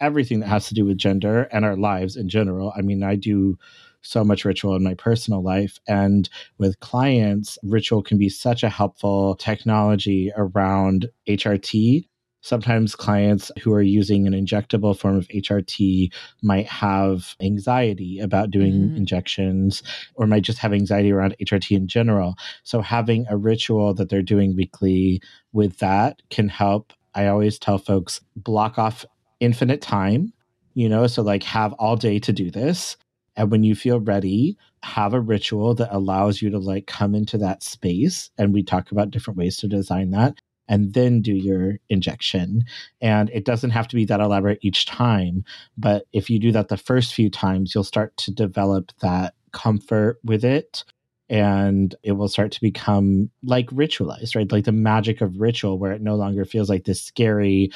everything 0.00 0.40
that 0.40 0.48
has 0.48 0.68
to 0.68 0.74
do 0.74 0.84
with 0.84 0.98
gender 0.98 1.48
and 1.50 1.64
our 1.64 1.76
lives 1.76 2.16
in 2.16 2.28
general. 2.28 2.72
I 2.76 2.82
mean, 2.82 3.02
I 3.02 3.16
do 3.16 3.58
so 4.00 4.22
much 4.22 4.44
ritual 4.44 4.76
in 4.76 4.84
my 4.84 4.94
personal 4.94 5.42
life. 5.42 5.80
And 5.88 6.28
with 6.58 6.78
clients, 6.78 7.58
ritual 7.64 8.02
can 8.02 8.16
be 8.16 8.28
such 8.28 8.62
a 8.62 8.68
helpful 8.68 9.34
technology 9.34 10.30
around 10.36 11.08
HRT 11.28 12.06
Sometimes 12.48 12.96
clients 12.96 13.52
who 13.60 13.74
are 13.74 13.82
using 13.82 14.26
an 14.26 14.32
injectable 14.32 14.98
form 14.98 15.18
of 15.18 15.28
HRT 15.28 16.10
might 16.42 16.66
have 16.66 17.36
anxiety 17.42 18.20
about 18.20 18.50
doing 18.50 18.72
mm-hmm. 18.72 18.96
injections 18.96 19.82
or 20.14 20.26
might 20.26 20.44
just 20.44 20.56
have 20.60 20.72
anxiety 20.72 21.12
around 21.12 21.36
HRT 21.44 21.76
in 21.76 21.86
general. 21.86 22.36
So, 22.62 22.80
having 22.80 23.26
a 23.28 23.36
ritual 23.36 23.92
that 23.92 24.08
they're 24.08 24.22
doing 24.22 24.56
weekly 24.56 25.20
with 25.52 25.76
that 25.80 26.22
can 26.30 26.48
help. 26.48 26.94
I 27.14 27.26
always 27.26 27.58
tell 27.58 27.76
folks 27.76 28.22
block 28.34 28.78
off 28.78 29.04
infinite 29.40 29.82
time, 29.82 30.32
you 30.72 30.88
know, 30.88 31.06
so 31.06 31.20
like 31.20 31.42
have 31.42 31.74
all 31.74 31.96
day 31.96 32.18
to 32.20 32.32
do 32.32 32.50
this. 32.50 32.96
And 33.36 33.50
when 33.50 33.62
you 33.62 33.74
feel 33.74 34.00
ready, 34.00 34.56
have 34.82 35.12
a 35.12 35.20
ritual 35.20 35.74
that 35.74 35.94
allows 35.94 36.40
you 36.40 36.48
to 36.48 36.58
like 36.58 36.86
come 36.86 37.14
into 37.14 37.36
that 37.38 37.62
space. 37.62 38.30
And 38.38 38.54
we 38.54 38.62
talk 38.62 38.90
about 38.90 39.10
different 39.10 39.36
ways 39.36 39.58
to 39.58 39.68
design 39.68 40.12
that 40.12 40.40
and 40.68 40.94
then 40.94 41.22
do 41.22 41.32
your 41.34 41.78
injection. 41.88 42.64
And 43.00 43.30
it 43.30 43.44
doesn't 43.44 43.70
have 43.70 43.88
to 43.88 43.96
be 43.96 44.04
that 44.06 44.20
elaborate 44.20 44.58
each 44.62 44.86
time. 44.86 45.44
But 45.76 46.04
if 46.12 46.28
you 46.28 46.38
do 46.38 46.52
that 46.52 46.68
the 46.68 46.76
first 46.76 47.14
few 47.14 47.30
times, 47.30 47.74
you'll 47.74 47.84
start 47.84 48.16
to 48.18 48.30
develop 48.30 48.92
that 49.00 49.34
comfort 49.52 50.18
with 50.22 50.44
it. 50.44 50.84
and 51.28 51.94
it 52.02 52.12
will 52.12 52.28
start 52.28 52.52
to 52.52 52.60
become 52.60 53.30
like 53.42 53.66
ritualized, 53.68 54.34
right? 54.34 54.50
Like 54.50 54.64
the 54.64 54.72
magic 54.72 55.20
of 55.20 55.40
ritual, 55.40 55.78
where 55.78 55.92
it 55.92 56.02
no 56.02 56.14
longer 56.16 56.44
feels 56.44 56.70
like 56.70 56.84
this 56.84 57.02
scary 57.02 57.70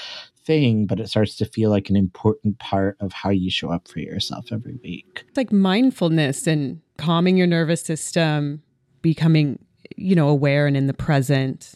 thing, 0.45 0.87
but 0.87 0.99
it 0.99 1.09
starts 1.09 1.37
to 1.37 1.45
feel 1.45 1.71
like 1.71 1.91
an 1.91 1.97
important 1.97 2.59
part 2.59 2.97
of 3.01 3.13
how 3.13 3.31
you 3.31 3.51
show 3.51 3.71
up 3.71 3.89
for 3.89 4.01
yourself 4.01 4.47
every 4.51 4.79
week. 4.83 5.25
It's 5.29 5.37
like 5.37 5.53
mindfulness 5.53 6.47
and 6.47 6.81
calming 6.99 7.37
your 7.37 7.47
nervous 7.47 7.83
system, 7.83 8.63
becoming, 9.03 9.59
you 9.97 10.17
know, 10.17 10.29
aware 10.29 10.67
and 10.67 10.77
in 10.77 10.87
the 10.87 10.95
present. 10.95 11.75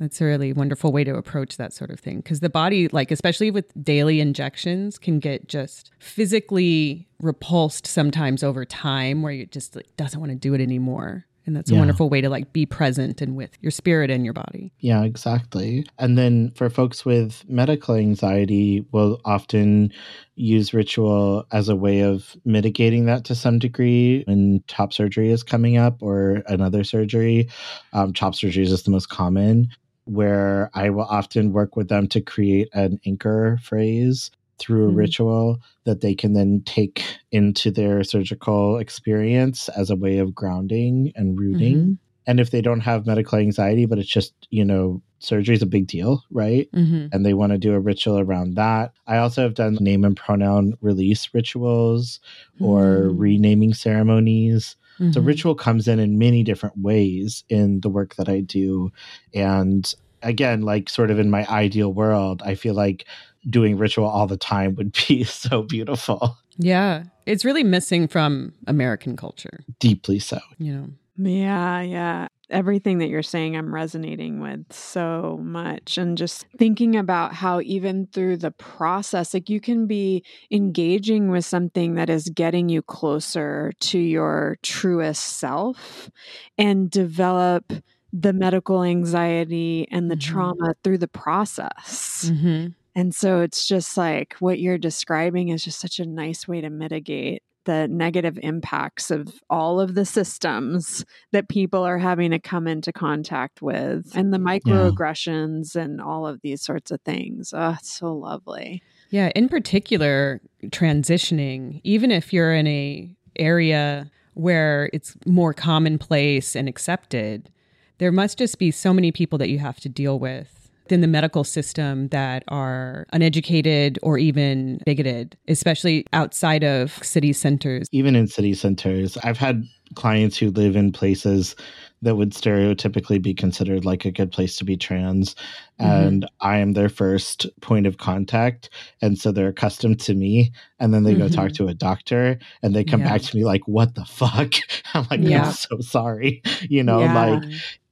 That's 0.00 0.20
a 0.22 0.24
really 0.24 0.54
wonderful 0.54 0.92
way 0.92 1.04
to 1.04 1.14
approach 1.14 1.58
that 1.58 1.74
sort 1.74 1.90
of 1.90 2.00
thing 2.00 2.16
because 2.16 2.40
the 2.40 2.48
body, 2.48 2.88
like, 2.88 3.10
especially 3.10 3.50
with 3.50 3.70
daily 3.84 4.18
injections, 4.18 4.98
can 4.98 5.18
get 5.18 5.46
just 5.46 5.90
physically 5.98 7.06
repulsed 7.20 7.86
sometimes 7.86 8.42
over 8.42 8.64
time 8.64 9.20
where 9.20 9.32
you 9.32 9.44
just 9.44 9.76
like, 9.76 9.94
doesn't 9.98 10.18
want 10.18 10.30
to 10.30 10.36
do 10.36 10.54
it 10.54 10.60
anymore. 10.62 11.26
And 11.46 11.56
that's 11.56 11.70
a 11.70 11.74
wonderful 11.74 12.08
way 12.08 12.20
to 12.20 12.28
like 12.28 12.52
be 12.52 12.64
present 12.64 13.20
and 13.20 13.34
with 13.34 13.58
your 13.60 13.72
spirit 13.72 14.10
and 14.10 14.24
your 14.24 14.34
body. 14.34 14.72
Yeah, 14.78 15.02
exactly. 15.02 15.84
And 15.98 16.16
then 16.16 16.52
for 16.52 16.70
folks 16.70 17.04
with 17.04 17.42
medical 17.48 17.96
anxiety, 17.96 18.86
we'll 18.92 19.20
often 19.24 19.92
use 20.36 20.72
ritual 20.72 21.46
as 21.50 21.68
a 21.68 21.74
way 21.74 22.00
of 22.02 22.36
mitigating 22.44 23.06
that 23.06 23.24
to 23.24 23.34
some 23.34 23.58
degree 23.58 24.22
when 24.26 24.62
top 24.68 24.92
surgery 24.92 25.30
is 25.30 25.42
coming 25.42 25.76
up 25.76 26.00
or 26.00 26.42
another 26.46 26.84
surgery. 26.84 27.48
Um, 27.94 28.12
top 28.12 28.34
surgery 28.36 28.62
is 28.62 28.70
just 28.70 28.84
the 28.84 28.92
most 28.92 29.08
common 29.08 29.70
where 30.10 30.70
I 30.74 30.90
will 30.90 31.04
often 31.04 31.52
work 31.52 31.76
with 31.76 31.88
them 31.88 32.08
to 32.08 32.20
create 32.20 32.68
an 32.72 32.98
anchor 33.06 33.58
phrase 33.62 34.30
through 34.58 34.86
a 34.86 34.88
mm-hmm. 34.88 34.98
ritual 34.98 35.60
that 35.84 36.00
they 36.00 36.14
can 36.14 36.34
then 36.34 36.62
take 36.66 37.02
into 37.30 37.70
their 37.70 38.02
surgical 38.02 38.78
experience 38.78 39.68
as 39.70 39.88
a 39.88 39.96
way 39.96 40.18
of 40.18 40.34
grounding 40.34 41.12
and 41.14 41.38
rooting. 41.38 41.76
Mm-hmm. 41.76 41.92
And 42.26 42.40
if 42.40 42.50
they 42.50 42.60
don't 42.60 42.80
have 42.80 43.06
medical 43.06 43.38
anxiety, 43.38 43.86
but 43.86 43.98
it's 43.98 44.08
just, 44.08 44.34
you 44.50 44.64
know, 44.64 45.00
surgery 45.20 45.54
is 45.54 45.62
a 45.62 45.66
big 45.66 45.86
deal, 45.86 46.24
right? 46.30 46.68
Mm-hmm. 46.72 47.06
And 47.12 47.24
they 47.24 47.34
want 47.34 47.52
to 47.52 47.58
do 47.58 47.72
a 47.72 47.80
ritual 47.80 48.18
around 48.18 48.54
that. 48.56 48.92
I 49.06 49.18
also 49.18 49.42
have 49.42 49.54
done 49.54 49.78
name 49.80 50.04
and 50.04 50.16
pronoun 50.16 50.74
release 50.80 51.28
rituals 51.32 52.20
or 52.60 52.82
mm. 52.82 53.14
renaming 53.16 53.74
ceremonies 53.74 54.76
Mm-hmm. 55.00 55.12
So 55.12 55.20
ritual 55.20 55.54
comes 55.54 55.88
in 55.88 55.98
in 55.98 56.18
many 56.18 56.42
different 56.42 56.78
ways 56.78 57.44
in 57.48 57.80
the 57.80 57.88
work 57.88 58.16
that 58.16 58.28
I 58.28 58.40
do. 58.40 58.92
And 59.34 59.92
again, 60.22 60.62
like 60.62 60.90
sort 60.90 61.10
of 61.10 61.18
in 61.18 61.30
my 61.30 61.46
ideal 61.48 61.92
world, 61.92 62.42
I 62.44 62.54
feel 62.54 62.74
like 62.74 63.06
doing 63.48 63.78
ritual 63.78 64.06
all 64.06 64.26
the 64.26 64.36
time 64.36 64.74
would 64.74 64.92
be 65.08 65.24
so 65.24 65.62
beautiful. 65.62 66.36
Yeah. 66.58 67.04
It's 67.24 67.44
really 67.44 67.64
missing 67.64 68.08
from 68.08 68.52
American 68.66 69.16
culture. 69.16 69.64
Deeply 69.78 70.18
so. 70.18 70.40
You 70.58 70.74
know. 70.74 70.88
Yeah, 71.22 71.80
yeah 71.82 72.28
everything 72.50 72.98
that 72.98 73.08
you're 73.08 73.22
saying 73.22 73.56
I'm 73.56 73.72
resonating 73.72 74.40
with 74.40 74.72
so 74.72 75.38
much 75.42 75.98
and 75.98 76.18
just 76.18 76.44
thinking 76.58 76.96
about 76.96 77.32
how 77.34 77.60
even 77.60 78.08
through 78.12 78.38
the 78.38 78.50
process 78.50 79.32
like 79.32 79.48
you 79.48 79.60
can 79.60 79.86
be 79.86 80.24
engaging 80.50 81.30
with 81.30 81.44
something 81.44 81.94
that 81.94 82.10
is 82.10 82.28
getting 82.28 82.68
you 82.68 82.82
closer 82.82 83.72
to 83.80 83.98
your 83.98 84.58
truest 84.62 85.38
self 85.38 86.10
and 86.58 86.90
develop 86.90 87.72
the 88.12 88.32
medical 88.32 88.82
anxiety 88.82 89.86
and 89.90 90.10
the 90.10 90.16
mm-hmm. 90.16 90.32
trauma 90.32 90.74
through 90.82 90.98
the 90.98 91.08
process. 91.08 92.28
Mm-hmm. 92.28 92.68
And 92.96 93.14
so 93.14 93.40
it's 93.40 93.68
just 93.68 93.96
like 93.96 94.34
what 94.40 94.58
you're 94.58 94.78
describing 94.78 95.50
is 95.50 95.62
just 95.62 95.78
such 95.78 96.00
a 96.00 96.06
nice 96.06 96.48
way 96.48 96.60
to 96.60 96.70
mitigate 96.70 97.44
the 97.64 97.88
negative 97.88 98.38
impacts 98.42 99.10
of 99.10 99.28
all 99.48 99.80
of 99.80 99.94
the 99.94 100.04
systems 100.04 101.04
that 101.32 101.48
people 101.48 101.82
are 101.82 101.98
having 101.98 102.30
to 102.30 102.38
come 102.38 102.66
into 102.66 102.92
contact 102.92 103.62
with 103.62 104.10
and 104.14 104.32
the 104.32 104.38
microaggressions 104.38 105.74
yeah. 105.74 105.82
and 105.82 106.00
all 106.00 106.26
of 106.26 106.40
these 106.42 106.62
sorts 106.62 106.90
of 106.90 107.00
things. 107.02 107.52
Oh, 107.56 107.76
it's 107.78 107.92
so 107.92 108.14
lovely. 108.14 108.82
Yeah, 109.10 109.30
in 109.34 109.48
particular, 109.48 110.40
transitioning, 110.66 111.80
even 111.84 112.10
if 112.10 112.32
you're 112.32 112.54
in 112.54 112.66
a 112.66 113.14
area 113.36 114.10
where 114.34 114.88
it's 114.92 115.16
more 115.26 115.52
commonplace 115.52 116.54
and 116.54 116.68
accepted, 116.68 117.50
there 117.98 118.12
must 118.12 118.38
just 118.38 118.58
be 118.58 118.70
so 118.70 118.94
many 118.94 119.12
people 119.12 119.38
that 119.38 119.50
you 119.50 119.58
have 119.58 119.80
to 119.80 119.88
deal 119.88 120.18
with 120.18 120.59
in 120.92 121.00
the 121.00 121.06
medical 121.06 121.44
system 121.44 122.08
that 122.08 122.44
are 122.48 123.06
uneducated 123.12 123.98
or 124.02 124.18
even 124.18 124.80
bigoted, 124.84 125.36
especially 125.48 126.06
outside 126.12 126.64
of 126.64 126.92
city 127.04 127.32
centers. 127.32 127.88
Even 127.92 128.16
in 128.16 128.26
city 128.26 128.54
centers, 128.54 129.16
I've 129.18 129.38
had 129.38 129.64
clients 129.94 130.36
who 130.36 130.50
live 130.50 130.76
in 130.76 130.92
places 130.92 131.56
that 132.02 132.16
would 132.16 132.32
stereotypically 132.32 133.20
be 133.20 133.34
considered 133.34 133.84
like 133.84 134.04
a 134.04 134.10
good 134.10 134.32
place 134.32 134.56
to 134.56 134.64
be 134.64 134.76
trans 134.76 135.34
mm-hmm. 135.80 135.86
and 135.86 136.26
i 136.40 136.58
am 136.58 136.72
their 136.72 136.88
first 136.88 137.46
point 137.60 137.86
of 137.86 137.98
contact 137.98 138.70
and 139.02 139.18
so 139.18 139.32
they're 139.32 139.48
accustomed 139.48 140.00
to 140.00 140.14
me 140.14 140.52
and 140.78 140.94
then 140.94 141.02
they 141.02 141.12
mm-hmm. 141.12 141.22
go 141.22 141.28
talk 141.28 141.46
mm-hmm. 141.46 141.64
to 141.64 141.70
a 141.70 141.74
doctor 141.74 142.38
and 142.62 142.74
they 142.74 142.84
come 142.84 143.00
yeah. 143.00 143.08
back 143.08 143.22
to 143.22 143.36
me 143.36 143.44
like 143.44 143.66
what 143.66 143.94
the 143.94 144.04
fuck 144.04 144.52
i'm 144.94 145.06
like 145.10 145.20
yeah. 145.20 145.46
i'm 145.46 145.52
so 145.52 145.78
sorry 145.80 146.42
you 146.62 146.82
know 146.82 147.00
yeah. 147.00 147.14
like 147.14 147.42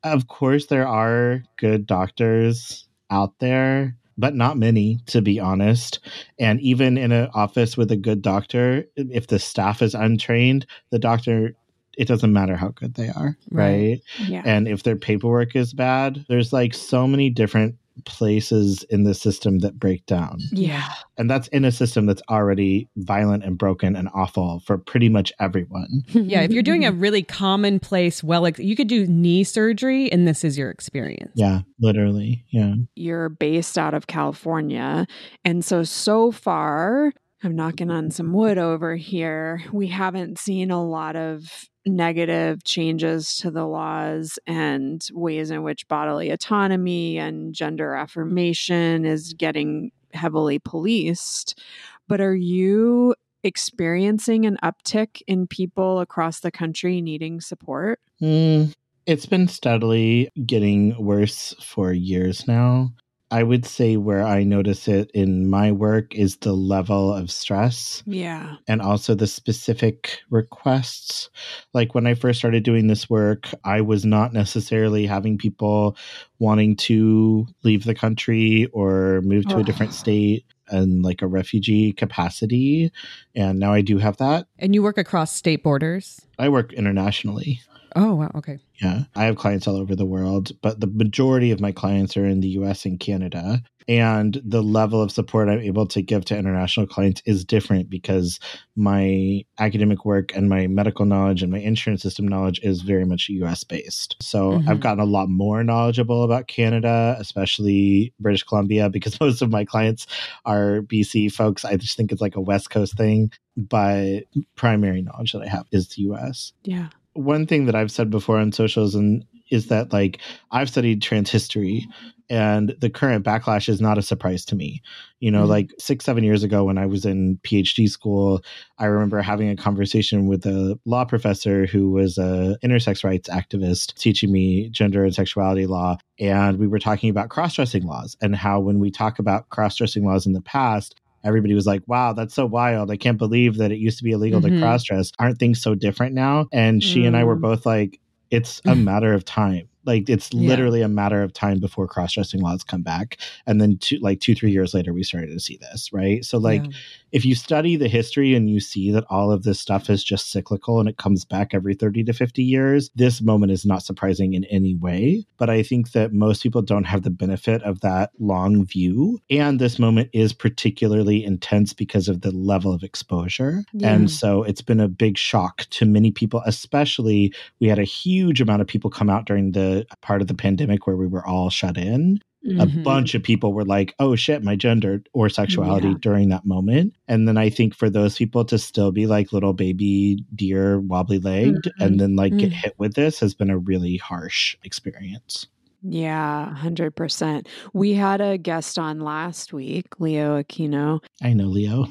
of 0.04 0.28
course 0.28 0.66
there 0.66 0.86
are 0.86 1.42
good 1.56 1.86
doctors 1.86 2.87
out 3.10 3.38
there, 3.38 3.96
but 4.16 4.34
not 4.34 4.58
many, 4.58 4.98
to 5.06 5.22
be 5.22 5.38
honest. 5.38 6.00
And 6.38 6.60
even 6.60 6.98
in 6.98 7.12
an 7.12 7.28
office 7.34 7.76
with 7.76 7.90
a 7.90 7.96
good 7.96 8.22
doctor, 8.22 8.84
if 8.96 9.28
the 9.28 9.38
staff 9.38 9.82
is 9.82 9.94
untrained, 9.94 10.66
the 10.90 10.98
doctor 10.98 11.54
it 11.98 12.06
doesn't 12.06 12.32
matter 12.32 12.56
how 12.56 12.68
good 12.68 12.94
they 12.94 13.08
are, 13.08 13.36
right? 13.50 13.66
right? 13.70 14.00
Yeah. 14.28 14.42
And 14.44 14.68
if 14.68 14.84
their 14.84 14.94
paperwork 14.94 15.56
is 15.56 15.74
bad, 15.74 16.24
there's 16.28 16.52
like 16.52 16.72
so 16.72 17.08
many 17.08 17.28
different 17.28 17.74
places 18.04 18.84
in 18.90 19.04
the 19.04 19.14
system 19.14 19.60
that 19.60 19.78
break 19.78 20.04
down. 20.06 20.38
Yeah. 20.50 20.88
And 21.16 21.30
that's 21.30 21.48
in 21.48 21.64
a 21.64 21.72
system 21.72 22.06
that's 22.06 22.22
already 22.28 22.88
violent 22.96 23.44
and 23.44 23.58
broken 23.58 23.96
and 23.96 24.08
awful 24.14 24.60
for 24.60 24.78
pretty 24.78 25.08
much 25.08 25.32
everyone. 25.40 26.02
yeah. 26.08 26.42
If 26.42 26.52
you're 26.52 26.62
doing 26.62 26.84
a 26.84 26.92
really 26.92 27.22
commonplace, 27.22 28.22
well, 28.22 28.48
you 28.58 28.76
could 28.76 28.88
do 28.88 29.06
knee 29.06 29.44
surgery 29.44 30.10
and 30.12 30.26
this 30.26 30.44
is 30.44 30.56
your 30.56 30.70
experience. 30.70 31.32
Yeah, 31.34 31.60
literally. 31.80 32.44
Yeah. 32.50 32.74
You're 32.94 33.28
based 33.28 33.78
out 33.78 33.94
of 33.94 34.06
California. 34.06 35.06
And 35.44 35.64
so, 35.64 35.82
so 35.82 36.32
far, 36.32 37.12
I'm 37.42 37.54
knocking 37.54 37.90
on 37.90 38.10
some 38.10 38.32
wood 38.32 38.58
over 38.58 38.96
here. 38.96 39.62
We 39.72 39.86
haven't 39.86 40.38
seen 40.38 40.70
a 40.70 40.84
lot 40.84 41.14
of 41.14 41.68
negative 41.86 42.64
changes 42.64 43.36
to 43.36 43.50
the 43.50 43.64
laws 43.64 44.38
and 44.46 45.06
ways 45.12 45.50
in 45.50 45.62
which 45.62 45.86
bodily 45.88 46.30
autonomy 46.30 47.18
and 47.18 47.54
gender 47.54 47.94
affirmation 47.94 49.04
is 49.04 49.34
getting 49.34 49.92
heavily 50.12 50.58
policed. 50.58 51.60
But 52.08 52.20
are 52.20 52.34
you 52.34 53.14
experiencing 53.44 54.44
an 54.44 54.58
uptick 54.62 55.22
in 55.26 55.46
people 55.46 56.00
across 56.00 56.40
the 56.40 56.50
country 56.50 57.00
needing 57.00 57.40
support? 57.40 58.00
Mm, 58.20 58.74
it's 59.06 59.26
been 59.26 59.48
steadily 59.48 60.28
getting 60.44 61.02
worse 61.02 61.54
for 61.62 61.92
years 61.92 62.48
now. 62.48 62.92
I 63.30 63.42
would 63.42 63.66
say 63.66 63.96
where 63.96 64.24
I 64.24 64.42
notice 64.42 64.88
it 64.88 65.10
in 65.12 65.50
my 65.50 65.70
work 65.70 66.14
is 66.14 66.36
the 66.38 66.54
level 66.54 67.12
of 67.12 67.30
stress. 67.30 68.02
Yeah. 68.06 68.56
And 68.66 68.80
also 68.80 69.14
the 69.14 69.26
specific 69.26 70.20
requests. 70.30 71.28
Like 71.74 71.94
when 71.94 72.06
I 72.06 72.14
first 72.14 72.38
started 72.38 72.62
doing 72.62 72.86
this 72.86 73.10
work, 73.10 73.48
I 73.64 73.82
was 73.82 74.04
not 74.04 74.32
necessarily 74.32 75.06
having 75.06 75.36
people 75.36 75.96
wanting 76.38 76.76
to 76.76 77.46
leave 77.64 77.84
the 77.84 77.94
country 77.94 78.66
or 78.72 79.20
move 79.22 79.46
to 79.48 79.56
oh. 79.56 79.60
a 79.60 79.64
different 79.64 79.92
ah. 79.92 79.96
state 79.96 80.44
and 80.70 81.02
like 81.02 81.22
a 81.22 81.26
refugee 81.26 81.92
capacity. 81.92 82.90
And 83.34 83.58
now 83.58 83.72
I 83.72 83.80
do 83.80 83.98
have 83.98 84.16
that. 84.18 84.46
And 84.58 84.74
you 84.74 84.82
work 84.82 84.98
across 84.98 85.34
state 85.34 85.62
borders? 85.62 86.20
I 86.38 86.48
work 86.48 86.72
internationally. 86.72 87.60
Oh, 87.96 88.14
wow. 88.14 88.30
Okay. 88.34 88.58
Yeah. 88.80 89.04
I 89.16 89.24
have 89.24 89.36
clients 89.36 89.66
all 89.66 89.76
over 89.76 89.96
the 89.96 90.06
world, 90.06 90.52
but 90.62 90.80
the 90.80 90.86
majority 90.86 91.50
of 91.50 91.60
my 91.60 91.72
clients 91.72 92.16
are 92.16 92.26
in 92.26 92.40
the 92.40 92.48
US 92.50 92.84
and 92.84 93.00
Canada. 93.00 93.62
And 93.88 94.40
the 94.44 94.62
level 94.62 95.00
of 95.00 95.10
support 95.10 95.48
I'm 95.48 95.60
able 95.60 95.86
to 95.86 96.02
give 96.02 96.24
to 96.26 96.36
international 96.36 96.86
clients 96.86 97.22
is 97.24 97.44
different 97.44 97.88
because 97.88 98.38
my 98.76 99.44
academic 99.58 100.04
work 100.04 100.34
and 100.36 100.48
my 100.48 100.66
medical 100.66 101.06
knowledge 101.06 101.42
and 101.42 101.50
my 101.50 101.58
insurance 101.58 102.02
system 102.02 102.28
knowledge 102.28 102.60
is 102.62 102.82
very 102.82 103.06
much 103.06 103.28
US 103.30 103.64
based. 103.64 104.16
So 104.20 104.52
mm-hmm. 104.52 104.68
I've 104.68 104.80
gotten 104.80 105.00
a 105.00 105.06
lot 105.06 105.28
more 105.28 105.64
knowledgeable 105.64 106.22
about 106.22 106.48
Canada, 106.48 107.16
especially 107.18 108.12
British 108.20 108.42
Columbia, 108.42 108.90
because 108.98 109.18
most 109.20 109.40
of 109.40 109.50
my 109.50 109.64
clients 109.64 110.06
are 110.44 110.82
BC 110.82 111.32
folks. 111.32 111.64
I 111.64 111.76
just 111.76 111.96
think 111.96 112.12
it's 112.12 112.20
like 112.20 112.36
a 112.36 112.40
West 112.40 112.70
Coast 112.70 112.96
thing. 112.96 113.32
But 113.56 114.20
primary 114.54 115.02
knowledge 115.02 115.32
that 115.32 115.42
I 115.42 115.48
have 115.48 115.66
is 115.72 115.88
the 115.88 116.02
US. 116.02 116.52
Yeah 116.62 116.88
one 117.18 117.46
thing 117.46 117.66
that 117.66 117.74
I've 117.74 117.90
said 117.90 118.10
before 118.10 118.38
on 118.38 118.52
socials, 118.52 118.94
and 118.94 119.24
is 119.50 119.68
that 119.68 119.92
like 119.92 120.20
I've 120.50 120.70
studied 120.70 121.02
trans 121.02 121.30
history 121.30 121.86
and 122.30 122.76
the 122.80 122.90
current 122.90 123.24
backlash 123.24 123.68
is 123.68 123.80
not 123.80 123.96
a 123.96 124.02
surprise 124.02 124.44
to 124.46 124.56
me. 124.56 124.82
You 125.20 125.30
know, 125.30 125.42
mm-hmm. 125.42 125.50
like 125.50 125.70
six, 125.78 126.04
seven 126.04 126.24
years 126.24 126.42
ago 126.42 126.64
when 126.64 126.76
I 126.76 126.86
was 126.86 127.04
in 127.04 127.38
PhD 127.42 127.88
school, 127.88 128.42
I 128.78 128.86
remember 128.86 129.22
having 129.22 129.48
a 129.48 129.56
conversation 129.56 130.26
with 130.26 130.44
a 130.44 130.78
law 130.84 131.04
professor 131.04 131.66
who 131.66 131.90
was 131.90 132.18
a 132.18 132.58
intersex 132.62 133.02
rights 133.02 133.28
activist 133.28 133.94
teaching 133.94 134.30
me 134.30 134.68
gender 134.68 135.04
and 135.04 135.14
sexuality 135.14 135.66
law. 135.66 135.96
And 136.20 136.58
we 136.58 136.66
were 136.66 136.78
talking 136.78 137.08
about 137.08 137.30
cross 137.30 137.54
dressing 137.54 137.84
laws 137.84 138.16
and 138.20 138.36
how 138.36 138.60
when 138.60 138.78
we 138.78 138.90
talk 138.90 139.18
about 139.18 139.48
cross 139.48 139.76
dressing 139.76 140.04
laws 140.04 140.26
in 140.26 140.34
the 140.34 140.42
past, 140.42 141.00
everybody 141.24 141.54
was 141.54 141.66
like, 141.66 141.82
wow, 141.86 142.12
that's 142.12 142.34
so 142.34 142.46
wild. 142.46 142.90
I 142.90 142.96
can't 142.96 143.18
believe 143.18 143.56
that 143.56 143.72
it 143.72 143.78
used 143.78 143.98
to 143.98 144.04
be 144.04 144.12
illegal 144.12 144.40
mm-hmm. 144.40 144.56
to 144.56 144.60
cross 144.60 144.84
dress. 144.84 145.12
Aren't 145.18 145.38
things 145.38 145.60
so 145.60 145.74
different 145.74 146.14
now? 146.14 146.46
And 146.52 146.82
she 146.82 147.02
mm. 147.02 147.08
and 147.08 147.16
I 147.16 147.24
were 147.24 147.36
mm. 147.36 147.40
both 147.40 147.66
like, 147.66 148.00
it's 148.30 148.60
a 148.64 148.74
matter 148.76 149.12
of 149.12 149.24
time. 149.24 149.67
Like 149.84 150.08
it's 150.08 150.32
yeah. 150.32 150.48
literally 150.48 150.82
a 150.82 150.88
matter 150.88 151.22
of 151.22 151.32
time 151.32 151.60
before 151.60 151.86
cross 151.86 152.12
dressing 152.12 152.40
laws 152.40 152.62
come 152.62 152.82
back. 152.82 153.18
And 153.46 153.60
then 153.60 153.78
two, 153.78 153.98
like 153.98 154.20
two, 154.20 154.34
three 154.34 154.50
years 154.50 154.74
later, 154.74 154.92
we 154.92 155.02
started 155.02 155.28
to 155.28 155.40
see 155.40 155.56
this, 155.56 155.92
right? 155.92 156.24
So 156.24 156.38
like 156.38 156.64
yeah. 156.64 156.72
if 157.12 157.24
you 157.24 157.34
study 157.34 157.76
the 157.76 157.88
history 157.88 158.34
and 158.34 158.50
you 158.50 158.60
see 158.60 158.90
that 158.90 159.04
all 159.08 159.32
of 159.32 159.44
this 159.44 159.60
stuff 159.60 159.88
is 159.88 160.04
just 160.04 160.30
cyclical 160.30 160.80
and 160.80 160.88
it 160.88 160.98
comes 160.98 161.24
back 161.24 161.54
every 161.54 161.74
30 161.74 162.04
to 162.04 162.12
50 162.12 162.42
years, 162.42 162.90
this 162.94 163.20
moment 163.20 163.52
is 163.52 163.64
not 163.64 163.82
surprising 163.82 164.34
in 164.34 164.44
any 164.46 164.74
way. 164.74 165.24
But 165.36 165.50
I 165.50 165.62
think 165.62 165.92
that 165.92 166.12
most 166.12 166.42
people 166.42 166.62
don't 166.62 166.84
have 166.84 167.02
the 167.02 167.10
benefit 167.10 167.62
of 167.62 167.80
that 167.80 168.10
long 168.18 168.64
view. 168.64 169.20
And 169.30 169.58
this 169.58 169.78
moment 169.78 170.10
is 170.12 170.32
particularly 170.32 171.24
intense 171.24 171.72
because 171.72 172.08
of 172.08 172.22
the 172.22 172.32
level 172.32 172.72
of 172.72 172.82
exposure. 172.82 173.64
Yeah. 173.72 173.94
And 173.94 174.10
so 174.10 174.42
it's 174.42 174.62
been 174.62 174.80
a 174.80 174.88
big 174.88 175.16
shock 175.16 175.66
to 175.70 175.86
many 175.86 176.10
people, 176.10 176.42
especially 176.46 177.32
we 177.60 177.68
had 177.68 177.78
a 177.78 177.84
huge 177.84 178.40
amount 178.40 178.60
of 178.60 178.66
people 178.66 178.90
come 178.90 179.08
out 179.08 179.26
during 179.26 179.52
the 179.52 179.67
part 180.02 180.20
of 180.20 180.28
the 180.28 180.34
pandemic 180.34 180.86
where 180.86 180.96
we 180.96 181.06
were 181.06 181.26
all 181.26 181.50
shut 181.50 181.76
in. 181.76 182.18
Mm-hmm. 182.46 182.60
A 182.60 182.82
bunch 182.82 183.14
of 183.14 183.22
people 183.22 183.52
were 183.52 183.64
like, 183.64 183.94
oh 183.98 184.14
shit, 184.14 184.44
my 184.44 184.54
gender 184.54 185.02
or 185.12 185.28
sexuality 185.28 185.88
yeah. 185.88 185.94
during 186.00 186.28
that 186.28 186.46
moment. 186.46 186.94
And 187.08 187.26
then 187.26 187.36
I 187.36 187.50
think 187.50 187.74
for 187.74 187.90
those 187.90 188.16
people 188.16 188.44
to 188.44 188.58
still 188.58 188.92
be 188.92 189.06
like 189.06 189.32
little 189.32 189.52
baby 189.52 190.24
deer 190.34 190.78
wobbly 190.80 191.18
legged 191.18 191.64
mm-hmm. 191.64 191.82
and 191.82 192.00
then 192.00 192.14
like 192.14 192.32
mm-hmm. 192.32 192.48
get 192.48 192.52
hit 192.52 192.74
with 192.78 192.94
this 192.94 193.18
has 193.20 193.34
been 193.34 193.50
a 193.50 193.58
really 193.58 193.96
harsh 193.96 194.56
experience. 194.62 195.48
Yeah, 195.82 196.54
100%. 196.58 197.46
We 197.72 197.94
had 197.94 198.20
a 198.20 198.38
guest 198.38 198.78
on 198.78 199.00
last 199.00 199.52
week, 199.52 199.86
Leo 200.00 200.42
Aquino. 200.42 201.00
I 201.22 201.32
know 201.32 201.46
Leo. 201.46 201.86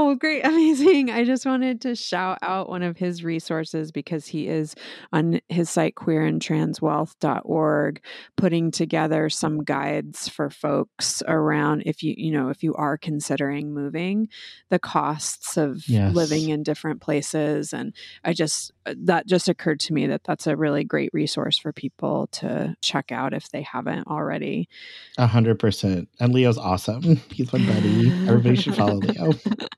Oh, 0.00 0.14
great. 0.14 0.42
Amazing. 0.46 1.10
I 1.10 1.24
just 1.24 1.44
wanted 1.44 1.80
to 1.80 1.96
shout 1.96 2.38
out 2.40 2.68
one 2.68 2.84
of 2.84 2.96
his 2.96 3.24
resources 3.24 3.90
because 3.90 4.28
he 4.28 4.46
is 4.46 4.76
on 5.12 5.40
his 5.48 5.68
site 5.68 5.96
queerandtranswealth.org 5.96 8.00
putting 8.36 8.70
together 8.70 9.28
some 9.28 9.64
guides 9.64 10.28
for 10.28 10.50
folks 10.50 11.20
around 11.26 11.82
if 11.84 12.04
you, 12.04 12.14
you 12.16 12.30
know, 12.30 12.48
if 12.48 12.62
you 12.62 12.76
are 12.76 12.96
considering 12.96 13.74
moving, 13.74 14.28
the 14.68 14.78
costs 14.78 15.56
of 15.56 15.82
yes. 15.88 16.14
living 16.14 16.50
in 16.50 16.62
different 16.62 17.00
places 17.00 17.72
and 17.72 17.92
I 18.22 18.34
just 18.34 18.70
uh, 18.86 18.94
that 18.98 19.26
just 19.26 19.48
occurred 19.48 19.80
to 19.80 19.92
me 19.92 20.06
that 20.06 20.22
that's 20.22 20.46
a 20.46 20.56
really 20.56 20.84
great 20.84 21.10
resource 21.12 21.58
for 21.58 21.72
people 21.72 22.28
to 22.28 22.76
check 22.82 23.10
out 23.10 23.34
if 23.34 23.50
they 23.50 23.62
haven't 23.62 24.06
already. 24.06 24.68
A 25.16 25.26
hundred 25.26 25.58
percent. 25.58 26.08
And 26.20 26.32
Leo's 26.32 26.56
awesome. 26.56 27.02
He's 27.32 27.52
my 27.52 27.66
buddy. 27.66 28.12
Everybody 28.28 28.54
should 28.54 28.76
follow 28.76 28.98
Leo. 28.98 29.32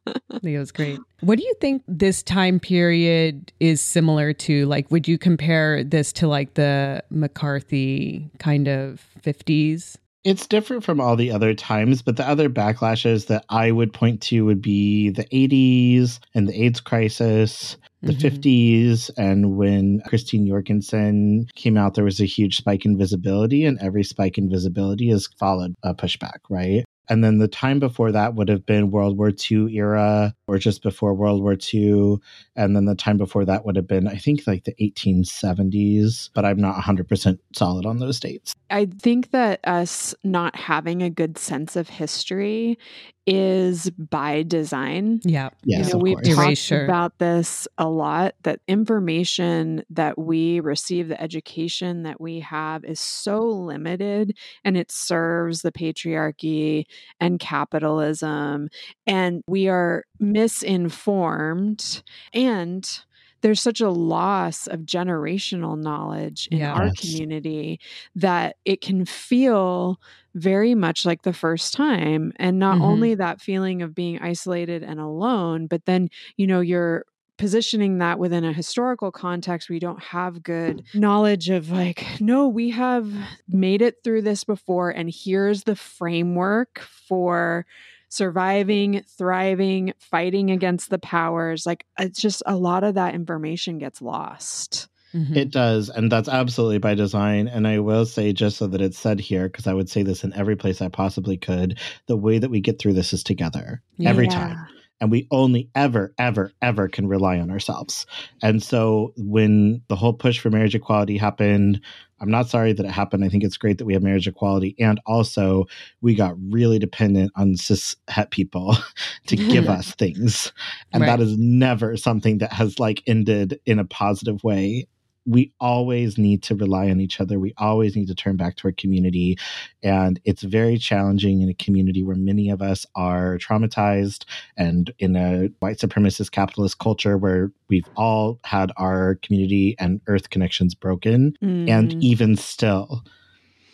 Leo's 0.43 0.73
great. 0.73 0.99
What 1.21 1.39
do 1.39 1.45
you 1.45 1.55
think 1.61 1.83
this 1.87 2.23
time 2.23 2.61
period 2.61 3.53
is 3.61 3.81
similar 3.81 4.33
to? 4.35 4.67
Like, 4.67 4.91
would 4.91 5.07
you 5.07 5.19
compare 5.19 5.85
this 5.85 6.13
to 6.15 6.29
like 6.29 6.55
the 6.55 7.03
McCarthy 7.11 8.31
kind 8.39 8.69
of 8.69 9.05
50s? 9.23 9.97
It's 10.23 10.47
different 10.47 10.85
from 10.85 11.01
all 11.01 11.17
the 11.17 11.33
other 11.33 11.55
times, 11.55 12.03
but 12.03 12.19
the 12.19 12.29
other 12.29 12.51
backlashes 12.51 13.27
that 13.29 13.45
I 13.49 13.71
would 13.71 13.95
point 13.95 14.21
to 14.23 14.45
would 14.45 14.61
be 14.61 15.09
the 15.09 15.25
80s 15.25 16.19
and 16.35 16.47
the 16.47 16.63
AIDS 16.63 16.81
crisis, 16.81 17.79
the 18.03 18.13
mm-hmm. 18.13 18.37
50s, 18.37 19.11
and 19.17 19.57
when 19.57 20.03
Christine 20.07 20.47
Jorgensen 20.47 21.47
came 21.55 21.79
out, 21.79 21.95
there 21.95 22.05
was 22.05 22.21
a 22.21 22.27
huge 22.27 22.59
spike 22.59 22.85
in 22.85 22.99
visibility, 22.99 23.65
and 23.65 23.79
every 23.81 24.05
spike 24.05 24.37
in 24.37 24.51
visibility 24.51 25.09
has 25.09 25.27
followed 25.39 25.75
a 25.83 25.95
pushback, 25.95 26.41
right? 26.51 26.85
And 27.11 27.25
then 27.25 27.39
the 27.39 27.49
time 27.49 27.81
before 27.81 28.13
that 28.13 28.37
would 28.37 28.49
have 28.49 28.65
been 28.65 28.93
World 28.93 29.19
War 29.19 29.33
II 29.51 29.75
era 29.75 30.33
or 30.47 30.59
just 30.59 30.81
before 30.81 31.13
World 31.13 31.43
War 31.43 31.57
II. 31.75 32.19
And 32.55 32.77
then 32.77 32.85
the 32.85 32.95
time 32.95 33.17
before 33.17 33.45
that 33.45 33.65
would 33.65 33.75
have 33.75 33.89
been, 33.89 34.07
I 34.07 34.15
think, 34.15 34.47
like 34.47 34.63
the 34.63 34.75
1870s, 34.81 36.31
but 36.33 36.45
I'm 36.45 36.61
not 36.61 36.81
100% 36.81 37.39
solid 37.53 37.85
on 37.85 37.99
those 37.99 38.21
dates. 38.21 38.55
I 38.71 38.87
think 38.87 39.33
that 39.33 39.59
us 39.65 40.15
not 40.23 40.55
having 40.55 41.03
a 41.03 41.11
good 41.11 41.37
sense 41.37 41.75
of 41.75 41.89
history 41.89 42.79
is 43.27 43.91
by 43.91 44.43
design. 44.43 45.21
Yeah. 45.23 45.51
Yes, 45.65 45.89
you 45.89 45.93
know, 45.93 45.99
we've 45.99 46.17
course. 46.17 46.29
talked 46.29 46.39
Erasure. 46.39 46.85
about 46.85 47.19
this 47.19 47.69
a 47.79 47.89
lot 47.89 48.35
that 48.43 48.61
information 48.67 49.85
that 49.91 50.19
we 50.19 50.61
receive, 50.61 51.09
the 51.09 51.21
education 51.21 52.03
that 52.05 52.21
we 52.21 52.41
have 52.41 52.85
is 52.85 53.01
so 53.01 53.41
limited 53.41 54.37
and 54.65 54.77
it 54.77 54.91
serves 54.91 55.63
the 55.63 55.73
patriarchy 55.73 56.85
and 57.21 57.39
capitalism. 57.39 58.69
And 59.07 59.43
we 59.47 59.69
are 59.69 60.05
misinformed 60.19 62.03
and 62.33 63.03
there's 63.43 63.61
such 63.61 63.81
a 63.81 63.91
loss 63.91 64.67
of 64.67 64.81
generational 64.81 65.79
knowledge 65.79 66.49
in 66.51 66.59
yes. 66.59 66.77
our 66.77 66.91
community 66.95 67.81
that 68.15 68.57
it 68.65 68.81
can 68.81 69.05
feel 69.05 69.99
very 70.35 70.75
much 70.75 71.05
like 71.05 71.23
the 71.23 71.33
first 71.33 71.73
time 71.73 72.33
and 72.37 72.59
not 72.59 72.77
mm-hmm. 72.77 72.85
only 72.85 73.15
that 73.15 73.41
feeling 73.41 73.83
of 73.83 73.95
being 73.95 74.19
isolated 74.21 74.83
and 74.83 75.01
alone 75.01 75.67
but 75.67 75.85
then 75.87 76.09
you 76.37 76.47
know 76.47 76.61
you're 76.61 77.05
positioning 77.37 77.99
that 77.99 78.19
within 78.19 78.45
a 78.45 78.53
historical 78.53 79.11
context 79.11 79.71
we 79.71 79.79
don't 79.79 80.03
have 80.03 80.43
good 80.43 80.85
knowledge 80.95 81.49
of 81.49 81.71
like 81.71 82.07
no 82.21 82.47
we 82.47 82.71
have 82.71 83.11
made 83.49 83.81
it 83.81 83.97
through 84.05 84.21
this 84.23 84.45
before 84.45 84.91
and 84.91 85.11
here's 85.13 85.65
the 85.65 85.77
framework 85.77 86.79
for 86.81 87.65
surviving, 88.11 89.05
thriving, 89.17 89.95
fighting 89.99 90.51
against 90.51 90.91
the 90.91 90.99
powers. 90.99 91.65
Like 91.65 91.87
it's 91.99 92.21
just 92.21 92.43
a 92.45 92.57
lot 92.57 92.85
of 92.85 92.97
that 92.97 93.15
information 93.15 93.79
gets 93.79 94.03
lost. 94.03 94.89
Mm-hmm. 95.15 95.37
It 95.37 95.51
does. 95.51 95.89
And 95.89 96.11
that's 96.11 96.29
absolutely 96.29 96.79
by 96.79 96.95
design. 96.95 97.49
And 97.49 97.67
I 97.67 97.79
will 97.81 98.07
say, 98.07 98.33
just 98.33 98.57
so 98.59 98.67
that 98.69 98.81
it's 98.81 98.99
said 98.99 99.21
here, 99.21 99.49
because 99.49 99.67
I 99.67 99.75
would 99.75 99.89
say 99.89 100.03
this 100.03 100.25
in 100.25 100.33
every 100.35 100.57
place 100.57 100.81
I 100.81 100.89
possibly 100.89 101.37
could, 101.37 101.79
the 102.07 102.17
way 102.17 102.39
that 102.39 102.51
we 102.51 102.61
get 102.61 102.79
through 102.79 102.95
this 102.95 103.13
is 103.13 103.25
together 103.25 103.83
yeah. 103.97 104.11
every 104.11 104.29
time 104.29 104.67
and 105.01 105.11
we 105.11 105.27
only 105.31 105.71
ever, 105.75 106.13
ever, 106.19 106.53
ever 106.61 106.89
can 106.89 107.09
rely 107.09 107.39
on 107.39 107.51
ourselves. 107.51 108.07
And 108.43 108.63
so 108.63 109.13
when 109.17 109.83
the 109.89 109.97
whole 109.97 110.13
push 110.13 110.39
for 110.39 110.51
marriage 110.51 110.75
equality 110.75 111.17
happened, 111.17 111.81
I'm 112.21 112.31
not 112.31 112.49
sorry 112.49 112.75
that 112.75 112.85
it 112.85 112.93
happened. 112.93 113.25
I 113.25 113.31
think 113.31 113.43
it's 113.43 113.57
great 113.57 113.79
that 113.79 113.87
we 113.87 113.95
have 113.95 114.03
marriage 114.03 114.29
equality. 114.29 114.75
And 114.79 115.01
also, 115.07 115.65
we 116.03 116.15
got 116.15 116.35
really 116.51 116.79
dependent 116.79 117.33
on 117.35 117.57
cis 117.57 117.97
het 118.09 118.31
people 118.31 118.77
to 119.27 119.37
give 119.37 119.69
us 119.71 119.95
things. 119.95 120.53
And 120.93 121.01
right. 121.01 121.07
that 121.07 121.21
is 121.21 121.39
never 121.39 121.97
something 121.97 122.39
that 122.39 122.53
has 122.53 122.79
like 122.79 123.03
ended 123.07 123.59
in 123.65 123.79
a 123.79 123.87
positive 123.87 124.45
way 124.45 124.87
we 125.31 125.53
always 125.61 126.19
need 126.19 126.43
to 126.43 126.57
rely 126.57 126.91
on 126.91 127.01
each 127.01 127.21
other. 127.21 127.39
We 127.39 127.55
always 127.57 127.95
need 127.95 128.09
to 128.09 128.15
turn 128.15 128.37
back 128.37 128.57
to 128.57 128.69
our 128.69 128.73
community. 128.73 129.39
And 129.83 130.21
it's 130.25 130.43
very 130.43 130.77
challenging 130.77 131.41
in 131.41 131.49
a 131.49 131.55
community 131.55 132.03
where 132.03 132.17
many 132.17 132.51
of 132.51 132.61
us 132.61 132.85
are 132.97 133.39
traumatized 133.39 134.25
and 134.57 134.93
in 134.99 135.15
a 135.15 135.49
white 135.61 135.79
supremacist 135.79 136.33
capitalist 136.33 136.81
culture 136.81 137.17
where 137.17 137.53
we've 137.69 137.89
all 137.97 138.41
had 138.45 138.73
our 138.77 139.19
community 139.23 139.77
and 139.79 140.01
earth 140.09 140.31
connections 140.31 140.75
broken. 140.75 141.37
Mm. 141.43 141.71
And 141.71 142.03
even 142.03 142.37
still, 142.37 143.05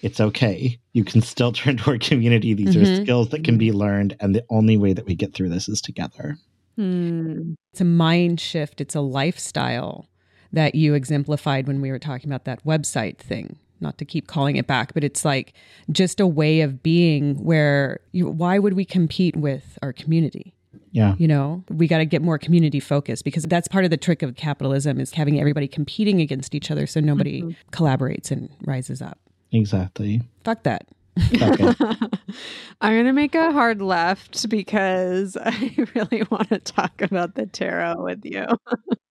it's 0.02 0.20
okay. 0.20 0.78
You 0.92 1.04
can 1.04 1.22
still 1.22 1.52
turn 1.52 1.78
to 1.78 1.92
our 1.92 1.98
community. 1.98 2.52
These 2.52 2.76
mm-hmm. 2.76 3.00
are 3.00 3.02
skills 3.02 3.30
that 3.30 3.44
can 3.44 3.56
be 3.56 3.72
learned. 3.72 4.14
And 4.20 4.34
the 4.34 4.44
only 4.50 4.76
way 4.76 4.92
that 4.92 5.06
we 5.06 5.14
get 5.14 5.32
through 5.32 5.48
this 5.48 5.70
is 5.70 5.80
together. 5.80 6.36
Mm. 6.78 7.54
It's 7.72 7.80
a 7.80 7.84
mind 7.84 8.40
shift, 8.40 8.82
it's 8.82 8.94
a 8.94 9.00
lifestyle 9.00 10.10
that 10.52 10.74
you 10.74 10.94
exemplified 10.94 11.66
when 11.66 11.80
we 11.80 11.90
were 11.90 11.98
talking 11.98 12.30
about 12.30 12.44
that 12.44 12.64
website 12.64 13.18
thing 13.18 13.56
not 13.80 13.98
to 13.98 14.04
keep 14.04 14.26
calling 14.26 14.56
it 14.56 14.66
back 14.66 14.94
but 14.94 15.04
it's 15.04 15.24
like 15.24 15.52
just 15.90 16.20
a 16.20 16.26
way 16.26 16.60
of 16.60 16.82
being 16.82 17.34
where 17.42 18.00
you, 18.12 18.26
why 18.26 18.58
would 18.58 18.72
we 18.72 18.84
compete 18.84 19.36
with 19.36 19.78
our 19.82 19.92
community 19.92 20.54
yeah 20.92 21.14
you 21.18 21.28
know 21.28 21.62
we 21.70 21.86
got 21.86 21.98
to 21.98 22.06
get 22.06 22.22
more 22.22 22.38
community 22.38 22.80
focused 22.80 23.24
because 23.24 23.44
that's 23.44 23.68
part 23.68 23.84
of 23.84 23.90
the 23.90 23.96
trick 23.96 24.22
of 24.22 24.34
capitalism 24.36 24.98
is 24.98 25.12
having 25.12 25.38
everybody 25.38 25.68
competing 25.68 26.20
against 26.20 26.54
each 26.54 26.70
other 26.70 26.86
so 26.86 27.00
nobody 27.00 27.42
mm-hmm. 27.42 27.50
collaborates 27.70 28.30
and 28.30 28.48
rises 28.64 29.02
up 29.02 29.18
exactly 29.52 30.22
fuck 30.44 30.62
that 30.62 30.86
Okay. 31.34 31.72
I'm 32.80 32.92
going 32.92 33.06
to 33.06 33.12
make 33.12 33.34
a 33.34 33.52
hard 33.52 33.80
left 33.80 34.48
because 34.48 35.36
I 35.40 35.74
really 35.94 36.22
want 36.30 36.50
to 36.50 36.58
talk 36.58 37.02
about 37.02 37.34
the 37.34 37.46
tarot 37.46 38.02
with 38.02 38.24
you. 38.24 38.46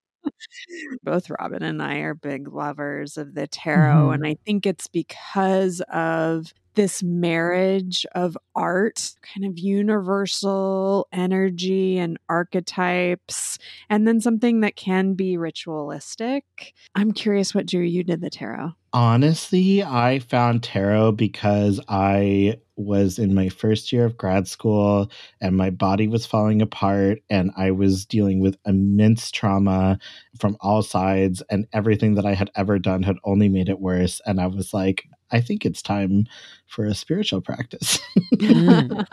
Both 1.04 1.30
Robin 1.30 1.64
and 1.64 1.82
I 1.82 1.98
are 2.00 2.14
big 2.14 2.48
lovers 2.48 3.18
of 3.18 3.34
the 3.34 3.48
tarot. 3.48 4.06
Mm-hmm. 4.06 4.14
And 4.14 4.28
I 4.28 4.38
think 4.46 4.66
it's 4.66 4.88
because 4.88 5.82
of 5.92 6.54
this 6.76 7.02
marriage 7.02 8.06
of 8.14 8.38
art, 8.56 9.14
kind 9.22 9.46
of 9.46 9.58
universal 9.58 11.08
energy 11.12 11.98
and 11.98 12.18
archetypes, 12.30 13.58
and 13.90 14.08
then 14.08 14.22
something 14.22 14.62
that 14.62 14.76
can 14.76 15.14
be 15.14 15.38
ritualistic. 15.38 16.74
I'm 16.96 17.12
curious 17.12 17.56
what 17.56 17.68
drew 17.68 17.84
you 17.84 18.04
to 18.06 18.18
the 18.18 18.30
tarot. 18.30 18.74
Honestly, 18.94 19.84
I 19.84 20.20
found 20.20 20.64
tarot 20.64 21.14
because 21.14 21.82
I 21.90 22.60
was 22.78 23.20
in 23.20 23.34
my 23.34 23.50
first 23.50 23.92
year 23.92 24.06
of 24.06 24.18
grad 24.18 24.48
school 24.48 25.10
and 25.42 25.56
my 25.56 25.70
body 25.70 26.08
was 26.08 26.26
falling 26.26 26.62
apart 26.62 27.20
and 27.30 27.52
I 27.58 27.72
was 27.72 28.06
dealing 28.06 28.40
with 28.40 28.58
immense 28.66 29.32
trauma 29.32 30.00
from 30.40 30.58
all 30.60 30.82
sides 30.82 31.42
and 31.50 31.68
everything 31.74 32.16
that 32.16 32.26
I 32.26 32.34
had 32.34 32.52
ever 32.56 32.80
done 32.80 33.04
had 33.04 33.18
only 33.24 33.50
made 33.50 33.70
it 33.70 33.80
worse 33.80 34.22
and 34.26 34.42
I 34.42 34.48
was 34.48 34.74
like 34.74 35.06
I 35.36 35.42
think 35.42 35.66
it's 35.66 35.82
time 35.82 36.26
for 36.68 36.86
a 36.86 36.96
spiritual 36.96 37.42
practice. 37.42 38.00
mm. 38.36 39.06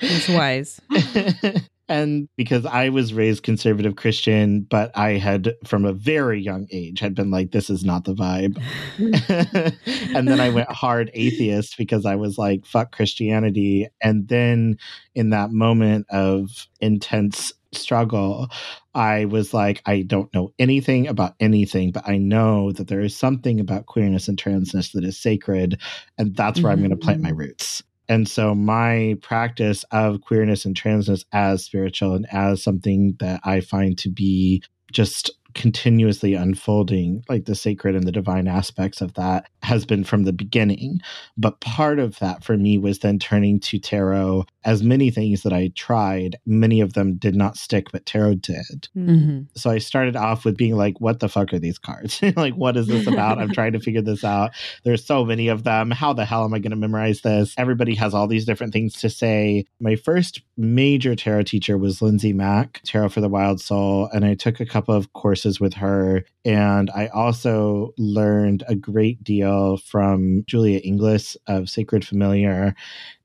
It's 0.00 0.28
wise. 0.28 0.80
and 1.88 2.28
because 2.36 2.64
I 2.64 2.88
was 2.88 3.12
raised 3.12 3.42
conservative 3.42 3.96
Christian, 3.96 4.62
but 4.62 4.96
I 4.96 5.12
had 5.12 5.54
from 5.66 5.84
a 5.84 5.92
very 5.92 6.40
young 6.40 6.66
age 6.70 7.00
had 7.00 7.14
been 7.14 7.30
like, 7.30 7.50
this 7.50 7.68
is 7.68 7.84
not 7.84 8.04
the 8.04 8.14
vibe. 8.14 8.56
and 10.16 10.28
then 10.28 10.40
I 10.40 10.50
went 10.50 10.70
hard 10.70 11.10
atheist 11.14 11.76
because 11.76 12.06
I 12.06 12.16
was 12.16 12.38
like, 12.38 12.64
fuck 12.64 12.92
Christianity. 12.92 13.88
And 14.00 14.28
then 14.28 14.78
in 15.14 15.30
that 15.30 15.50
moment 15.50 16.06
of 16.10 16.68
intense 16.80 17.52
struggle, 17.72 18.48
I 18.94 19.26
was 19.26 19.54
like, 19.54 19.82
I 19.86 20.02
don't 20.02 20.32
know 20.34 20.52
anything 20.58 21.06
about 21.06 21.34
anything, 21.40 21.92
but 21.92 22.08
I 22.08 22.18
know 22.18 22.72
that 22.72 22.88
there 22.88 23.00
is 23.00 23.16
something 23.16 23.60
about 23.60 23.86
queerness 23.86 24.28
and 24.28 24.36
transness 24.36 24.92
that 24.92 25.04
is 25.04 25.18
sacred. 25.18 25.80
And 26.18 26.34
that's 26.34 26.60
where 26.60 26.72
mm-hmm. 26.72 26.84
I'm 26.84 26.88
going 26.88 26.98
to 26.98 27.04
plant 27.04 27.20
my 27.20 27.30
roots. 27.30 27.82
And 28.08 28.28
so 28.28 28.56
my 28.56 29.16
practice 29.22 29.84
of 29.92 30.22
queerness 30.22 30.64
and 30.64 30.74
transness 30.74 31.24
as 31.32 31.64
spiritual 31.64 32.14
and 32.14 32.26
as 32.32 32.60
something 32.62 33.16
that 33.20 33.40
I 33.44 33.60
find 33.60 33.96
to 33.98 34.10
be 34.10 34.64
just 34.90 35.30
continuously 35.54 36.34
unfolding 36.34 37.24
like 37.28 37.44
the 37.44 37.54
sacred 37.54 37.94
and 37.94 38.06
the 38.06 38.12
divine 38.12 38.46
aspects 38.46 39.00
of 39.00 39.14
that 39.14 39.48
has 39.62 39.84
been 39.84 40.04
from 40.04 40.22
the 40.22 40.32
beginning 40.32 41.00
but 41.36 41.60
part 41.60 41.98
of 41.98 42.18
that 42.20 42.44
for 42.44 42.56
me 42.56 42.78
was 42.78 43.00
then 43.00 43.18
turning 43.18 43.58
to 43.58 43.78
tarot 43.78 44.44
as 44.64 44.82
many 44.82 45.10
things 45.10 45.42
that 45.42 45.52
i 45.52 45.70
tried 45.74 46.36
many 46.46 46.80
of 46.80 46.92
them 46.94 47.16
did 47.16 47.34
not 47.34 47.56
stick 47.56 47.90
but 47.92 48.06
tarot 48.06 48.34
did. 48.36 48.88
Mm-hmm. 48.96 49.42
so 49.54 49.70
i 49.70 49.78
started 49.78 50.16
off 50.16 50.44
with 50.44 50.56
being 50.56 50.76
like 50.76 51.00
what 51.00 51.20
the 51.20 51.28
fuck 51.28 51.52
are 51.52 51.58
these 51.58 51.78
cards? 51.78 52.20
Like 52.40 52.54
what 52.54 52.76
is 52.76 52.86
this 52.86 53.06
about? 53.06 53.38
I'm 53.38 53.50
trying 53.50 53.72
to 53.72 53.80
figure 53.80 54.00
this 54.00 54.24
out. 54.24 54.52
There's 54.84 55.04
so 55.04 55.24
many 55.24 55.48
of 55.48 55.64
them. 55.64 55.90
How 55.90 56.12
the 56.12 56.24
hell 56.24 56.44
am 56.44 56.54
i 56.54 56.58
going 56.58 56.70
to 56.70 56.76
memorize 56.76 57.20
this? 57.20 57.54
Everybody 57.58 57.94
has 57.96 58.14
all 58.14 58.26
these 58.26 58.46
different 58.46 58.72
things 58.72 58.94
to 59.00 59.10
say. 59.10 59.66
My 59.80 59.96
first 59.96 60.40
major 60.56 61.14
tarot 61.14 61.42
teacher 61.42 61.76
was 61.76 62.00
lindsay 62.00 62.32
mack 62.32 62.80
tarot 62.84 63.10
for 63.10 63.20
the 63.20 63.28
wild 63.28 63.60
soul 63.60 64.08
and 64.12 64.24
i 64.24 64.34
took 64.34 64.60
a 64.60 64.66
couple 64.66 64.94
of 64.94 65.12
courses 65.12 65.50
courses 65.50 65.60
with 65.60 65.74
her. 65.74 66.24
And 66.44 66.90
I 66.90 67.08
also 67.08 67.92
learned 67.98 68.64
a 68.68 68.74
great 68.74 69.22
deal 69.22 69.78
from 69.78 70.44
Julia 70.46 70.80
Inglis 70.84 71.36
of 71.46 71.68
Sacred 71.68 72.04
Familiar. 72.04 72.74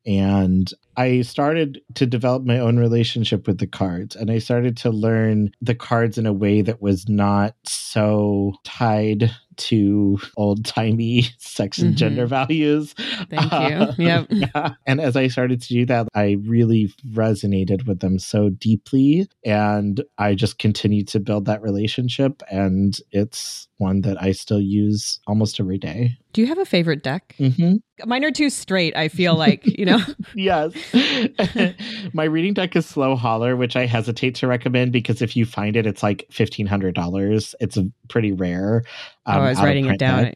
And 0.05 0.71
I 0.97 1.21
started 1.21 1.81
to 1.95 2.05
develop 2.05 2.45
my 2.45 2.59
own 2.59 2.77
relationship 2.77 3.47
with 3.47 3.57
the 3.57 3.67
cards 3.67 4.15
and 4.15 4.31
I 4.31 4.39
started 4.39 4.77
to 4.77 4.89
learn 4.89 5.51
the 5.61 5.75
cards 5.75 6.17
in 6.17 6.25
a 6.25 6.33
way 6.33 6.61
that 6.61 6.81
was 6.81 7.09
not 7.09 7.55
so 7.65 8.53
tied 8.63 9.31
to 9.57 10.19
old 10.37 10.65
timey 10.65 11.23
sex 11.37 11.77
and 11.77 11.91
mm-hmm. 11.91 11.97
gender 11.97 12.27
values. 12.27 12.93
Thank 13.29 13.53
uh, 13.53 13.93
you. 13.97 14.05
Yep. 14.05 14.27
Yeah. 14.29 14.73
And 14.85 15.01
as 15.01 15.15
I 15.15 15.27
started 15.27 15.61
to 15.61 15.67
do 15.67 15.85
that, 15.87 16.07
I 16.13 16.37
really 16.45 16.93
resonated 17.11 17.87
with 17.87 17.99
them 17.99 18.19
so 18.19 18.49
deeply. 18.49 19.27
And 19.43 20.03
I 20.17 20.35
just 20.35 20.59
continued 20.59 21.07
to 21.09 21.19
build 21.19 21.45
that 21.45 21.61
relationship. 21.61 22.43
And 22.51 22.97
it's 23.11 23.67
one 23.77 24.01
that 24.01 24.21
I 24.21 24.31
still 24.31 24.61
use 24.61 25.19
almost 25.27 25.59
every 25.59 25.77
day. 25.77 26.17
Do 26.35 26.41
you 26.41 26.47
have 26.47 26.57
a 26.57 26.65
favorite 26.65 27.01
deck? 27.01 27.33
Mm-hmm. 27.39 27.75
Mine 28.09 28.25
are 28.25 28.31
too 28.31 28.49
straight, 28.49 28.93
I 28.93 29.07
feel 29.07 29.35
like, 29.35 29.65
you 29.65 29.85
know? 29.85 29.99
yes. 30.35 30.73
My 32.13 32.25
reading 32.25 32.53
deck 32.53 32.75
is 32.75 32.85
Slow 32.85 33.15
Holler, 33.15 33.55
which 33.55 33.77
I 33.77 33.85
hesitate 33.85 34.35
to 34.35 34.47
recommend 34.47 34.91
because 34.91 35.21
if 35.21 35.37
you 35.37 35.45
find 35.45 35.77
it, 35.77 35.87
it's 35.87 36.03
like 36.03 36.27
$1,500. 36.33 37.55
It's 37.61 37.77
pretty 38.09 38.33
rare. 38.33 38.83
Um, 39.25 39.37
oh, 39.37 39.43
I 39.43 39.49
was 39.49 39.61
writing 39.61 39.85
it 39.85 39.97
down. 39.97 40.33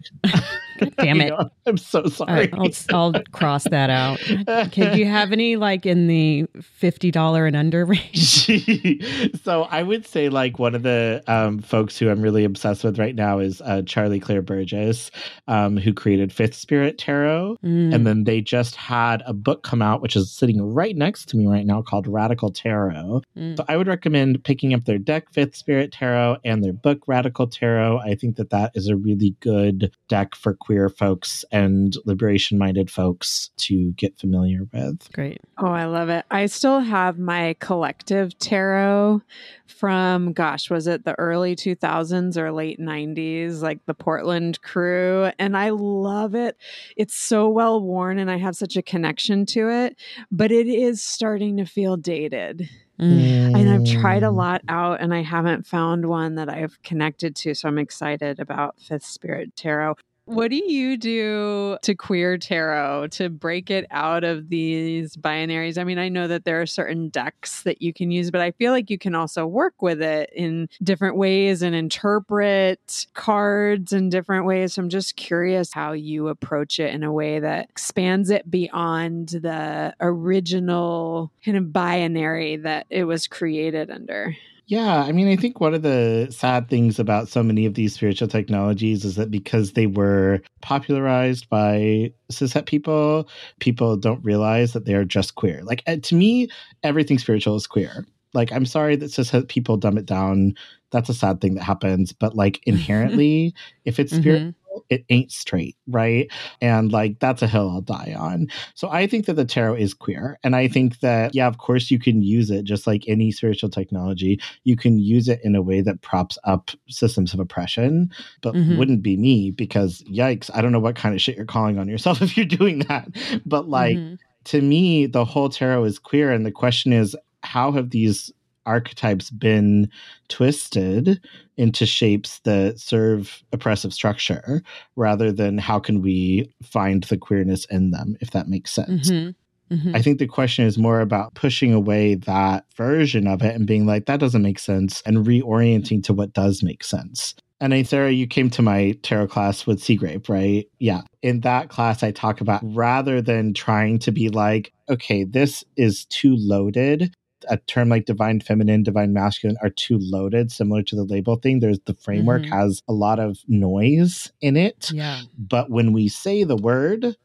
God 0.79 0.93
damn 0.97 1.21
it. 1.21 1.33
I'm 1.65 1.77
so 1.77 2.05
sorry. 2.05 2.47
Right, 2.47 2.83
I'll, 2.91 3.13
I'll, 3.15 3.23
cross 3.31 3.65
that 3.65 3.89
out. 3.89 4.19
Okay. 4.49 4.93
Do 4.93 4.99
you 4.99 5.05
have 5.05 5.31
any 5.31 5.55
like 5.55 5.85
in 5.85 6.07
the 6.07 6.45
$50 6.57 7.47
and 7.47 7.55
under 7.55 7.85
range? 7.85 9.41
so 9.43 9.63
I 9.63 9.83
would 9.83 10.05
say 10.05 10.29
like 10.29 10.59
one 10.59 10.75
of 10.75 10.83
the 10.83 11.23
um, 11.27 11.59
folks 11.59 11.97
who 11.97 12.09
I'm 12.09 12.21
really 12.21 12.43
obsessed 12.43 12.83
with 12.83 12.97
right 12.97 13.15
now 13.15 13.39
is 13.39 13.61
uh, 13.61 13.83
Charlie 13.85 14.19
Claire 14.19 14.41
Burgess, 14.41 15.11
um, 15.47 15.77
who 15.77 15.93
created 15.93 16.33
Fifth 16.33 16.55
Spirit 16.55 16.97
Tarot. 16.97 17.57
Mm. 17.63 17.93
And 17.93 18.07
then 18.07 18.23
they 18.23 18.41
just 18.41 18.75
had 18.75 19.21
a 19.25 19.33
book 19.33 19.63
come 19.63 19.81
out, 19.81 20.01
which 20.01 20.15
is 20.15 20.31
sitting 20.31 20.61
right 20.61 20.95
next 20.95 21.29
to 21.29 21.37
me 21.37 21.47
right 21.47 21.65
now 21.65 21.81
called 21.81 22.07
Radical 22.07 22.51
Tarot. 22.51 23.21
Mm. 23.37 23.57
So 23.57 23.65
I 23.67 23.77
would 23.77 23.87
recommend 23.87 24.43
picking 24.43 24.73
up 24.73 24.85
their 24.85 24.99
deck, 24.99 25.31
Fifth 25.31 25.55
Spirit 25.55 25.91
Tarot, 25.91 26.37
and 26.43 26.63
their 26.63 26.73
book, 26.73 26.99
Radical 27.07 27.47
Tarot. 27.47 27.99
I 27.99 28.15
think 28.15 28.35
that 28.37 28.49
that 28.49 28.71
is 28.75 28.87
a 28.87 28.95
really 28.95 29.35
good 29.39 29.91
deck 30.07 30.35
for 30.35 30.53
queer 30.69 30.87
folks 30.87 31.43
and 31.51 31.95
liberation 32.05 32.55
minded 32.55 32.91
folks 32.91 33.49
to 33.57 33.91
get 33.93 34.15
familiar 34.19 34.59
with. 34.71 35.11
Great. 35.13 35.41
Oh, 35.57 35.71
I 35.71 35.85
love 35.85 36.09
it. 36.09 36.25
I 36.29 36.45
still 36.45 36.79
have 36.79 37.17
my 37.17 37.55
collective 37.59 38.37
tarot 38.37 39.23
from, 39.65 40.31
gosh, 40.31 40.69
was 40.69 40.85
it 40.85 41.05
the 41.05 41.17
early 41.17 41.55
2000s 41.55 42.37
or 42.37 42.51
late 42.51 42.79
90s, 42.79 43.63
like 43.63 43.83
the 43.87 43.95
Portland 43.95 44.61
crew? 44.61 45.31
And 45.39 45.57
I 45.57 45.71
love 45.71 46.35
it. 46.35 46.55
It's 46.95 47.17
so 47.17 47.49
well 47.49 47.81
worn 47.81 48.19
and 48.19 48.29
I 48.29 48.37
have 48.37 48.55
such 48.55 48.77
a 48.77 48.83
connection 48.83 49.47
to 49.47 49.71
it, 49.71 49.97
but 50.31 50.51
it 50.51 50.67
is 50.67 51.01
starting 51.01 51.57
to 51.57 51.65
feel 51.65 51.97
dated. 51.97 52.69
Mm. 52.99 53.57
And 53.57 53.69
I've 53.69 54.01
tried 54.01 54.21
a 54.21 54.27
mm. 54.27 54.35
lot 54.35 54.61
out 54.69 55.01
and 55.01 55.15
I 55.15 55.23
haven't 55.23 55.65
found 55.65 56.05
one 56.05 56.35
that 56.35 56.47
I've 56.47 56.79
connected 56.83 57.35
to. 57.37 57.55
So 57.55 57.67
I'm 57.67 57.79
excited 57.79 58.39
about 58.39 58.79
Fifth 58.79 59.05
Spirit 59.05 59.55
Tarot. 59.55 59.95
What 60.29 60.51
do 60.51 60.57
you 60.71 60.95
do 60.95 61.79
to 61.81 61.95
queer 61.95 62.37
tarot 62.37 63.07
to 63.13 63.29
break 63.29 63.71
it 63.71 63.87
out 63.89 64.23
of 64.23 64.49
these 64.49 65.17
binaries? 65.17 65.79
I 65.79 65.83
mean, 65.83 65.97
I 65.97 66.07
know 66.07 66.27
that 66.27 66.45
there 66.45 66.61
are 66.61 66.67
certain 66.67 67.09
decks 67.09 67.63
that 67.63 67.81
you 67.81 67.93
can 67.93 68.11
use, 68.11 68.29
but 68.29 68.39
I 68.39 68.51
feel 68.51 68.71
like 68.71 68.91
you 68.91 68.99
can 68.99 69.15
also 69.15 69.47
work 69.47 69.81
with 69.81 70.03
it 70.03 70.29
in 70.35 70.69
different 70.83 71.15
ways 71.15 71.63
and 71.63 71.73
interpret 71.73 73.07
cards 73.15 73.91
in 73.91 74.09
different 74.09 74.45
ways. 74.45 74.75
So 74.75 74.83
I'm 74.83 74.89
just 74.89 75.15
curious 75.15 75.73
how 75.73 75.93
you 75.93 76.27
approach 76.27 76.79
it 76.79 76.93
in 76.93 77.01
a 77.01 77.11
way 77.11 77.39
that 77.39 77.67
expands 77.67 78.29
it 78.29 78.51
beyond 78.51 79.29
the 79.29 79.95
original 79.99 81.31
kind 81.43 81.57
of 81.57 81.73
binary 81.73 82.55
that 82.57 82.85
it 82.91 83.05
was 83.05 83.25
created 83.25 83.89
under. 83.89 84.37
Yeah, 84.69 85.01
I 85.01 85.13
mean, 85.13 85.27
I 85.27 85.35
think 85.35 85.59
one 85.59 85.73
of 85.73 85.81
the 85.81 86.27
sad 86.29 86.69
things 86.69 86.99
about 86.99 87.27
so 87.27 87.41
many 87.41 87.65
of 87.65 87.73
these 87.73 87.95
spiritual 87.95 88.27
technologies 88.27 89.03
is 89.03 89.15
that 89.15 89.31
because 89.31 89.71
they 89.71 89.87
were 89.87 90.41
popularized 90.61 91.49
by 91.49 92.13
cishet 92.31 92.67
people, 92.67 93.27
people 93.59 93.97
don't 93.97 94.23
realize 94.23 94.73
that 94.73 94.85
they 94.85 94.93
are 94.93 95.05
just 95.05 95.33
queer. 95.33 95.63
Like, 95.63 95.81
uh, 95.87 95.95
to 96.03 96.13
me, 96.13 96.49
everything 96.83 97.17
spiritual 97.17 97.55
is 97.55 97.65
queer. 97.65 98.05
Like, 98.35 98.51
I'm 98.51 98.67
sorry 98.67 98.95
that 98.97 99.09
cishet 99.09 99.47
people 99.47 99.75
dumb 99.75 99.97
it 99.97 100.05
down. 100.05 100.53
That's 100.91 101.09
a 101.09 101.15
sad 101.15 101.41
thing 101.41 101.55
that 101.55 101.63
happens. 101.63 102.13
But, 102.13 102.35
like, 102.35 102.61
inherently, 102.67 103.55
if 103.85 103.99
it's 103.99 104.15
spiritual, 104.15 104.53
it 104.89 105.05
ain't 105.09 105.31
straight, 105.31 105.75
right? 105.87 106.31
And 106.61 106.91
like 106.91 107.19
that's 107.19 107.41
a 107.41 107.47
hill 107.47 107.69
I'll 107.69 107.81
die 107.81 108.15
on. 108.17 108.47
So 108.73 108.89
I 108.89 109.07
think 109.07 109.25
that 109.25 109.35
the 109.35 109.45
tarot 109.45 109.75
is 109.75 109.93
queer. 109.93 110.39
And 110.43 110.55
I 110.55 110.67
think 110.67 110.99
that, 110.99 111.35
yeah, 111.35 111.47
of 111.47 111.57
course 111.57 111.91
you 111.91 111.99
can 111.99 112.21
use 112.21 112.49
it 112.49 112.63
just 112.63 112.87
like 112.87 113.03
any 113.07 113.31
spiritual 113.31 113.69
technology. 113.69 114.39
You 114.63 114.75
can 114.75 114.99
use 114.99 115.27
it 115.27 115.39
in 115.43 115.55
a 115.55 115.61
way 115.61 115.81
that 115.81 116.01
props 116.01 116.37
up 116.43 116.71
systems 116.87 117.33
of 117.33 117.39
oppression, 117.39 118.11
but 118.41 118.55
mm-hmm. 118.55 118.77
wouldn't 118.77 119.03
be 119.03 119.17
me 119.17 119.51
because 119.51 120.03
yikes, 120.03 120.49
I 120.53 120.61
don't 120.61 120.71
know 120.71 120.79
what 120.79 120.95
kind 120.95 121.13
of 121.13 121.21
shit 121.21 121.37
you're 121.37 121.45
calling 121.45 121.77
on 121.77 121.87
yourself 121.87 122.21
if 122.21 122.35
you're 122.35 122.45
doing 122.45 122.79
that. 122.79 123.07
But 123.45 123.69
like 123.69 123.97
mm-hmm. 123.97 124.15
to 124.45 124.61
me, 124.61 125.05
the 125.05 125.25
whole 125.25 125.49
tarot 125.49 125.83
is 125.85 125.99
queer. 125.99 126.31
And 126.31 126.45
the 126.45 126.51
question 126.51 126.93
is, 126.93 127.15
how 127.41 127.71
have 127.71 127.91
these 127.91 128.33
archetypes 128.69 129.29
been 129.29 129.89
twisted 130.27 131.19
into 131.57 131.85
shapes 131.85 132.39
that 132.45 132.79
serve 132.79 133.43
oppressive 133.51 133.93
structure 133.93 134.61
rather 134.95 135.31
than 135.31 135.57
how 135.57 135.79
can 135.79 136.01
we 136.01 136.49
find 136.63 137.03
the 137.05 137.17
queerness 137.17 137.65
in 137.65 137.91
them 137.91 138.15
if 138.21 138.31
that 138.31 138.47
makes 138.47 138.71
sense 138.71 139.09
mm-hmm. 139.09 139.31
Mm-hmm. 139.71 139.95
I 139.95 140.01
think 140.01 140.17
the 140.17 140.27
question 140.27 140.65
is 140.65 140.77
more 140.77 140.99
about 140.99 141.35
pushing 141.35 141.73
away 141.73 142.15
that 142.15 142.65
version 142.75 143.27
of 143.27 143.43
it 143.43 143.55
and 143.55 143.67
being 143.67 143.85
like, 143.85 144.07
that 144.07 144.19
doesn't 144.19 144.41
make 144.41 144.57
sense, 144.57 145.03
and 145.05 145.25
reorienting 145.25 146.03
to 146.05 146.13
what 146.13 146.33
does 146.33 146.63
make 146.63 146.83
sense. 146.83 147.35
And 147.61 147.73
then, 147.73 147.83
Sarah, 147.83 148.11
you 148.11 148.25
came 148.25 148.49
to 148.51 148.61
my 148.61 148.97
tarot 149.03 149.27
class 149.27 149.67
with 149.67 149.81
Seagrape, 149.81 150.29
right? 150.29 150.65
Yeah. 150.79 151.01
In 151.21 151.41
that 151.41 151.69
class, 151.69 152.03
I 152.03 152.11
talk 152.11 152.39
about 152.39 152.61
rather 152.63 153.21
than 153.21 153.53
trying 153.53 153.99
to 153.99 154.11
be 154.11 154.29
like, 154.29 154.71
okay, 154.89 155.25
this 155.25 155.63
is 155.75 156.05
too 156.05 156.35
loaded, 156.37 157.13
a 157.47 157.57
term 157.57 157.89
like 157.89 158.05
divine 158.05 158.41
feminine, 158.41 158.83
divine 158.83 159.13
masculine 159.13 159.57
are 159.61 159.69
too 159.69 159.97
loaded, 160.01 160.51
similar 160.51 160.83
to 160.83 160.95
the 160.95 161.03
label 161.03 161.35
thing. 161.35 161.59
There's 161.59 161.79
the 161.85 161.93
framework 161.93 162.43
mm-hmm. 162.43 162.53
has 162.53 162.81
a 162.87 162.93
lot 162.93 163.19
of 163.19 163.39
noise 163.47 164.31
in 164.41 164.57
it. 164.57 164.91
Yeah. 164.91 165.21
But 165.37 165.69
when 165.69 165.93
we 165.93 166.09
say 166.09 166.43
the 166.43 166.57
word 166.57 167.15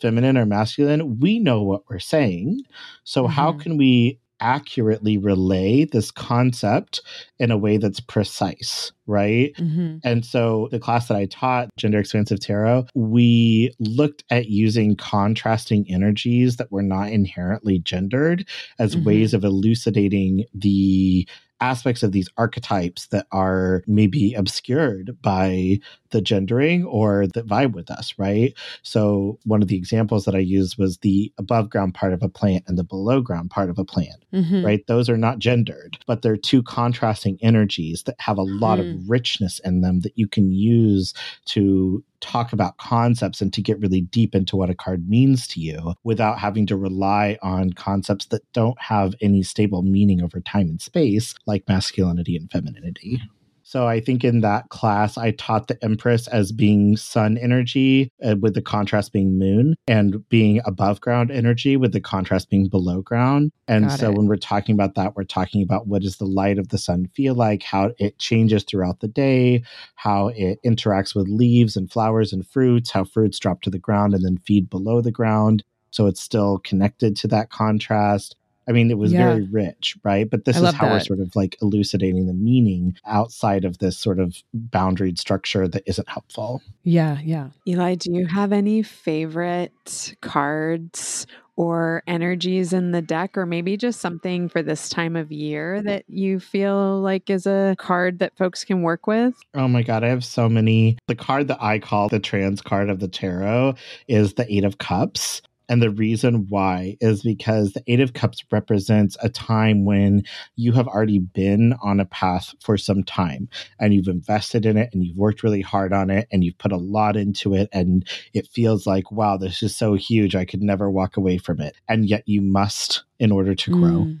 feminine 0.00 0.36
or 0.36 0.46
masculine, 0.46 1.18
we 1.20 1.38
know 1.38 1.62
what 1.62 1.82
we're 1.88 1.98
saying. 1.98 2.62
So 3.04 3.24
mm-hmm. 3.24 3.32
how 3.32 3.52
can 3.52 3.76
we 3.76 4.20
accurately 4.40 5.18
relay 5.18 5.84
this 5.84 6.10
concept 6.10 7.00
in 7.38 7.50
a 7.50 7.58
way 7.58 7.76
that's 7.76 8.00
precise, 8.00 8.92
right? 9.06 9.52
Mm-hmm. 9.58 9.98
And 10.04 10.24
so 10.24 10.68
the 10.70 10.78
class 10.78 11.08
that 11.08 11.16
I 11.16 11.26
taught, 11.26 11.68
Gender 11.76 11.98
Expansive 11.98 12.40
Tarot, 12.40 12.86
we 12.94 13.72
looked 13.78 14.24
at 14.30 14.48
using 14.48 14.96
contrasting 14.96 15.86
energies 15.88 16.56
that 16.56 16.72
were 16.72 16.82
not 16.82 17.10
inherently 17.10 17.78
gendered 17.78 18.46
as 18.78 18.94
mm-hmm. 18.94 19.04
ways 19.04 19.34
of 19.34 19.44
elucidating 19.44 20.44
the 20.54 21.28
aspects 21.60 22.02
of 22.02 22.12
these 22.12 22.28
archetypes 22.36 23.06
that 23.08 23.26
are 23.32 23.82
maybe 23.86 24.34
obscured 24.34 25.16
by 25.22 25.78
the 26.10 26.20
gendering 26.20 26.84
or 26.84 27.26
that 27.28 27.46
vibe 27.46 27.72
with 27.72 27.90
us, 27.90 28.14
right? 28.18 28.54
So, 28.82 29.38
one 29.44 29.62
of 29.62 29.68
the 29.68 29.76
examples 29.76 30.24
that 30.24 30.34
I 30.34 30.40
used 30.40 30.78
was 30.78 30.98
the 30.98 31.32
above 31.38 31.70
ground 31.70 31.94
part 31.94 32.12
of 32.12 32.22
a 32.22 32.28
plant 32.28 32.64
and 32.66 32.78
the 32.78 32.84
below 32.84 33.20
ground 33.20 33.50
part 33.50 33.70
of 33.70 33.78
a 33.78 33.84
plant, 33.84 34.24
mm-hmm. 34.32 34.64
right? 34.64 34.86
Those 34.86 35.08
are 35.08 35.16
not 35.16 35.38
gendered, 35.38 35.98
but 36.06 36.22
they're 36.22 36.36
two 36.36 36.62
contrasting 36.62 37.38
energies 37.42 38.02
that 38.04 38.20
have 38.20 38.38
a 38.38 38.42
lot 38.42 38.78
mm. 38.78 38.94
of 38.94 39.10
richness 39.10 39.58
in 39.60 39.80
them 39.80 40.00
that 40.00 40.16
you 40.16 40.28
can 40.28 40.52
use 40.52 41.12
to 41.46 42.02
talk 42.20 42.52
about 42.52 42.76
concepts 42.78 43.40
and 43.40 43.52
to 43.52 43.62
get 43.62 43.80
really 43.80 44.00
deep 44.00 44.34
into 44.34 44.56
what 44.56 44.70
a 44.70 44.74
card 44.74 45.08
means 45.08 45.46
to 45.48 45.60
you 45.60 45.94
without 46.04 46.38
having 46.38 46.66
to 46.66 46.76
rely 46.76 47.38
on 47.42 47.72
concepts 47.72 48.26
that 48.26 48.50
don't 48.52 48.80
have 48.80 49.14
any 49.20 49.42
stable 49.42 49.82
meaning 49.82 50.22
over 50.22 50.40
time 50.40 50.68
and 50.68 50.80
space, 50.80 51.34
like 51.46 51.68
masculinity 51.68 52.36
and 52.36 52.50
femininity. 52.50 53.20
So 53.68 53.88
I 53.88 53.98
think 53.98 54.22
in 54.22 54.42
that 54.42 54.68
class, 54.68 55.18
I 55.18 55.32
taught 55.32 55.66
the 55.66 55.76
Empress 55.82 56.28
as 56.28 56.52
being 56.52 56.96
sun 56.96 57.36
energy 57.36 58.12
uh, 58.24 58.36
with 58.40 58.54
the 58.54 58.62
contrast 58.62 59.12
being 59.12 59.40
moon 59.40 59.74
and 59.88 60.26
being 60.28 60.60
above 60.64 61.00
ground 61.00 61.32
energy 61.32 61.76
with 61.76 61.92
the 61.92 62.00
contrast 62.00 62.48
being 62.48 62.68
below 62.68 63.02
ground. 63.02 63.50
And 63.66 63.88
Got 63.88 63.98
so 63.98 64.10
it. 64.10 64.16
when 64.16 64.28
we're 64.28 64.36
talking 64.36 64.76
about 64.76 64.94
that, 64.94 65.16
we're 65.16 65.24
talking 65.24 65.62
about 65.62 65.88
what 65.88 66.02
does 66.02 66.18
the 66.18 66.26
light 66.26 66.60
of 66.60 66.68
the 66.68 66.78
sun 66.78 67.08
feel 67.08 67.34
like, 67.34 67.64
how 67.64 67.90
it 67.98 68.20
changes 68.20 68.62
throughout 68.62 69.00
the 69.00 69.08
day, 69.08 69.64
how 69.96 70.28
it 70.28 70.60
interacts 70.64 71.16
with 71.16 71.26
leaves 71.26 71.76
and 71.76 71.90
flowers 71.90 72.32
and 72.32 72.46
fruits, 72.46 72.92
how 72.92 73.02
fruits 73.02 73.40
drop 73.40 73.62
to 73.62 73.70
the 73.70 73.80
ground 73.80 74.14
and 74.14 74.24
then 74.24 74.38
feed 74.46 74.70
below 74.70 75.00
the 75.00 75.10
ground. 75.10 75.64
So 75.90 76.06
it's 76.06 76.22
still 76.22 76.58
connected 76.58 77.16
to 77.16 77.28
that 77.28 77.50
contrast 77.50 78.36
I 78.68 78.72
mean, 78.72 78.90
it 78.90 78.98
was 78.98 79.12
yeah. 79.12 79.28
very 79.28 79.44
rich, 79.44 79.96
right? 80.02 80.28
But 80.28 80.44
this 80.44 80.56
I 80.56 80.68
is 80.68 80.74
how 80.74 80.86
that. 80.86 80.92
we're 80.92 81.00
sort 81.00 81.20
of 81.20 81.34
like 81.36 81.56
elucidating 81.62 82.26
the 82.26 82.34
meaning 82.34 82.96
outside 83.06 83.64
of 83.64 83.78
this 83.78 83.96
sort 83.96 84.18
of 84.18 84.42
boundaried 84.54 85.18
structure 85.18 85.68
that 85.68 85.82
isn't 85.86 86.08
helpful. 86.08 86.62
Yeah, 86.82 87.18
yeah. 87.22 87.50
Eli, 87.66 87.94
do 87.94 88.12
you 88.12 88.26
have 88.26 88.52
any 88.52 88.82
favorite 88.82 90.16
cards 90.20 91.26
or 91.56 92.02
energies 92.06 92.74
in 92.74 92.92
the 92.92 93.00
deck, 93.00 93.36
or 93.36 93.46
maybe 93.46 93.76
just 93.78 94.00
something 94.00 94.48
for 94.48 94.62
this 94.62 94.90
time 94.90 95.16
of 95.16 95.32
year 95.32 95.82
that 95.82 96.04
you 96.06 96.38
feel 96.38 97.00
like 97.00 97.30
is 97.30 97.46
a 97.46 97.74
card 97.78 98.18
that 98.18 98.36
folks 98.36 98.62
can 98.62 98.82
work 98.82 99.06
with? 99.06 99.34
Oh 99.54 99.66
my 99.66 99.82
God, 99.82 100.04
I 100.04 100.08
have 100.08 100.24
so 100.24 100.48
many. 100.50 100.98
The 101.08 101.14
card 101.14 101.48
that 101.48 101.62
I 101.62 101.78
call 101.78 102.08
the 102.08 102.20
trans 102.20 102.60
card 102.60 102.90
of 102.90 103.00
the 103.00 103.08
tarot 103.08 103.74
is 104.06 104.34
the 104.34 104.46
Eight 104.54 104.64
of 104.64 104.78
Cups. 104.78 105.40
And 105.68 105.82
the 105.82 105.90
reason 105.90 106.46
why 106.48 106.96
is 107.00 107.22
because 107.22 107.72
the 107.72 107.82
Eight 107.86 108.00
of 108.00 108.12
Cups 108.12 108.44
represents 108.52 109.16
a 109.22 109.28
time 109.28 109.84
when 109.84 110.22
you 110.54 110.72
have 110.72 110.86
already 110.86 111.18
been 111.18 111.74
on 111.82 111.98
a 112.00 112.04
path 112.04 112.54
for 112.60 112.76
some 112.76 113.02
time 113.02 113.48
and 113.80 113.92
you've 113.92 114.08
invested 114.08 114.64
in 114.64 114.76
it 114.76 114.90
and 114.92 115.04
you've 115.04 115.16
worked 115.16 115.42
really 115.42 115.62
hard 115.62 115.92
on 115.92 116.10
it 116.10 116.28
and 116.30 116.44
you've 116.44 116.58
put 116.58 116.72
a 116.72 116.76
lot 116.76 117.16
into 117.16 117.54
it. 117.54 117.68
And 117.72 118.06
it 118.32 118.46
feels 118.48 118.86
like, 118.86 119.10
wow, 119.10 119.36
this 119.36 119.62
is 119.62 119.74
so 119.74 119.94
huge. 119.94 120.36
I 120.36 120.44
could 120.44 120.62
never 120.62 120.90
walk 120.90 121.16
away 121.16 121.38
from 121.38 121.60
it. 121.60 121.76
And 121.88 122.08
yet 122.08 122.22
you 122.26 122.42
must 122.42 123.04
in 123.18 123.32
order 123.32 123.54
to 123.54 123.70
grow. 123.70 124.04
Mm, 124.04 124.18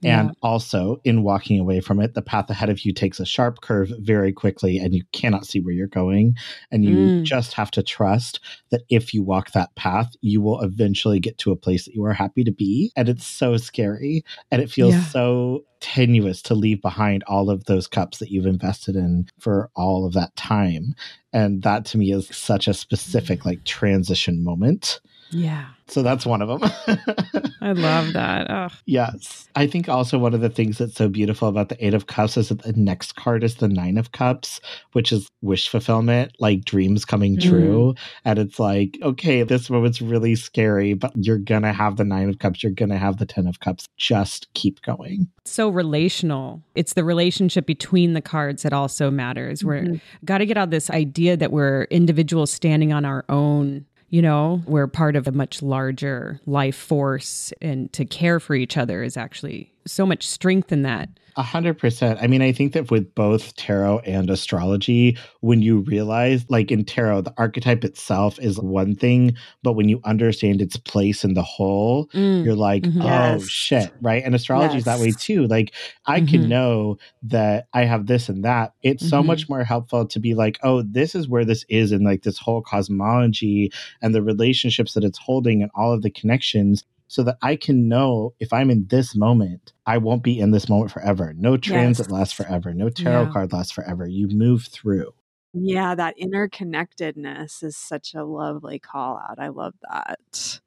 yeah. 0.00 0.20
And 0.20 0.36
also, 0.42 1.00
in 1.04 1.22
walking 1.22 1.58
away 1.58 1.80
from 1.80 2.00
it, 2.00 2.14
the 2.14 2.22
path 2.22 2.48
ahead 2.48 2.70
of 2.70 2.84
you 2.84 2.92
takes 2.92 3.18
a 3.18 3.26
sharp 3.26 3.60
curve 3.60 3.92
very 3.98 4.32
quickly 4.32 4.78
and 4.78 4.94
you 4.94 5.02
cannot 5.12 5.46
see 5.46 5.60
where 5.60 5.74
you're 5.74 5.86
going. 5.86 6.36
And 6.70 6.84
you 6.84 6.96
mm. 6.96 7.22
just 7.24 7.54
have 7.54 7.70
to 7.72 7.82
trust 7.82 8.40
that 8.70 8.82
if 8.88 9.12
you 9.12 9.22
walk 9.22 9.52
that 9.52 9.74
path, 9.74 10.14
you 10.20 10.40
will 10.40 10.60
eventually 10.60 11.18
get 11.18 11.38
to 11.38 11.50
a 11.50 11.56
place 11.56 11.84
that 11.84 11.94
you 11.94 12.04
are 12.04 12.12
happy 12.12 12.44
to 12.44 12.52
be. 12.52 12.92
And 12.96 13.08
it's 13.08 13.26
so 13.26 13.56
scary. 13.56 14.24
And 14.50 14.62
it 14.62 14.70
feels 14.70 14.94
yeah. 14.94 15.04
so 15.04 15.64
tenuous 15.80 16.42
to 16.42 16.54
leave 16.54 16.80
behind 16.80 17.24
all 17.24 17.50
of 17.50 17.64
those 17.64 17.86
cups 17.86 18.18
that 18.18 18.30
you've 18.30 18.46
invested 18.46 18.96
in 18.96 19.28
for 19.38 19.70
all 19.74 20.06
of 20.06 20.12
that 20.14 20.34
time. 20.36 20.94
And 21.32 21.62
that 21.62 21.84
to 21.86 21.98
me 21.98 22.12
is 22.12 22.28
such 22.28 22.68
a 22.68 22.74
specific, 22.74 23.44
like, 23.44 23.64
transition 23.64 24.42
moment. 24.42 25.00
Yeah. 25.30 25.66
So 25.88 26.02
that's 26.02 26.26
one 26.26 26.42
of 26.42 26.48
them. 26.48 26.70
I 27.60 27.72
love 27.72 28.12
that. 28.12 28.50
Ugh. 28.50 28.72
Yes. 28.86 29.48
I 29.54 29.66
think 29.66 29.88
also 29.88 30.18
one 30.18 30.34
of 30.34 30.40
the 30.40 30.48
things 30.48 30.78
that's 30.78 30.94
so 30.94 31.08
beautiful 31.08 31.48
about 31.48 31.68
the 31.68 31.84
Eight 31.84 31.94
of 31.94 32.06
Cups 32.06 32.36
is 32.36 32.48
that 32.48 32.62
the 32.62 32.72
next 32.72 33.14
card 33.16 33.44
is 33.44 33.56
the 33.56 33.68
Nine 33.68 33.96
of 33.98 34.12
Cups, 34.12 34.60
which 34.92 35.12
is 35.12 35.28
wish 35.42 35.68
fulfillment, 35.68 36.32
like 36.40 36.64
dreams 36.64 37.04
coming 37.04 37.36
mm. 37.36 37.48
true. 37.48 37.94
And 38.24 38.38
it's 38.38 38.58
like, 38.58 38.98
okay, 39.02 39.42
this 39.42 39.70
moment's 39.70 40.02
really 40.02 40.34
scary, 40.34 40.94
but 40.94 41.12
you're 41.16 41.38
going 41.38 41.62
to 41.62 41.72
have 41.72 41.96
the 41.96 42.04
Nine 42.04 42.28
of 42.28 42.38
Cups, 42.38 42.62
you're 42.62 42.72
going 42.72 42.90
to 42.90 42.98
have 42.98 43.18
the 43.18 43.26
Ten 43.26 43.46
of 43.46 43.60
Cups. 43.60 43.86
Just 43.96 44.52
keep 44.54 44.82
going. 44.82 45.28
So 45.44 45.68
relational. 45.68 46.62
It's 46.74 46.94
the 46.94 47.04
relationship 47.04 47.66
between 47.66 48.14
the 48.14 48.20
cards 48.20 48.62
that 48.64 48.72
also 48.72 49.10
matters. 49.10 49.60
Mm-hmm. 49.60 49.92
We're 49.92 50.00
got 50.24 50.38
to 50.38 50.46
get 50.46 50.56
out 50.56 50.70
this 50.70 50.90
idea 50.90 51.36
that 51.36 51.52
we're 51.52 51.84
individuals 51.84 52.52
standing 52.52 52.92
on 52.92 53.04
our 53.04 53.24
own 53.28 53.86
you 54.08 54.22
know, 54.22 54.62
we're 54.66 54.86
part 54.86 55.16
of 55.16 55.26
a 55.26 55.32
much 55.32 55.62
larger 55.62 56.40
life 56.46 56.76
force, 56.76 57.52
and 57.60 57.92
to 57.92 58.04
care 58.04 58.40
for 58.40 58.54
each 58.54 58.76
other 58.76 59.02
is 59.02 59.16
actually 59.16 59.72
so 59.86 60.06
much 60.06 60.26
strength 60.26 60.72
in 60.72 60.82
that. 60.82 61.08
A 61.38 61.42
hundred 61.42 61.78
percent. 61.78 62.18
I 62.22 62.28
mean, 62.28 62.40
I 62.40 62.50
think 62.50 62.72
that 62.72 62.90
with 62.90 63.14
both 63.14 63.54
tarot 63.56 63.98
and 64.00 64.30
astrology, 64.30 65.18
when 65.40 65.60
you 65.60 65.80
realize, 65.80 66.46
like 66.48 66.70
in 66.70 66.82
tarot, 66.82 67.20
the 67.20 67.34
archetype 67.36 67.84
itself 67.84 68.38
is 68.40 68.58
one 68.58 68.94
thing, 68.94 69.36
but 69.62 69.74
when 69.74 69.90
you 69.90 70.00
understand 70.04 70.62
its 70.62 70.78
place 70.78 71.24
in 71.24 71.34
the 71.34 71.42
whole, 71.42 72.06
mm. 72.14 72.42
you're 72.42 72.54
like, 72.54 72.84
mm-hmm. 72.84 73.02
oh 73.02 73.04
yes. 73.04 73.48
shit, 73.48 73.92
right? 74.00 74.22
And 74.24 74.34
astrology 74.34 74.76
yes. 74.76 74.78
is 74.78 74.84
that 74.86 74.98
way 74.98 75.10
too. 75.10 75.46
Like, 75.46 75.74
I 76.06 76.20
mm-hmm. 76.20 76.30
can 76.30 76.48
know 76.48 76.96
that 77.24 77.68
I 77.74 77.84
have 77.84 78.06
this 78.06 78.30
and 78.30 78.42
that. 78.46 78.72
It's 78.82 79.02
mm-hmm. 79.02 79.10
so 79.10 79.22
much 79.22 79.42
mm-hmm. 79.42 79.52
more 79.52 79.64
helpful 79.64 80.06
to 80.06 80.18
be 80.18 80.32
like, 80.32 80.58
oh, 80.62 80.80
this 80.80 81.14
is 81.14 81.28
where 81.28 81.44
this 81.44 81.66
is 81.68 81.92
in 81.92 82.02
like 82.02 82.22
this 82.22 82.38
whole 82.38 82.62
cosmology 82.62 83.70
and 84.00 84.14
the 84.14 84.22
relationships 84.22 84.94
that 84.94 85.04
it's 85.04 85.18
holding 85.18 85.60
and 85.60 85.70
all 85.74 85.92
of 85.92 86.00
the 86.00 86.10
connections 86.10 86.82
so 87.08 87.22
that 87.22 87.38
I 87.42 87.56
can 87.56 87.88
know 87.88 88.34
if 88.40 88.52
I'm 88.52 88.70
in 88.70 88.86
this 88.88 89.14
moment, 89.14 89.72
I 89.86 89.98
won't 89.98 90.22
be 90.22 90.38
in 90.38 90.50
this 90.50 90.68
moment 90.68 90.90
forever. 90.90 91.34
No 91.36 91.56
transit 91.56 92.06
yes. 92.06 92.12
lasts 92.12 92.34
forever. 92.34 92.74
No 92.74 92.88
tarot 92.88 93.24
yeah. 93.24 93.32
card 93.32 93.52
lasts 93.52 93.72
forever. 93.72 94.06
You 94.06 94.28
move 94.28 94.64
through. 94.64 95.12
Yeah, 95.52 95.94
that 95.94 96.18
interconnectedness 96.18 97.62
is 97.62 97.76
such 97.76 98.14
a 98.14 98.24
lovely 98.24 98.78
call 98.78 99.18
out. 99.18 99.38
I 99.38 99.48
love 99.48 99.74
that. 99.88 100.60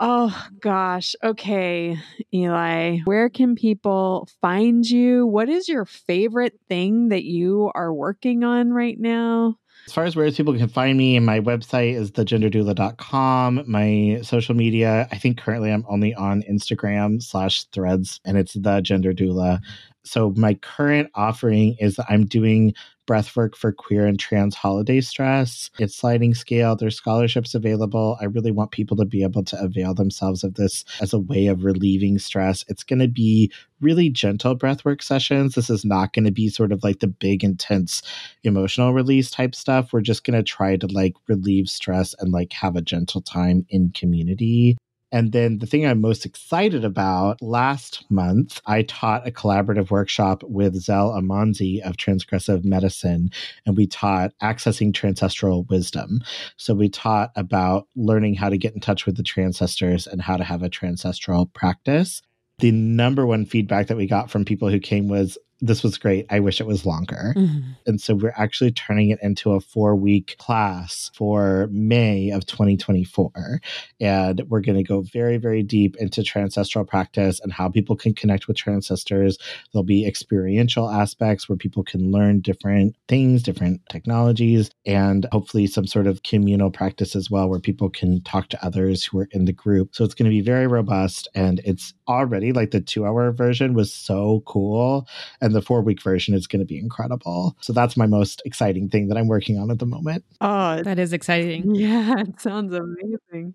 Oh 0.00 0.46
gosh. 0.60 1.16
Okay, 1.24 1.98
Eli, 2.32 2.98
where 3.04 3.28
can 3.28 3.56
people 3.56 4.28
find 4.40 4.88
you? 4.88 5.26
What 5.26 5.48
is 5.48 5.68
your 5.68 5.84
favorite 5.84 6.60
thing 6.68 7.08
that 7.08 7.24
you 7.24 7.72
are 7.74 7.92
working 7.92 8.44
on 8.44 8.70
right 8.70 8.98
now? 8.98 9.58
As 9.88 9.94
far 9.94 10.04
as 10.04 10.14
where 10.14 10.30
people 10.30 10.54
can 10.54 10.68
find 10.68 10.98
me, 10.98 11.18
my 11.18 11.40
website 11.40 11.94
is 11.94 12.10
thegenderdoula.com. 12.10 13.64
My 13.66 14.20
social 14.20 14.54
media, 14.54 15.08
I 15.10 15.16
think 15.16 15.38
currently 15.38 15.72
I'm 15.72 15.86
only 15.88 16.14
on 16.14 16.42
Instagram 16.42 17.22
slash 17.22 17.64
threads, 17.72 18.20
and 18.26 18.36
it's 18.36 18.52
the 18.52 18.82
gender 18.82 19.14
doula. 19.14 19.60
So 20.08 20.32
my 20.36 20.54
current 20.54 21.10
offering 21.14 21.76
is 21.78 22.00
I'm 22.08 22.26
doing 22.26 22.74
breathwork 23.08 23.56
for 23.56 23.72
queer 23.72 24.06
and 24.06 24.18
trans 24.18 24.54
holiday 24.54 25.00
stress. 25.00 25.70
It's 25.78 25.96
sliding 25.96 26.34
scale. 26.34 26.76
There's 26.76 26.96
scholarships 26.96 27.54
available. 27.54 28.18
I 28.20 28.26
really 28.26 28.50
want 28.50 28.70
people 28.70 28.96
to 28.98 29.06
be 29.06 29.22
able 29.22 29.42
to 29.44 29.60
avail 29.60 29.94
themselves 29.94 30.44
of 30.44 30.54
this 30.54 30.84
as 31.00 31.12
a 31.12 31.18
way 31.18 31.46
of 31.46 31.64
relieving 31.64 32.18
stress. 32.18 32.64
It's 32.68 32.84
going 32.84 32.98
to 32.98 33.08
be 33.08 33.50
really 33.80 34.10
gentle 34.10 34.56
breathwork 34.56 35.02
sessions. 35.02 35.54
This 35.54 35.70
is 35.70 35.84
not 35.84 36.12
going 36.12 36.26
to 36.26 36.30
be 36.30 36.50
sort 36.50 36.70
of 36.70 36.84
like 36.84 37.00
the 37.00 37.06
big, 37.06 37.42
intense 37.42 38.02
emotional 38.44 38.92
release 38.92 39.30
type 39.30 39.54
stuff. 39.54 39.92
We're 39.92 40.02
just 40.02 40.24
going 40.24 40.36
to 40.38 40.42
try 40.42 40.76
to 40.76 40.86
like 40.86 41.14
relieve 41.28 41.68
stress 41.68 42.14
and 42.18 42.30
like 42.30 42.52
have 42.52 42.76
a 42.76 42.82
gentle 42.82 43.22
time 43.22 43.64
in 43.70 43.90
community 43.90 44.76
And 45.10 45.32
then 45.32 45.58
the 45.58 45.66
thing 45.66 45.86
I'm 45.86 46.00
most 46.00 46.26
excited 46.26 46.84
about 46.84 47.40
last 47.40 48.04
month, 48.10 48.60
I 48.66 48.82
taught 48.82 49.26
a 49.26 49.30
collaborative 49.30 49.90
workshop 49.90 50.42
with 50.44 50.76
Zell 50.76 51.10
Amanzi 51.10 51.80
of 51.80 51.96
Transgressive 51.96 52.64
Medicine, 52.64 53.30
and 53.64 53.76
we 53.76 53.86
taught 53.86 54.32
accessing 54.42 54.92
transcestral 54.92 55.68
wisdom. 55.68 56.20
So 56.56 56.74
we 56.74 56.88
taught 56.88 57.32
about 57.36 57.88
learning 57.96 58.34
how 58.34 58.50
to 58.50 58.58
get 58.58 58.74
in 58.74 58.80
touch 58.80 59.06
with 59.06 59.16
the 59.16 59.22
transcestors 59.22 60.06
and 60.06 60.20
how 60.20 60.36
to 60.36 60.44
have 60.44 60.62
a 60.62 60.68
transcestral 60.68 61.52
practice 61.52 62.22
the 62.58 62.72
number 62.72 63.24
one 63.24 63.46
feedback 63.46 63.86
that 63.86 63.96
we 63.96 64.06
got 64.06 64.30
from 64.30 64.44
people 64.44 64.68
who 64.68 64.80
came 64.80 65.08
was 65.08 65.38
this 65.60 65.82
was 65.82 65.98
great. 65.98 66.26
I 66.30 66.40
wish 66.40 66.60
it 66.60 66.66
was 66.66 66.86
longer. 66.86 67.34
Mm-hmm. 67.36 67.70
And 67.86 68.00
so 68.00 68.14
we're 68.14 68.34
actually 68.36 68.70
turning 68.70 69.10
it 69.10 69.18
into 69.22 69.52
a 69.52 69.60
four 69.60 69.96
week 69.96 70.36
class 70.38 71.10
for 71.14 71.68
May 71.72 72.30
of 72.30 72.46
2024. 72.46 73.60
And 74.00 74.42
we're 74.48 74.60
going 74.60 74.78
to 74.78 74.84
go 74.84 75.00
very, 75.00 75.36
very 75.36 75.62
deep 75.62 75.96
into 75.96 76.22
transcestral 76.22 76.86
practice 76.86 77.40
and 77.40 77.52
how 77.52 77.68
people 77.68 77.96
can 77.96 78.14
connect 78.14 78.46
with 78.46 78.56
transcestors. 78.56 79.34
There'll 79.72 79.84
be 79.84 80.06
experiential 80.06 80.88
aspects 80.88 81.48
where 81.48 81.56
people 81.58 81.82
can 81.82 82.12
learn 82.12 82.40
different 82.40 82.94
things, 83.08 83.42
different 83.42 83.80
technologies, 83.88 84.70
and 84.86 85.26
hopefully 85.32 85.66
some 85.66 85.86
sort 85.86 86.06
of 86.06 86.22
communal 86.22 86.70
practice 86.70 87.16
as 87.16 87.30
well, 87.30 87.48
where 87.48 87.60
people 87.60 87.90
can 87.90 88.22
talk 88.22 88.48
to 88.48 88.64
others 88.64 89.04
who 89.04 89.18
are 89.18 89.28
in 89.32 89.44
the 89.44 89.52
group. 89.52 89.94
So 89.94 90.04
it's 90.04 90.14
going 90.14 90.30
to 90.30 90.36
be 90.36 90.40
very 90.40 90.68
robust. 90.68 91.26
And 91.34 91.60
it's 91.64 91.94
already 92.06 92.52
like 92.52 92.70
the 92.70 92.80
two 92.80 93.06
hour 93.06 93.32
version 93.32 93.74
was 93.74 93.92
so 93.92 94.42
cool. 94.46 95.08
And 95.40 95.47
and 95.48 95.56
the 95.56 95.62
four 95.62 95.82
week 95.82 96.02
version 96.02 96.34
is 96.34 96.46
going 96.46 96.60
to 96.60 96.66
be 96.66 96.78
incredible. 96.78 97.56
So 97.60 97.72
that's 97.72 97.96
my 97.96 98.06
most 98.06 98.42
exciting 98.44 98.88
thing 98.88 99.08
that 99.08 99.16
I'm 99.16 99.26
working 99.28 99.58
on 99.58 99.70
at 99.70 99.78
the 99.78 99.86
moment. 99.86 100.24
Oh, 100.40 100.82
that 100.82 100.98
is 100.98 101.12
exciting. 101.12 101.74
Yeah, 101.78 102.16
it 102.18 102.40
sounds 102.40 102.74
amazing. 102.74 103.54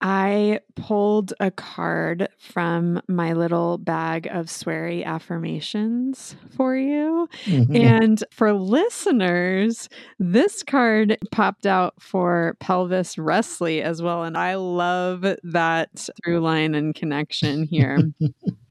I 0.00 0.58
pulled 0.74 1.32
a 1.38 1.52
card 1.52 2.28
from 2.38 3.00
my 3.08 3.34
little 3.34 3.78
bag 3.78 4.26
of 4.26 4.46
sweary 4.46 5.04
affirmations 5.04 6.34
for 6.56 6.76
you. 6.76 7.28
Mm-hmm. 7.44 7.76
And 7.76 8.24
for 8.32 8.52
listeners, 8.52 9.88
this 10.18 10.64
card 10.64 11.18
popped 11.30 11.66
out 11.66 11.94
for 12.02 12.56
Pelvis 12.58 13.16
Wrestly 13.16 13.80
as 13.80 14.02
well. 14.02 14.24
And 14.24 14.36
I 14.36 14.56
love 14.56 15.24
that 15.44 16.08
through 16.24 16.40
line 16.40 16.74
and 16.74 16.94
connection 16.94 17.62
here. 17.62 17.98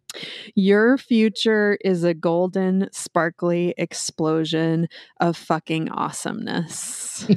Your 0.55 0.97
future 0.97 1.77
is 1.83 2.03
a 2.03 2.13
golden, 2.13 2.89
sparkly 2.91 3.73
explosion 3.77 4.87
of 5.19 5.37
fucking 5.37 5.89
awesomeness. 5.89 7.27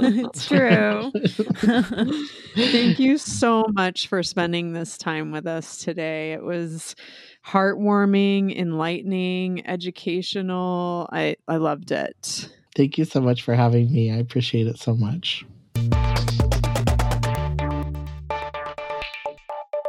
it's 0.00 0.46
true. 0.48 1.12
Thank 2.54 2.98
you 2.98 3.18
so 3.18 3.64
much 3.72 4.08
for 4.08 4.22
spending 4.22 4.72
this 4.72 4.98
time 4.98 5.32
with 5.32 5.46
us 5.46 5.78
today. 5.78 6.32
It 6.32 6.42
was 6.42 6.94
heartwarming, 7.46 8.56
enlightening, 8.56 9.66
educational. 9.66 11.08
I, 11.12 11.36
I 11.48 11.56
loved 11.56 11.90
it. 11.90 12.48
Thank 12.76 12.98
you 12.98 13.04
so 13.04 13.20
much 13.20 13.42
for 13.42 13.54
having 13.54 13.92
me. 13.92 14.10
I 14.10 14.16
appreciate 14.16 14.66
it 14.66 14.78
so 14.78 14.94
much. 14.94 15.44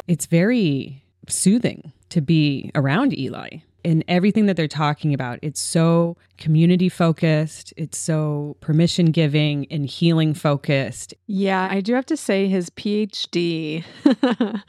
It's 0.07 0.27
very 0.27 1.01
soothing 1.30 1.91
to 2.09 2.21
be 2.21 2.71
around 2.76 3.17
Eli 3.17 3.59
and 3.86 4.03
everything 4.07 4.47
that 4.47 4.57
they're 4.57 4.67
talking 4.67 5.13
about. 5.13 5.38
It's 5.43 5.61
so 5.61 6.17
community 6.38 6.89
focused, 6.89 7.71
it's 7.78 7.97
so 7.97 8.57
permission 8.59 9.11
giving 9.11 9.67
and 9.69 9.86
healing 9.86 10.34
focused. 10.34 11.13
Yeah, 11.28 11.67
I 11.69 11.82
do 11.82 11.93
have 11.93 12.07
to 12.07 12.17
say 12.17 12.47
his 12.47 12.71
PhD 12.71 13.84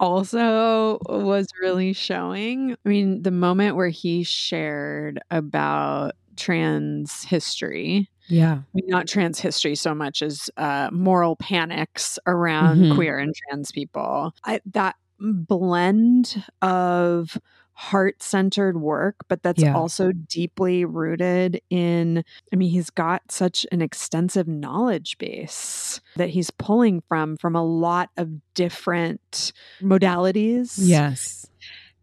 also 0.00 0.98
was 1.06 1.48
really 1.60 1.92
showing. 1.92 2.72
I 2.84 2.88
mean, 2.88 3.22
the 3.22 3.30
moment 3.30 3.76
where 3.76 3.90
he 3.90 4.24
shared 4.24 5.20
about 5.30 6.12
trans 6.36 7.24
history. 7.24 8.08
Yeah. 8.28 8.52
I 8.52 8.64
mean, 8.72 8.86
not 8.88 9.06
trans 9.06 9.38
history 9.38 9.74
so 9.74 9.94
much 9.94 10.22
as 10.22 10.48
uh, 10.56 10.88
moral 10.90 11.36
panics 11.36 12.18
around 12.26 12.78
mm-hmm. 12.78 12.94
queer 12.94 13.18
and 13.18 13.34
trans 13.34 13.70
people. 13.70 14.34
I, 14.44 14.60
that 14.72 14.96
blend 15.22 16.44
of 16.60 17.38
heart 17.74 18.22
centered 18.22 18.80
work, 18.80 19.16
but 19.28 19.42
that's 19.42 19.62
yeah. 19.62 19.74
also 19.74 20.12
deeply 20.12 20.84
rooted 20.84 21.60
in. 21.70 22.24
I 22.52 22.56
mean, 22.56 22.70
he's 22.70 22.90
got 22.90 23.30
such 23.30 23.66
an 23.72 23.80
extensive 23.80 24.46
knowledge 24.46 25.16
base 25.18 26.00
that 26.16 26.30
he's 26.30 26.50
pulling 26.50 27.02
from 27.08 27.36
from 27.36 27.56
a 27.56 27.64
lot 27.64 28.10
of 28.16 28.28
different 28.54 29.52
modalities. 29.80 30.74
Yes 30.78 31.46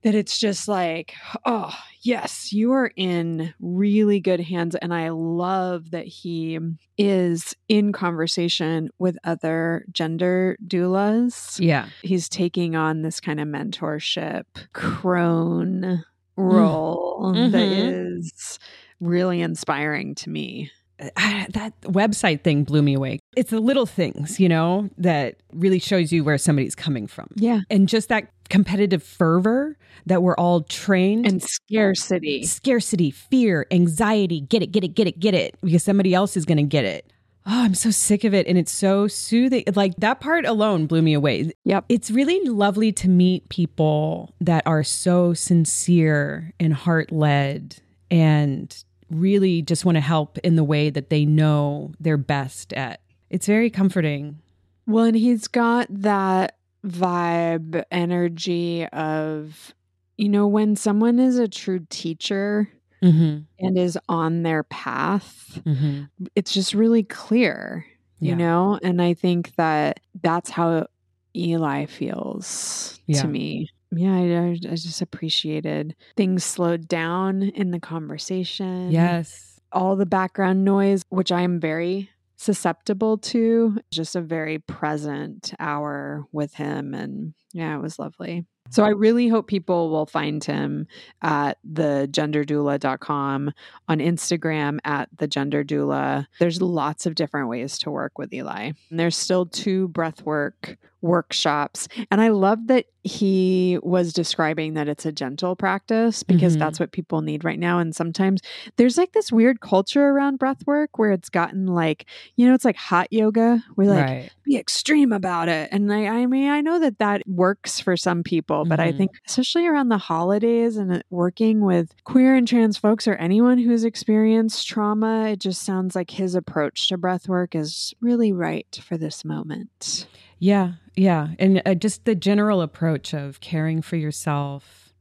that 0.04 0.16
it's 0.16 0.40
just 0.40 0.68
like, 0.68 1.14
oh, 1.46 1.74
yes, 2.02 2.54
you 2.54 2.72
are 2.72 2.92
in 2.96 3.54
really 3.60 4.20
good 4.20 4.40
hands. 4.40 4.76
And 4.76 4.94
I 4.94 5.10
love 5.10 5.92
that 5.92 6.06
he 6.06 6.58
is 6.98 7.56
in 7.68 7.92
conversation 7.92 8.90
with 8.98 9.18
other 9.24 9.86
gender 9.92 10.58
doulas. 10.66 11.60
Yeah. 11.60 11.88
He's 12.02 12.30
taking 12.30 12.76
on 12.76 13.02
this 13.02 13.20
kind 13.20 13.40
of 13.40 13.48
mentorship 13.48 14.46
crone 14.74 15.82
mm. 15.82 16.04
role 16.36 17.34
mm-hmm. 17.34 17.52
that 17.52 17.68
is 17.68 18.60
really 19.00 19.42
inspiring 19.42 20.16
to 20.16 20.30
me. 20.30 20.72
I, 21.16 21.48
that 21.52 21.80
website 21.84 22.44
thing 22.44 22.66
blew 22.66 22.82
me 22.82 22.94
away. 22.94 23.20
It's 23.38 23.52
the 23.52 23.62
little 23.62 23.86
things, 23.86 24.38
you 24.38 24.50
know, 24.50 24.90
that 24.98 25.38
really 25.54 25.80
shows 25.80 26.12
you 26.12 26.26
where 26.26 26.38
somebody's 26.38 26.76
coming 26.76 27.08
from. 27.08 27.30
Yeah. 27.36 27.62
And 27.70 27.88
just 27.88 28.10
that 28.10 28.28
competitive 28.50 29.04
fervor 29.04 29.78
that 30.06 30.24
we're 30.24 30.36
all 30.36 30.62
trained 30.62 31.26
and 31.26 31.42
scarcity. 31.42 32.44
Scarcity, 32.44 33.12
fear, 33.12 33.66
anxiety, 33.72 34.42
get 34.42 34.64
it, 34.64 34.72
get 34.72 34.84
it, 34.84 34.90
get 34.90 35.08
it, 35.08 35.20
get 35.20 35.34
it 35.34 35.56
because 35.62 35.84
somebody 35.84 36.14
else 36.14 36.36
is 36.36 36.46
going 36.46 36.58
to 36.58 36.64
get 36.64 36.86
it. 36.86 37.12
Oh, 37.46 37.64
I'm 37.64 37.74
so 37.74 37.90
sick 37.90 38.24
of 38.26 38.34
it. 38.34 38.48
And 38.48 38.58
it's 38.58 38.72
so 38.72 39.08
soothing. 39.08 39.64
Like 39.74 39.96
that 39.98 40.20
part 40.20 40.46
alone 40.46 40.86
blew 40.86 41.02
me 41.02 41.14
away. 41.14 41.52
Yep. 41.64 41.86
It's 41.90 42.12
really 42.12 42.40
lovely 42.48 42.92
to 42.94 43.10
meet 43.10 43.50
people 43.50 44.36
that 44.42 44.64
are 44.68 44.84
so 44.84 45.34
sincere 45.34 46.54
and 46.60 46.74
heart 46.74 47.12
led 47.12 47.78
and 48.12 48.84
really 49.10 49.62
just 49.62 49.86
want 49.86 49.96
to 49.96 50.02
help 50.02 50.38
in 50.40 50.56
the 50.58 50.64
way 50.64 50.90
that 50.90 51.10
they 51.10 51.26
know 51.26 51.92
they're 52.00 52.18
best 52.18 52.74
at. 52.74 53.02
It's 53.30 53.48
very 53.48 53.70
comforting. 53.70 54.40
Well, 54.86 55.06
and 55.06 55.16
he's 55.16 55.48
got 55.48 55.88
that 55.90 56.59
vibe, 56.86 57.84
energy 57.92 58.86
of, 58.88 59.74
you 60.18 60.30
know, 60.30 60.48
when 60.48 60.76
someone 60.76 61.20
is 61.20 61.38
a 61.38 61.48
true 61.48 61.86
teacher 61.90 62.70
mm-hmm. 63.04 63.40
and 63.60 63.78
is 63.78 63.98
on 64.08 64.44
their 64.44 64.64
path, 64.64 65.60
mm-hmm. 65.66 66.04
it's 66.36 66.54
just 66.54 66.74
really 66.74 67.04
clear, 67.04 67.86
you 68.20 68.32
yeah. 68.32 68.36
know? 68.36 68.80
And 68.84 69.02
I 69.02 69.14
think 69.14 69.56
that 69.56 70.00
that's 70.22 70.50
how 70.50 70.88
Eli 71.36 71.86
feels 71.86 73.00
yeah. 73.06 73.22
to 73.22 73.28
me 73.28 73.70
yeah, 73.92 74.16
I, 74.16 74.52
I 74.52 74.76
just 74.76 75.02
appreciated 75.02 75.96
things 76.16 76.44
slowed 76.44 76.88
down 76.88 77.44
in 77.44 77.72
the 77.72 77.80
conversation. 77.80 78.92
Yes. 78.92 79.60
All 79.72 79.96
the 79.96 80.06
background 80.06 80.64
noise, 80.64 81.04
which 81.10 81.32
I 81.32 81.42
am 81.42 81.60
very 81.60 82.10
susceptible 82.40 83.18
to, 83.18 83.78
just 83.92 84.16
a 84.16 84.22
very 84.22 84.60
present 84.60 85.54
hour 85.60 86.26
with 86.32 86.54
him. 86.54 86.94
And 86.94 87.34
yeah, 87.52 87.76
it 87.76 87.82
was 87.82 88.00
lovely. 88.00 88.46
So 88.70 88.86
I 88.86 88.90
really 88.90 89.28
hope 89.28 89.48
people 89.48 89.90
will 89.90 90.06
find 90.06 90.42
him 90.42 90.88
at 91.22 91.58
thegenderdoula.com, 91.70 93.52
on 93.90 93.98
Instagram 93.98 94.78
at 94.86 95.10
the 95.18 95.28
gender 95.28 95.66
doula. 95.66 96.28
There's 96.40 96.62
lots 96.62 97.06
of 97.06 97.16
different 97.16 97.50
ways 97.50 97.78
to 97.80 97.92
work 97.92 98.18
with 98.18 98.34
Eli. 98.34 98.72
And 98.90 99.00
there's 99.00 99.18
still 99.18 99.46
two 99.46 99.90
breathwork 99.90 100.78
workshops. 101.02 101.88
And 102.12 102.22
I 102.22 102.30
love 102.30 102.68
that 102.68 102.86
he 103.04 103.80
was 103.82 104.12
describing 104.12 104.74
that 104.74 104.90
it's 104.90 105.06
a 105.06 105.12
gentle 105.12 105.56
practice 105.56 106.22
because 106.22 106.54
mm-hmm. 106.54 106.60
that's 106.60 106.80
what 106.80 106.92
people 106.92 107.22
need 107.22 107.46
right 107.46 107.60
now. 107.60 107.80
And 107.80 107.96
sometimes 107.96 108.42
there's 108.76 108.98
like 108.98 109.14
this 109.14 109.32
weird 109.32 109.62
culture 109.62 110.10
around 110.10 110.38
breath 110.38 110.66
work 110.68 110.98
where 110.98 111.12
it's 111.12 111.30
gotten 111.30 111.66
like, 111.66 112.06
you 112.36 112.46
know, 112.46 112.54
it's 112.54 112.66
like 112.66 112.76
hot 112.76 113.08
yoga. 113.12 113.64
We're 113.78 113.90
like, 113.90 114.06
right. 114.06 114.30
be 114.44 114.58
extreme 114.58 115.14
about 115.14 115.48
it. 115.48 115.70
And 115.72 115.92
I, 115.94 116.08
I 116.08 116.26
mean, 116.26 116.50
I 116.50 116.60
know 116.60 116.80
that 116.80 117.00
that 117.00 117.22
works 117.26 117.80
for 117.80 117.96
some 117.96 118.22
people, 118.22 118.66
but 118.66 118.80
mm-hmm. 118.80 118.90
I 118.90 118.92
think 118.92 119.12
especially 119.26 119.66
around 119.66 119.90
the 119.90 119.98
holidays 119.98 120.76
and 120.76 121.02
working 121.10 121.62
with 121.62 121.96
queer 122.04 122.36
and 122.36 122.48
trans 122.48 122.78
folks 122.78 123.08
or 123.08 123.14
anyone 123.16 123.58
who's 123.58 123.86
experienced 123.86 124.68
trauma, 124.68 125.30
it 125.30 125.40
just 125.40 125.64
sounds 125.64 125.96
like 125.96 126.12
his 126.12 126.36
approach 126.36 126.90
to 126.90 126.98
breath 126.98 127.30
work 127.30 127.56
is 127.56 127.94
really 128.02 128.34
right 128.34 128.80
for 128.84 128.98
this 128.98 129.24
moment. 129.24 130.06
Yeah, 130.40 130.74
yeah. 130.96 131.30
And 131.38 131.62
uh, 131.66 131.76
just 131.76 132.06
the 132.06 132.16
general 132.16 132.62
approach 132.62 133.14
of 133.14 133.40
caring 133.42 133.82
for 133.82 133.98
yourself, 133.98 134.94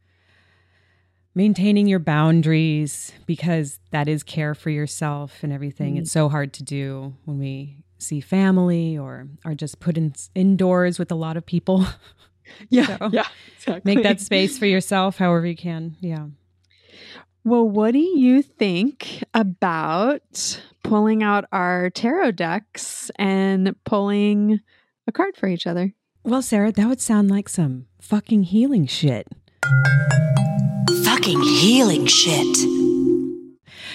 maintaining 1.34 1.86
your 1.86 2.01
boundaries, 2.01 3.12
because 3.26 3.78
that 3.91 4.09
is 4.09 4.22
care 4.22 4.55
for 4.55 4.70
yourself 4.70 5.43
and 5.43 5.53
everything. 5.53 5.95
Mm. 5.95 6.01
It's 6.01 6.12
so 6.12 6.28
hard 6.28 6.53
to 6.55 6.64
do 6.64 7.14
when 7.24 7.39
we 7.39 7.84
see 7.99 8.20
family 8.20 8.97
or 8.99 9.28
are 9.45 9.55
just 9.55 9.80
put 9.80 9.97
in 9.97 10.14
indoors 10.34 10.99
with 10.99 11.11
a 11.11 11.16
lot 11.16 11.36
of 11.36 11.47
people. 11.47 11.86
Yeah. 12.70 12.97
So 12.97 13.11
yeah. 13.12 13.26
Exactly. 13.59 13.95
Make 13.95 14.05
that 14.05 14.22
space 14.22 14.59
for 14.59 14.64
yourself 14.64 15.18
however 15.18 15.47
you 15.47 15.55
can. 15.55 15.97
Yeah. 16.01 16.28
Well, 17.45 17.68
what 17.68 17.93
do 17.93 17.99
you 17.99 18.43
think 18.43 19.22
about 19.34 20.61
pulling 20.82 21.22
out 21.22 21.45
our 21.53 21.91
tarot 21.91 22.32
decks 22.32 23.11
and 23.16 23.74
pulling 23.84 24.61
a 25.09 25.12
card 25.12 25.36
for 25.36 25.48
each 25.48 25.66
other? 25.66 25.94
Well, 26.22 26.42
Sarah, 26.42 26.70
that 26.70 26.86
would 26.86 27.00
sound 27.00 27.30
like 27.30 27.48
some 27.48 27.86
fucking 28.00 28.44
healing 28.44 28.86
shit. 28.86 29.26
Fucking 31.04 31.40
healing 31.40 32.06
shit. 32.06 32.56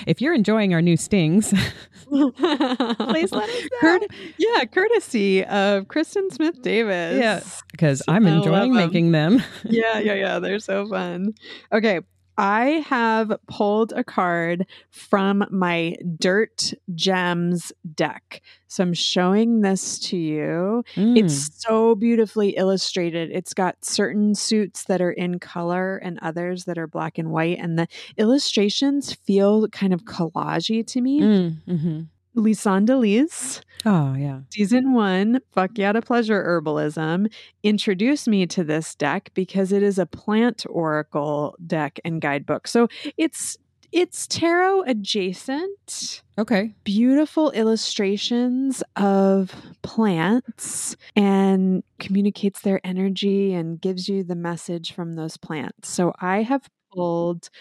If 0.07 0.20
you're 0.20 0.34
enjoying 0.34 0.74
our 0.74 0.82
new 0.82 0.97
stings, 0.97 1.49
please 2.09 3.32
let 3.32 3.49
us 3.49 3.68
know. 3.82 3.99
yeah, 4.38 4.66
courtesy 4.66 5.45
of 5.45 5.88
Kristen 5.88 6.30
Smith 6.32 6.61
Davis. 6.61 7.20
Yeah, 7.20 7.41
because 7.72 8.01
I'm 8.07 8.26
enjoying 8.26 8.74
making 8.74 9.11
them. 9.11 9.41
yeah, 9.64 9.99
yeah, 9.99 10.14
yeah. 10.16 10.39
They're 10.39 10.59
so 10.59 10.88
fun. 10.88 11.34
Okay, 11.72 12.01
I 12.38 12.84
have 12.88 13.31
pulled 13.47 13.93
a 13.93 14.03
card 14.03 14.65
from 14.89 15.45
my 15.51 15.95
Dirt 16.19 16.73
Gems 16.93 17.71
deck. 17.93 18.41
So 18.67 18.84
I'm 18.84 18.93
showing 18.93 19.61
this 19.61 19.99
to 19.99 20.17
you. 20.17 20.84
Mm. 20.95 21.17
It's 21.17 21.61
so 21.61 21.93
beautifully 21.93 22.51
illustrated. 22.51 23.29
It's 23.31 23.53
got 23.53 23.86
certain 23.86 24.34
suits 24.34 24.86
that 24.86 24.99
are 24.99 25.11
in 25.11 25.39
color 25.39 25.97
and 25.97 26.17
others 26.21 26.65
that 26.65 26.79
are 26.79 26.88
black 26.88 27.19
and 27.19 27.29
white. 27.29 27.59
And 27.59 27.77
the 27.77 27.88
illustrations 28.17 29.13
feel 29.13 29.67
kind 29.67 29.93
of 29.93 30.05
collagey 30.05 30.86
to 30.88 31.01
me. 31.01 31.21
Mm, 31.21 31.57
mm-hmm. 31.67 32.01
Lisan 32.36 32.88
Delise. 32.88 33.61
Oh, 33.86 34.13
yeah. 34.13 34.41
Season 34.49 34.93
one, 34.93 35.41
Fuck 35.51 35.71
Yeah 35.75 35.91
to 35.91 36.01
Pleasure 36.01 36.43
Herbalism, 36.43 37.31
introduced 37.63 38.27
me 38.27 38.45
to 38.47 38.63
this 38.63 38.95
deck 38.95 39.29
because 39.34 39.71
it 39.71 39.84
is 39.84 39.99
a 39.99 40.05
plant 40.05 40.65
oracle 40.69 41.55
deck 41.65 41.99
and 42.05 42.21
guidebook. 42.21 42.67
So 42.67 42.88
it's 43.17 43.57
it's 43.91 44.25
tarot 44.25 44.84
adjacent. 44.88 46.23
Okay. 46.39 46.73
Beautiful 46.84 47.51
illustrations 47.51 48.81
of 48.95 49.53
plants 49.84 50.95
and 51.15 51.84
communicates 51.99 52.61
their 52.61 52.81
energy 52.84 53.53
and 53.53 53.79
gives 53.79 54.09
you 54.09 54.23
the 54.23 54.36
message 54.36 54.93
from 54.93 55.13
those 55.13 55.38
plants. 55.38 55.89
So 55.89 56.11
I 56.19 56.41
have 56.41 56.67
pulled 56.91 57.51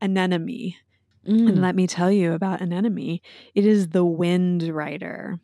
anemone 0.00 0.74
Mm. 1.26 1.48
And 1.48 1.62
let 1.62 1.74
me 1.74 1.86
tell 1.86 2.10
you 2.10 2.32
about 2.32 2.60
anemone. 2.60 3.20
It 3.54 3.66
is 3.66 3.88
the 3.88 4.04
wind 4.04 4.62
rider. 4.62 5.38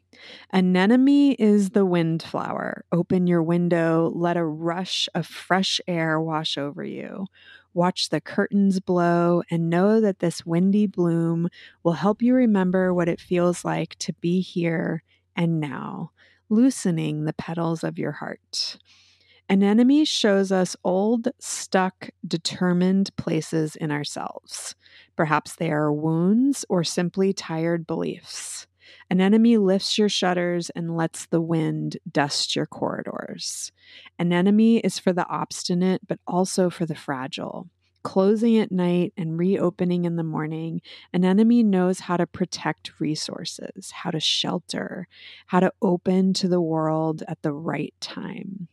Anemone 0.53 1.33
is 1.33 1.70
the 1.70 1.85
wind 1.85 2.22
flower. 2.22 2.85
Open 2.93 3.27
your 3.27 3.43
window, 3.43 4.11
let 4.14 4.37
a 4.37 4.45
rush 4.45 5.09
of 5.14 5.27
fresh 5.27 5.81
air 5.87 6.20
wash 6.20 6.57
over 6.57 6.83
you. 6.83 7.27
Watch 7.74 8.09
the 8.09 8.22
curtains 8.22 8.81
blow 8.81 9.43
and 9.51 9.68
know 9.68 10.01
that 10.01 10.20
this 10.20 10.47
windy 10.47 10.87
bloom 10.87 11.49
will 11.83 11.93
help 11.93 12.22
you 12.22 12.35
remember 12.35 12.95
what 12.95 13.09
it 13.09 13.20
feels 13.20 13.64
like 13.64 13.97
to 13.97 14.14
be 14.14 14.41
here 14.41 15.03
and 15.37 15.61
now, 15.61 16.12
loosening 16.49 17.27
the 17.27 17.35
petals 17.35 17.85
of 17.85 17.99
your 17.99 18.12
heart. 18.12 18.79
Anemone 19.49 20.05
shows 20.05 20.51
us 20.51 20.77
old, 20.83 21.29
stuck, 21.39 22.11
determined 22.27 23.15
places 23.17 23.77
in 23.77 23.93
ourselves. 23.93 24.75
Perhaps 25.15 25.57
they 25.57 25.71
are 25.71 25.93
wounds 25.93 26.65
or 26.69 26.83
simply 26.83 27.33
tired 27.33 27.87
beliefs. 27.87 28.67
Anemone 29.09 29.59
lifts 29.59 29.99
your 29.99 30.09
shutters 30.09 30.71
and 30.71 30.97
lets 30.97 31.27
the 31.27 31.41
wind 31.41 31.97
dust 32.11 32.57
your 32.57 32.67
corridors. 32.67 33.71
Anemone 34.19 34.79
is 34.79 34.99
for 34.99 35.13
the 35.13 35.27
obstinate, 35.29 36.07
but 36.07 36.19
also 36.27 36.69
for 36.69 36.87
the 36.87 36.95
fragile. 36.97 37.69
Closing 38.03 38.57
at 38.59 38.71
night 38.71 39.13
and 39.17 39.39
reopening 39.39 40.05
in 40.05 40.15
the 40.15 40.23
morning, 40.23 40.81
anemone 41.13 41.69
knows 41.69 42.01
how 42.01 42.17
to 42.17 42.27
protect 42.27 43.01
resources, 43.01 43.91
how 43.91 44.13
to 44.13 44.21
shelter, 44.21 45.09
how 45.47 45.59
to 45.59 45.73
open 45.83 46.33
to 46.35 46.47
the 46.47 46.61
world 46.61 47.25
at 47.27 47.43
the 47.43 47.53
right 47.53 47.95
time. 48.01 48.69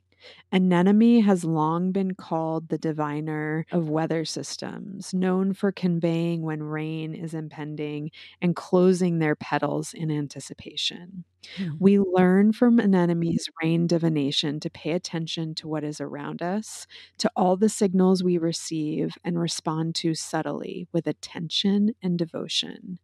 Anemone 0.52 1.22
has 1.22 1.44
long 1.44 1.92
been 1.92 2.14
called 2.14 2.70
the 2.70 2.78
diviner 2.78 3.66
of 3.72 3.90
weather 3.90 4.26
systems, 4.26 5.14
known 5.14 5.54
for 5.54 5.72
conveying 5.72 6.44
when 6.44 6.62
rain 6.62 7.16
is 7.16 7.34
impending 7.34 8.12
and 8.42 8.56
closing 8.56 9.20
their 9.20 9.36
petals 9.36 9.94
in 9.94 10.12
anticipation. 10.12 11.24
Mm-hmm. 11.58 11.76
We 11.80 12.00
learn 12.00 12.54
from 12.54 12.80
anemone's 12.80 13.50
rain 13.62 13.88
divination 13.88 14.60
to 14.62 14.70
pay 14.70 14.92
attention 14.92 15.56
to 15.56 15.68
what 15.68 15.84
is 15.84 16.00
around 16.00 16.42
us, 16.42 16.88
to 17.18 17.32
all 17.36 17.58
the 17.58 17.70
signals 17.70 18.24
we 18.24 18.38
receive, 18.38 19.18
and 19.24 19.40
respond 19.40 19.96
to 19.96 20.16
subtly 20.16 20.88
with 20.94 21.08
attention 21.08 21.94
and 22.02 22.18
devotion. 22.18 23.00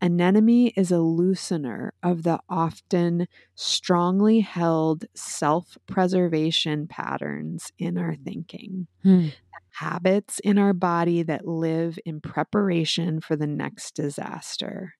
Anemone 0.00 0.72
is 0.76 0.90
a 0.90 0.96
loosener 0.96 1.90
of 2.02 2.22
the 2.22 2.40
often 2.48 3.28
strongly 3.54 4.40
held 4.40 5.04
self 5.14 5.76
preservation 5.86 6.86
patterns 6.86 7.70
in 7.78 7.98
our 7.98 8.14
thinking, 8.14 8.86
hmm. 9.02 9.28
habits 9.72 10.38
in 10.38 10.58
our 10.58 10.72
body 10.72 11.22
that 11.22 11.46
live 11.46 11.98
in 12.04 12.20
preparation 12.20 13.20
for 13.20 13.36
the 13.36 13.46
next 13.46 13.94
disaster, 13.94 14.94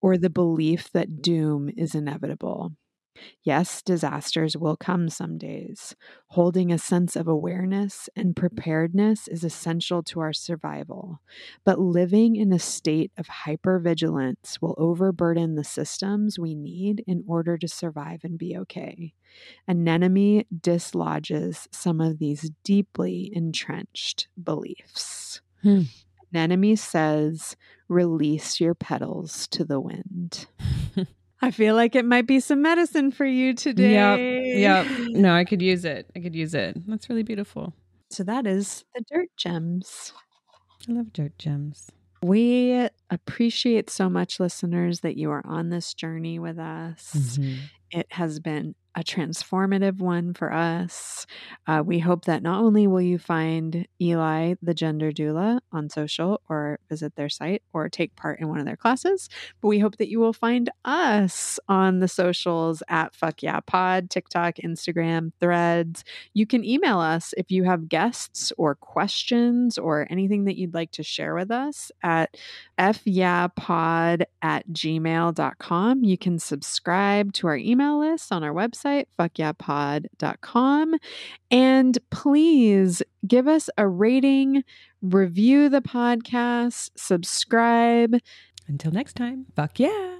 or 0.00 0.16
the 0.16 0.30
belief 0.30 0.90
that 0.92 1.20
doom 1.20 1.68
is 1.76 1.94
inevitable. 1.94 2.72
Yes, 3.42 3.82
disasters 3.82 4.56
will 4.56 4.76
come 4.76 5.08
some 5.08 5.38
days. 5.38 5.94
Holding 6.28 6.72
a 6.72 6.78
sense 6.78 7.16
of 7.16 7.28
awareness 7.28 8.08
and 8.14 8.36
preparedness 8.36 9.28
is 9.28 9.44
essential 9.44 10.02
to 10.04 10.20
our 10.20 10.32
survival. 10.32 11.20
But 11.64 11.78
living 11.78 12.36
in 12.36 12.52
a 12.52 12.58
state 12.58 13.12
of 13.16 13.26
hypervigilance 13.46 14.60
will 14.60 14.74
overburden 14.78 15.54
the 15.54 15.64
systems 15.64 16.38
we 16.38 16.54
need 16.54 17.04
in 17.06 17.24
order 17.26 17.56
to 17.58 17.68
survive 17.68 18.20
and 18.24 18.38
be 18.38 18.56
okay. 18.56 19.14
Anemone 19.66 20.44
dislodges 20.60 21.68
some 21.70 22.00
of 22.00 22.18
these 22.18 22.50
deeply 22.64 23.30
entrenched 23.32 24.28
beliefs. 24.42 25.40
Hmm. 25.62 25.82
Anemone 26.34 26.76
says, 26.76 27.56
release 27.88 28.60
your 28.60 28.74
petals 28.74 29.46
to 29.48 29.64
the 29.64 29.80
wind. 29.80 30.46
I 31.40 31.50
feel 31.50 31.74
like 31.74 31.94
it 31.94 32.04
might 32.04 32.26
be 32.26 32.40
some 32.40 32.62
medicine 32.62 33.10
for 33.10 33.26
you 33.26 33.54
today. 33.54 34.54
Yep. 34.56 34.86
Yep. 34.86 35.08
No, 35.18 35.34
I 35.34 35.44
could 35.44 35.62
use 35.62 35.84
it. 35.84 36.10
I 36.14 36.20
could 36.20 36.34
use 36.34 36.54
it. 36.54 36.76
That's 36.86 37.08
really 37.08 37.22
beautiful. 37.22 37.74
So 38.10 38.22
that 38.24 38.46
is 38.46 38.84
the 38.94 39.02
dirt 39.10 39.28
gems. 39.36 40.12
I 40.88 40.92
love 40.92 41.12
dirt 41.12 41.38
gems. 41.38 41.90
We 42.22 42.88
appreciate 43.10 43.90
so 43.90 44.08
much, 44.08 44.40
listeners, 44.40 45.00
that 45.00 45.16
you 45.16 45.30
are 45.30 45.42
on 45.46 45.70
this 45.70 45.94
journey 45.94 46.38
with 46.38 46.58
us. 46.58 47.14
Mm-hmm. 47.16 47.54
It 47.90 48.06
has 48.10 48.40
been 48.40 48.74
a 48.98 49.04
transformative 49.04 49.98
one 50.00 50.34
for 50.34 50.52
us. 50.52 51.24
Uh, 51.68 51.84
we 51.86 52.00
hope 52.00 52.24
that 52.24 52.42
not 52.42 52.60
only 52.60 52.88
will 52.88 53.00
you 53.00 53.16
find 53.16 53.86
Eli, 54.00 54.54
the 54.60 54.74
gender 54.74 55.12
doula, 55.12 55.60
on 55.70 55.88
social 55.88 56.40
or 56.48 56.80
visit 56.88 57.14
their 57.14 57.28
site 57.28 57.62
or 57.72 57.88
take 57.88 58.16
part 58.16 58.40
in 58.40 58.48
one 58.48 58.58
of 58.58 58.66
their 58.66 58.76
classes, 58.76 59.28
but 59.60 59.68
we 59.68 59.78
hope 59.78 59.98
that 59.98 60.08
you 60.08 60.18
will 60.18 60.32
find 60.32 60.68
us 60.84 61.60
on 61.68 62.00
the 62.00 62.08
socials 62.08 62.82
at 62.88 63.14
Fuck 63.14 63.40
Yeah 63.40 63.60
Pod, 63.60 64.10
TikTok, 64.10 64.56
Instagram, 64.56 65.30
Threads. 65.38 66.02
You 66.34 66.44
can 66.44 66.64
email 66.64 66.98
us 66.98 67.32
if 67.36 67.52
you 67.52 67.62
have 67.62 67.88
guests 67.88 68.52
or 68.58 68.74
questions 68.74 69.78
or 69.78 70.08
anything 70.10 70.44
that 70.46 70.56
you'd 70.56 70.74
like 70.74 70.90
to 70.92 71.04
share 71.04 71.36
with 71.36 71.52
us 71.52 71.92
at 72.02 72.36
fyapod 72.78 74.24
at 74.42 74.68
gmail.com. 74.68 76.04
You 76.04 76.18
can 76.18 76.38
subscribe 76.40 77.32
to 77.34 77.46
our 77.46 77.56
email 77.56 78.00
list 78.00 78.32
on 78.32 78.42
our 78.42 78.52
website, 78.52 78.87
fuckyeahpod.com. 79.18 80.94
And 81.50 81.98
please 82.10 83.02
give 83.26 83.48
us 83.48 83.70
a 83.78 83.86
rating, 83.88 84.64
review 85.02 85.68
the 85.68 85.80
podcast, 85.82 86.90
subscribe. 86.96 88.16
Until 88.66 88.92
next 88.92 89.14
time, 89.14 89.46
fuck 89.56 89.78
yeah. 89.80 90.17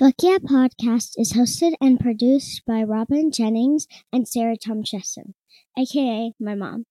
Fuck 0.00 0.14
Yeah 0.22 0.38
Podcast 0.38 1.10
is 1.18 1.34
hosted 1.34 1.74
and 1.78 2.00
produced 2.00 2.62
by 2.66 2.82
Robin 2.82 3.30
Jennings 3.30 3.86
and 4.10 4.26
Sarah 4.26 4.56
Tomcheson, 4.56 5.34
aka 5.78 6.32
my 6.40 6.54
mom. 6.54 6.86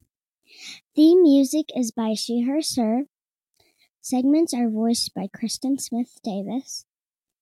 The 0.96 1.16
music 1.16 1.72
is 1.76 1.90
by 1.90 2.14
She 2.14 2.42
Her 2.42 2.62
Sir 2.62 3.06
Segments 4.00 4.54
are 4.54 4.70
voiced 4.70 5.16
by 5.16 5.28
Kristen 5.28 5.80
Smith 5.80 6.20
Davis. 6.24 6.86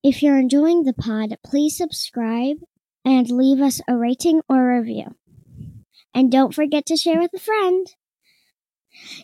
If 0.01 0.24
you're 0.24 0.39
enjoying 0.39 0.86
the 0.86 0.93
pod, 0.93 1.38
please 1.45 1.76
subscribe 1.76 2.59
and 3.03 3.30
leave 3.30 3.59
us 3.59 3.82
a 3.89 3.97
rating 3.97 4.39
or 4.47 4.80
review. 4.80 5.15
And 6.13 6.32
don't 6.32 6.55
forget 6.55 6.86
to 6.86 6.95
share 6.95 7.20
with 7.20 7.32
a 7.36 7.39
friend. 7.39 7.88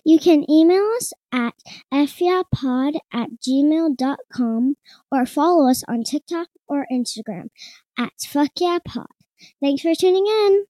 You 0.05 0.19
can 0.19 0.49
email 0.49 0.84
us 0.97 1.13
at 1.32 1.53
fyapod 1.91 2.99
at 3.11 3.30
gmail.com 3.47 4.76
or 5.11 5.26
follow 5.26 5.69
us 5.69 5.84
on 5.88 6.03
TikTok 6.03 6.47
or 6.67 6.86
Instagram 6.91 7.49
at 7.97 8.13
fuckyeahpod. 8.19 9.07
Thanks 9.61 9.82
for 9.82 9.95
tuning 9.95 10.26
in. 10.28 10.65